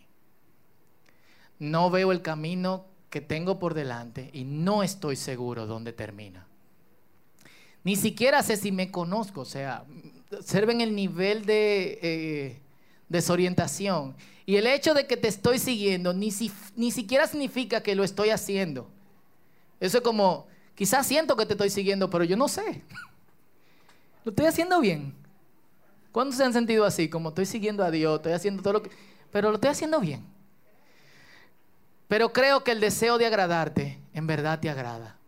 No 1.59 1.91
veo 1.91 2.13
el 2.13 2.23
camino 2.23 2.87
que 3.11 3.21
tengo 3.21 3.59
por 3.59 3.75
delante 3.75 4.31
y 4.33 4.45
no 4.45 4.83
estoy 4.83 5.17
seguro 5.17 5.67
dónde 5.67 5.93
termina. 5.93 6.47
Ni 7.85 7.97
siquiera 7.97 8.43
sé 8.43 8.57
si 8.57 8.73
me 8.73 8.91
conozco, 8.91 9.43
o 9.43 9.45
sea, 9.45 9.85
observen 10.33 10.81
el 10.81 10.95
nivel 10.95 11.47
de 11.47 11.99
eh, 12.03 12.61
desorientación. 13.09 14.17
Y 14.45 14.57
el 14.57 14.67
hecho 14.67 14.93
de 14.95 15.07
que 15.07 15.17
te 15.17 15.29
estoy 15.29 15.59
siguiendo 15.59 16.13
ni, 16.13 16.31
si- 16.31 16.53
ni 16.75 16.91
siquiera 16.91 17.27
significa 17.27 17.83
que 17.83 17.95
lo 17.95 18.03
estoy 18.05 18.31
haciendo. 18.31 18.89
Eso 19.81 19.99
es 19.99 20.05
como, 20.05 20.47
quizás 20.75 21.07
siento 21.07 21.37
que 21.37 21.47
te 21.47 21.55
estoy 21.55 21.71
siguiendo, 21.71 22.11
pero 22.11 22.25
yo 22.25 22.37
no 22.37 22.49
sé. 22.49 22.83
Lo 24.25 24.31
estoy 24.31 24.47
haciendo 24.47 24.81
bien. 24.81 25.15
¿Cuántos 26.17 26.39
se 26.39 26.45
han 26.45 26.55
sentido 26.55 26.87
así? 26.87 27.11
Como 27.11 27.29
estoy 27.29 27.45
siguiendo 27.45 27.85
a 27.85 27.91
Dios, 27.91 28.17
estoy 28.17 28.33
haciendo 28.33 28.63
todo 28.63 28.73
lo 28.73 28.83
que... 28.83 28.91
Pero 29.31 29.51
lo 29.51 29.57
estoy 29.57 29.69
haciendo 29.69 30.01
bien. 30.01 30.25
Pero 32.09 32.33
creo 32.33 32.65
que 32.65 32.71
el 32.71 32.81
deseo 32.81 33.19
de 33.19 33.27
agradarte 33.27 34.01
en 34.15 34.27
verdad 34.27 34.59
te 34.59 34.71
agrada. 34.71 35.19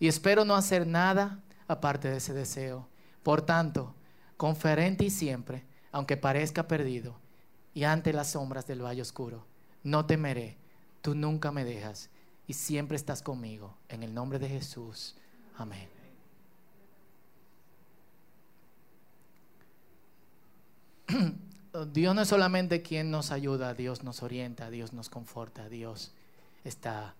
Y 0.00 0.08
espero 0.08 0.44
no 0.44 0.56
hacer 0.56 0.84
nada 0.84 1.44
aparte 1.68 2.10
de 2.10 2.16
ese 2.16 2.32
deseo. 2.34 2.88
Por 3.22 3.42
tanto, 3.42 3.94
conferente 4.36 5.04
y 5.04 5.10
siempre, 5.10 5.62
aunque 5.92 6.16
parezca 6.16 6.66
perdido, 6.66 7.20
y 7.72 7.84
ante 7.84 8.12
las 8.12 8.32
sombras 8.32 8.66
del 8.66 8.84
valle 8.84 9.02
oscuro, 9.02 9.46
no 9.84 10.06
temeré, 10.06 10.56
tú 11.02 11.14
nunca 11.14 11.52
me 11.52 11.64
dejas 11.64 12.10
y 12.48 12.54
siempre 12.54 12.96
estás 12.96 13.22
conmigo. 13.22 13.76
En 13.88 14.02
el 14.02 14.12
nombre 14.12 14.40
de 14.40 14.48
Jesús. 14.48 15.14
Amén. 15.56 15.95
Dios 21.92 22.14
no 22.14 22.22
es 22.22 22.28
solamente 22.28 22.82
quien 22.82 23.10
nos 23.10 23.30
ayuda, 23.32 23.74
Dios 23.74 24.02
nos 24.02 24.22
orienta, 24.22 24.70
Dios 24.70 24.92
nos 24.92 25.08
conforta, 25.08 25.68
Dios 25.68 26.12
está 26.64 27.14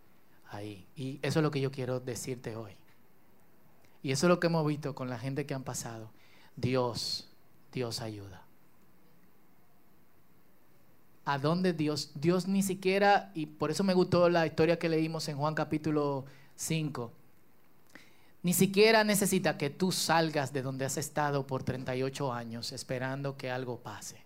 ahí. 0.51 0.87
Y 0.97 1.19
eso 1.23 1.41
es 1.41 1.43
lo 1.43 1.51
que 1.51 1.61
yo 1.61 1.71
quiero 1.71 2.01
decirte 2.01 2.57
hoy. 2.57 2.73
Y 4.03 4.13
eso 4.13 4.27
es 4.27 4.29
lo 4.29 4.41
que 4.41 4.47
hemos 4.47 4.67
visto 4.67 4.95
con 4.95 5.09
la 5.09 5.19
gente 5.19 5.47
que 5.47 5.55
han 5.55 5.65
pasado. 5.65 6.11
Dios, 6.57 7.29
Dios 7.73 8.01
ayuda. 8.01 8.43
¿A 11.25 11.39
dónde 11.39 11.73
Dios? 11.73 12.13
Dios 12.15 12.47
ni 12.47 12.63
siquiera, 12.63 13.33
y 13.35 13.47
por 13.47 13.73
eso 13.73 13.83
me 13.83 13.95
gustó 13.95 14.29
la 14.29 14.47
historia 14.47 14.79
que 14.79 14.89
leímos 14.89 15.29
en 15.29 15.37
Juan 15.37 15.55
capítulo 15.55 16.25
5, 16.55 17.13
ni 18.47 18.55
siquiera 18.55 19.03
necesita 19.03 19.59
que 19.59 19.71
tú 19.71 19.91
salgas 19.91 20.53
de 20.53 20.63
donde 20.63 20.85
has 20.85 20.97
estado 20.99 21.49
por 21.49 21.65
38 21.65 22.33
años 22.33 22.71
esperando 22.71 23.37
que 23.37 23.51
algo 23.51 23.81
pase. 23.81 24.23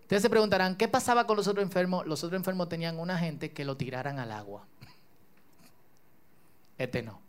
Ustedes 0.00 0.22
se 0.22 0.30
preguntarán, 0.30 0.74
¿qué 0.76 0.88
pasaba 0.88 1.26
con 1.26 1.36
los 1.36 1.48
otros 1.48 1.62
enfermos? 1.62 2.06
Los 2.06 2.24
otros 2.24 2.40
enfermos 2.40 2.70
tenían 2.70 2.98
una 2.98 3.18
gente 3.18 3.52
que 3.52 3.66
lo 3.66 3.76
tiraran 3.76 4.18
al 4.18 4.32
agua. 4.32 4.66
Este 6.78 7.02
no. 7.02 7.20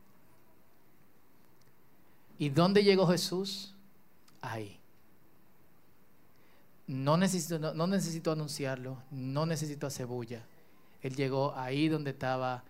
¿Y 2.39 2.47
dónde 2.47 2.85
llegó 2.85 3.05
Jesús? 3.05 3.75
Ahí. 4.41 4.79
No 6.87 7.17
necesito, 7.17 7.59
no, 7.59 7.73
no 7.73 7.85
necesito 7.85 8.31
anunciarlo, 8.31 9.03
no 9.11 9.45
necesito 9.45 9.87
hacer 9.87 10.05
bulla. 10.05 10.45
Él 11.01 11.17
llegó 11.17 11.53
ahí 11.57 11.89
donde 11.89 12.11
estaba 12.11 12.63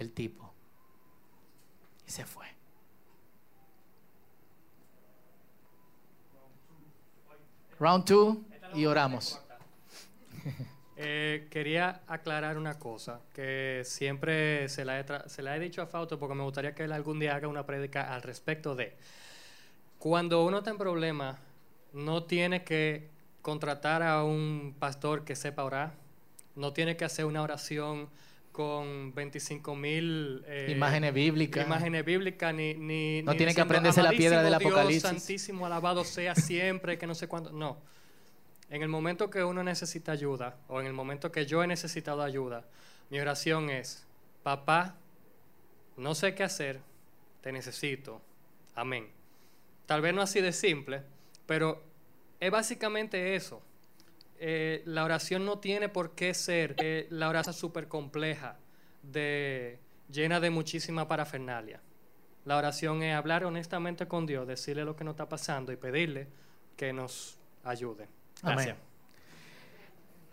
el 0.00 0.12
tipo. 0.12 0.52
Y 2.06 2.10
se 2.10 2.24
fue. 2.24 2.46
Round 7.78 8.04
two 8.04 8.44
y 8.74 8.86
oramos. 8.86 9.40
Eh, 11.02 11.48
quería 11.50 12.02
aclarar 12.08 12.58
una 12.58 12.78
cosa, 12.78 13.22
que 13.32 13.80
siempre 13.86 14.68
se 14.68 14.84
la, 14.84 15.00
he 15.00 15.04
se 15.30 15.42
la 15.42 15.56
he 15.56 15.58
dicho 15.58 15.80
a 15.80 15.86
Fausto 15.86 16.18
porque 16.18 16.34
me 16.34 16.42
gustaría 16.42 16.74
que 16.74 16.84
él 16.84 16.92
algún 16.92 17.18
día 17.18 17.34
haga 17.34 17.48
una 17.48 17.64
prédica 17.64 18.12
al 18.12 18.20
respecto 18.20 18.74
de, 18.74 18.94
cuando 19.98 20.44
uno 20.44 20.58
está 20.58 20.72
en 20.72 20.76
problemas, 20.76 21.38
no 21.94 22.24
tiene 22.24 22.64
que 22.64 23.08
contratar 23.40 24.02
a 24.02 24.24
un 24.24 24.76
pastor 24.78 25.24
que 25.24 25.36
sepa 25.36 25.64
orar, 25.64 25.94
no 26.54 26.74
tiene 26.74 26.98
que 26.98 27.06
hacer 27.06 27.24
una 27.24 27.40
oración 27.40 28.10
con 28.60 29.14
25 29.14 29.74
mil 29.74 30.44
eh, 30.46 30.68
imágenes 30.70 31.14
bíblicas. 31.14 31.64
Imágenes 31.64 32.04
bíblicas, 32.04 32.54
ni, 32.54 32.74
ni 32.74 33.22
no 33.22 33.34
tiene 33.34 33.54
que 33.54 33.62
aprenderse 33.62 34.02
la 34.02 34.10
piedra 34.10 34.42
del 34.42 34.52
Apocalipsis. 34.52 35.02
Dios 35.02 35.22
santísimo, 35.22 35.64
alabado 35.64 36.04
sea 36.04 36.34
siempre, 36.34 36.98
que 36.98 37.06
no 37.06 37.14
sé 37.14 37.26
cuándo. 37.26 37.52
No. 37.52 37.78
En 38.68 38.82
el 38.82 38.90
momento 38.90 39.30
que 39.30 39.42
uno 39.42 39.64
necesita 39.64 40.12
ayuda, 40.12 40.58
o 40.68 40.78
en 40.78 40.86
el 40.86 40.92
momento 40.92 41.32
que 41.32 41.46
yo 41.46 41.62
he 41.62 41.66
necesitado 41.66 42.22
ayuda, 42.22 42.66
mi 43.08 43.18
oración 43.18 43.70
es, 43.70 44.06
papá, 44.42 44.94
no 45.96 46.14
sé 46.14 46.34
qué 46.34 46.42
hacer, 46.42 46.80
te 47.40 47.52
necesito. 47.52 48.20
Amén. 48.74 49.08
Tal 49.86 50.02
vez 50.02 50.12
no 50.12 50.20
así 50.20 50.42
de 50.42 50.52
simple, 50.52 51.00
pero 51.46 51.82
es 52.40 52.50
básicamente 52.50 53.34
eso. 53.36 53.62
Eh, 54.42 54.82
la 54.86 55.04
oración 55.04 55.44
no 55.44 55.58
tiene 55.58 55.90
por 55.90 56.12
qué 56.12 56.32
ser 56.32 56.74
eh, 56.78 57.06
la 57.10 57.28
oración 57.28 57.54
súper 57.54 57.88
compleja, 57.88 58.56
de, 59.02 59.78
llena 60.10 60.40
de 60.40 60.48
muchísima 60.48 61.06
parafernalia. 61.06 61.82
La 62.46 62.56
oración 62.56 63.02
es 63.02 63.14
hablar 63.14 63.44
honestamente 63.44 64.08
con 64.08 64.24
Dios, 64.24 64.48
decirle 64.48 64.86
lo 64.86 64.96
que 64.96 65.04
nos 65.04 65.12
está 65.12 65.28
pasando 65.28 65.72
y 65.72 65.76
pedirle 65.76 66.26
que 66.74 66.90
nos 66.94 67.36
ayude. 67.64 68.08
Gracias. 68.42 68.78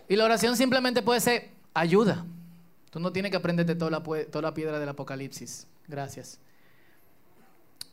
Y 0.08 0.16
la 0.16 0.24
oración 0.24 0.56
simplemente 0.56 1.02
puede 1.02 1.20
ser 1.20 1.50
ayuda. 1.74 2.26
Tú 2.90 3.02
no 3.02 3.12
tienes 3.12 3.30
que 3.30 3.38
aprenderte 3.38 3.76
toda 3.76 3.92
la, 3.92 4.02
toda 4.02 4.42
la 4.42 4.54
piedra 4.54 4.80
del 4.80 4.88
Apocalipsis. 4.88 5.68
Gracias. 5.86 6.40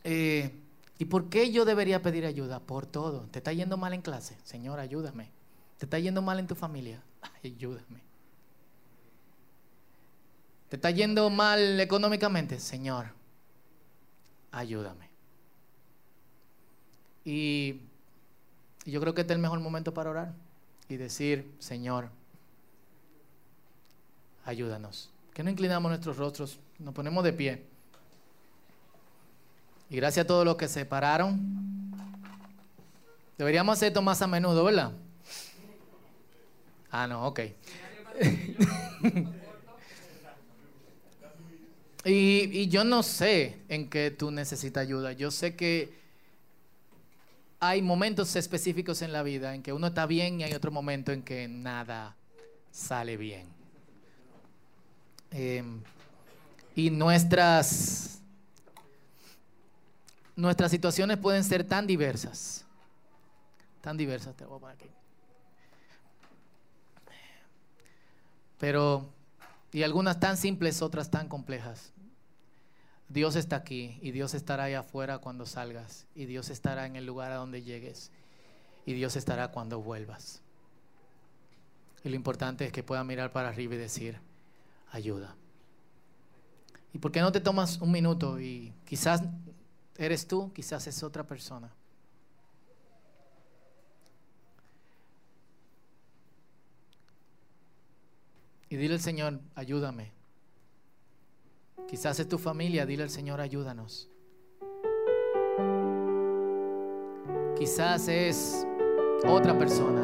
Eh, 0.05 0.49
¿Y 0.97 1.05
por 1.05 1.27
qué 1.27 1.51
yo 1.51 1.65
debería 1.65 2.01
pedir 2.01 2.25
ayuda? 2.25 2.61
Por 2.61 2.85
todo. 2.85 3.27
¿Te 3.31 3.39
está 3.39 3.51
yendo 3.51 3.75
mal 3.75 3.91
en 3.91 4.01
clase? 4.01 4.37
Señor, 4.43 4.79
ayúdame. 4.79 5.33
¿Te 5.77 5.85
está 5.85 5.99
yendo 5.99 6.21
mal 6.21 6.39
en 6.39 6.47
tu 6.47 6.55
familia? 6.55 7.01
ayúdame. 7.43 8.01
¿Te 10.69 10.77
está 10.77 10.91
yendo 10.91 11.29
mal 11.29 11.79
económicamente? 11.79 12.59
Señor, 12.59 13.07
ayúdame. 14.51 15.09
Y 17.23 17.81
yo 18.85 18.99
creo 19.01 19.13
que 19.13 19.21
este 19.21 19.33
es 19.33 19.37
el 19.37 19.41
mejor 19.41 19.59
momento 19.59 19.93
para 19.93 20.09
orar 20.09 20.33
y 20.89 20.97
decir, 20.97 21.51
Señor, 21.59 22.09
ayúdanos. 24.45 25.09
Que 25.33 25.43
no 25.43 25.49
inclinamos 25.49 25.89
nuestros 25.89 26.17
rostros, 26.17 26.59
nos 26.79 26.93
ponemos 26.93 27.23
de 27.23 27.33
pie. 27.33 27.65
Y 29.89 29.97
gracias 29.97 30.23
a 30.23 30.27
todos 30.27 30.45
los 30.45 30.55
que 30.55 30.67
se 30.67 30.85
pararon. 30.85 31.91
Deberíamos 33.37 33.77
hacer 33.77 33.89
esto 33.89 34.01
más 34.01 34.21
a 34.21 34.27
menudo, 34.27 34.63
¿verdad? 34.63 34.93
Ah, 36.91 37.07
no, 37.07 37.27
ok. 37.27 37.39
y, 42.05 42.59
y 42.59 42.67
yo 42.67 42.83
no 42.83 43.03
sé 43.03 43.59
en 43.69 43.89
qué 43.89 44.11
tú 44.11 44.31
necesitas 44.31 44.81
ayuda. 44.81 45.13
Yo 45.13 45.31
sé 45.31 45.55
que 45.55 45.93
hay 47.59 47.81
momentos 47.81 48.35
específicos 48.35 49.01
en 49.01 49.11
la 49.11 49.23
vida 49.23 49.55
en 49.55 49.63
que 49.63 49.73
uno 49.73 49.87
está 49.87 50.05
bien 50.05 50.39
y 50.39 50.43
hay 50.43 50.53
otro 50.53 50.71
momento 50.71 51.11
en 51.11 51.23
que 51.23 51.47
nada 51.47 52.15
sale 52.71 53.17
bien. 53.17 53.47
Em, 55.31 55.81
y 56.75 56.89
nuestras, 56.89 58.19
nuestras 60.35 60.71
situaciones 60.71 61.17
pueden 61.17 61.43
ser 61.43 61.63
tan 61.63 61.87
diversas. 61.87 62.65
Tan 63.81 63.97
diversas, 63.97 64.35
te 64.35 64.45
voy 64.45 64.57
a 64.57 64.59
poner 64.59 64.75
aquí. 64.75 64.89
Pero, 68.59 69.09
y 69.71 69.83
algunas 69.83 70.19
tan 70.19 70.37
simples, 70.37 70.81
otras 70.81 71.11
tan 71.11 71.27
complejas. 71.27 71.93
Dios 73.09 73.35
está 73.35 73.57
aquí 73.57 73.99
y 74.01 74.11
Dios 74.11 74.33
estará 74.33 74.63
ahí 74.63 74.73
afuera 74.73 75.19
cuando 75.19 75.45
salgas 75.45 76.07
y 76.15 76.25
Dios 76.25 76.49
estará 76.49 76.85
en 76.85 76.95
el 76.95 77.05
lugar 77.05 77.31
a 77.31 77.35
donde 77.35 77.61
llegues 77.61 78.11
y 78.85 78.93
Dios 78.93 79.15
estará 79.15 79.49
cuando 79.49 79.79
vuelvas. 79.79 80.41
Y 82.03 82.09
lo 82.09 82.15
importante 82.15 82.65
es 82.65 82.71
que 82.71 82.83
pueda 82.83 83.03
mirar 83.03 83.31
para 83.31 83.49
arriba 83.49 83.75
y 83.75 83.77
decir, 83.77 84.19
ayuda. 84.91 85.35
¿Y 86.93 86.99
por 86.99 87.11
qué 87.11 87.21
no 87.21 87.31
te 87.31 87.41
tomas 87.41 87.81
un 87.81 87.91
minuto 87.91 88.39
y 88.39 88.73
quizás 88.85 89.21
eres 89.97 90.27
tú, 90.27 90.51
quizás 90.53 90.87
es 90.87 91.03
otra 91.03 91.23
persona? 91.23 91.71
Y 98.69 98.77
dile 98.77 98.95
al 98.95 98.99
Señor, 98.99 99.39
ayúdame. 99.53 100.11
Quizás 101.87 102.19
es 102.19 102.27
tu 102.27 102.37
familia, 102.37 102.85
dile 102.85 103.03
al 103.03 103.09
Señor, 103.09 103.39
ayúdanos. 103.39 104.09
Quizás 107.57 108.07
es 108.07 108.67
otra 109.25 109.57
persona, 109.57 110.03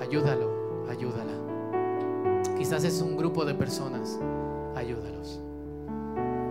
ayúdalo, 0.00 0.86
ayúdala. 0.88 1.32
Quizás 2.58 2.84
es 2.84 3.00
un 3.00 3.16
grupo 3.16 3.44
de 3.44 3.54
personas, 3.54 4.18
ayúdalos. 4.74 5.40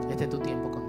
Este 0.10 0.24
es 0.24 0.30
tu 0.30 0.40
tiempo 0.40 0.72
con 0.72 0.85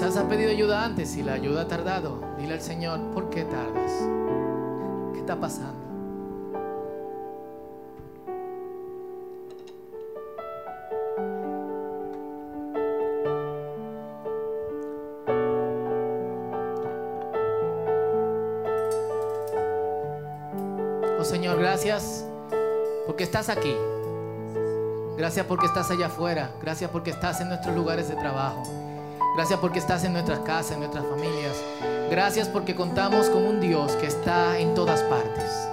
Quizás 0.00 0.16
has 0.16 0.24
pedido 0.24 0.50
ayuda 0.50 0.82
antes 0.82 1.14
y 1.18 1.22
la 1.22 1.34
ayuda 1.34 1.60
ha 1.60 1.68
tardado. 1.68 2.22
Dile 2.38 2.54
al 2.54 2.62
Señor, 2.62 3.10
¿por 3.10 3.28
qué 3.28 3.44
tardas? 3.44 3.92
¿Qué 5.12 5.18
está 5.18 5.38
pasando? 5.38 5.78
Oh 21.18 21.24
Señor, 21.24 21.58
gracias 21.58 22.24
porque 23.06 23.24
estás 23.24 23.50
aquí. 23.50 23.76
Gracias 25.18 25.44
porque 25.44 25.66
estás 25.66 25.90
allá 25.90 26.06
afuera. 26.06 26.52
Gracias 26.62 26.90
porque 26.90 27.10
estás 27.10 27.42
en 27.42 27.48
nuestros 27.48 27.76
lugares 27.76 28.08
de 28.08 28.16
trabajo. 28.16 28.62
Gracias 29.36 29.60
porque 29.60 29.78
estás 29.78 30.04
en 30.04 30.12
nuestras 30.12 30.40
casas, 30.40 30.72
en 30.72 30.80
nuestras 30.80 31.06
familias. 31.06 31.56
Gracias 32.10 32.48
porque 32.48 32.74
contamos 32.74 33.30
con 33.30 33.46
un 33.46 33.60
Dios 33.60 33.92
que 33.92 34.06
está 34.06 34.58
en 34.58 34.74
todas 34.74 35.02
partes. 35.04 35.68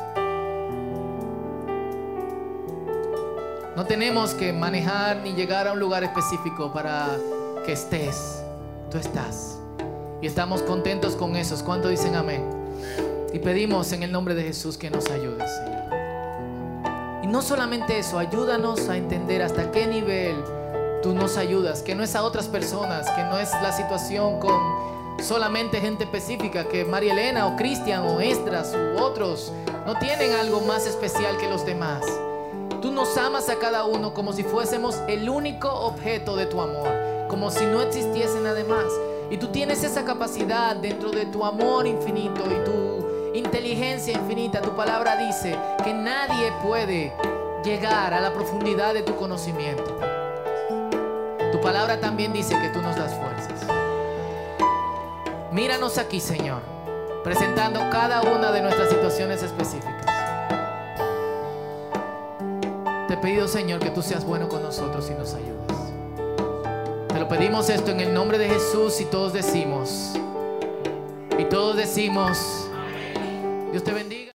No 3.75 3.85
tenemos 3.85 4.33
que 4.35 4.53
manejar 4.53 5.17
ni 5.17 5.33
llegar 5.33 5.67
a 5.67 5.73
un 5.73 5.79
lugar 5.79 6.03
específico 6.03 6.71
para 6.71 7.09
que 7.65 7.73
estés. 7.73 8.43
Tú 8.91 8.99
estás. 8.99 9.59
Y 10.21 10.27
estamos 10.27 10.61
contentos 10.61 11.15
con 11.15 11.35
esos. 11.35 11.63
¿Cuánto 11.63 11.89
dicen 11.89 12.15
amén? 12.15 12.43
Y 13.33 13.39
pedimos 13.39 13.91
en 13.91 14.03
el 14.03 14.11
nombre 14.11 14.35
de 14.35 14.43
Jesús 14.43 14.77
que 14.77 14.89
nos 14.89 15.09
ayudes. 15.09 15.49
Y 17.23 17.27
no 17.27 17.41
solamente 17.41 17.97
eso, 17.97 18.19
ayúdanos 18.19 18.87
a 18.89 18.97
entender 18.97 19.41
hasta 19.41 19.71
qué 19.71 19.87
nivel 19.87 20.35
tú 21.07 21.13
nos 21.13 21.37
ayudas, 21.37 21.83
que 21.83 21.95
no 21.95 22.03
es 22.03 22.15
a 22.15 22.23
otras 22.23 22.49
personas, 22.49 23.09
que 23.11 23.23
no 23.23 23.39
es 23.39 23.49
la 23.63 23.71
situación 23.71 24.41
con 24.41 24.59
solamente 25.23 25.79
gente 25.79 26.03
específica, 26.03 26.67
que 26.67 26.83
María 26.83 27.13
Elena 27.13 27.47
o 27.47 27.55
Cristian 27.55 28.03
o 28.03 28.19
Estras 28.19 28.75
u 28.75 29.01
otros 29.01 29.53
no 29.85 29.97
tienen 29.99 30.33
algo 30.33 30.59
más 30.59 30.85
especial 30.85 31.37
que 31.37 31.47
los 31.47 31.65
demás. 31.65 32.03
Tú 32.81 32.91
nos 32.91 33.15
amas 33.15 33.47
a 33.47 33.55
cada 33.55 33.85
uno 33.85 34.13
como 34.13 34.33
si 34.33 34.43
fuésemos 34.43 34.97
el 35.07 35.29
único 35.29 35.69
objeto 35.69 36.35
de 36.35 36.45
tu 36.45 36.59
amor, 36.59 36.89
como 37.29 37.51
si 37.51 37.65
no 37.65 37.81
existiese 37.81 38.41
nada 38.41 38.61
más. 38.65 38.91
Y 39.31 39.37
tú 39.37 39.47
tienes 39.47 39.85
esa 39.85 40.03
capacidad 40.03 40.75
dentro 40.75 41.09
de 41.11 41.27
tu 41.27 41.45
amor 41.45 41.87
infinito 41.87 42.43
y 42.47 42.65
tu 42.65 43.33
inteligencia 43.33 44.11
infinita. 44.11 44.61
Tu 44.61 44.75
palabra 44.75 45.15
dice 45.15 45.57
que 45.85 45.93
nadie 45.93 46.51
puede 46.61 47.13
llegar 47.63 48.13
a 48.13 48.19
la 48.19 48.33
profundidad 48.33 48.93
de 48.93 49.03
tu 49.03 49.15
conocimiento. 49.15 50.06
Tu 51.57 51.63
palabra 51.63 51.99
también 51.99 52.33
dice 52.33 52.53
que 52.61 52.69
tú 52.69 52.83
nos 52.83 52.95
das 52.95 53.15
fuerzas. 53.15 53.65
Míranos 55.51 55.97
aquí, 55.97 56.19
Señor, 56.19 56.61
presentando 57.23 57.79
cada 57.89 58.21
una 58.21 58.51
de 58.51 58.61
nuestras 58.61 58.89
situaciones 58.89 59.41
específicas. 59.41 60.05
Te 63.07 63.15
he 63.15 63.17
pedido, 63.17 63.47
Señor, 63.47 63.79
que 63.79 63.89
tú 63.89 64.03
seas 64.03 64.23
bueno 64.23 64.47
con 64.47 64.61
nosotros 64.61 65.09
y 65.09 65.15
nos 65.15 65.33
ayudes. 65.33 67.07
Te 67.07 67.19
lo 67.19 67.27
pedimos 67.27 67.71
esto 67.71 67.89
en 67.89 68.01
el 68.01 68.13
nombre 68.13 68.37
de 68.37 68.49
Jesús 68.49 69.01
y 69.01 69.05
todos 69.05 69.33
decimos, 69.33 70.13
y 71.39 71.45
todos 71.45 71.75
decimos, 71.75 72.37
Dios 73.71 73.83
te 73.83 73.93
bendiga. 73.93 74.17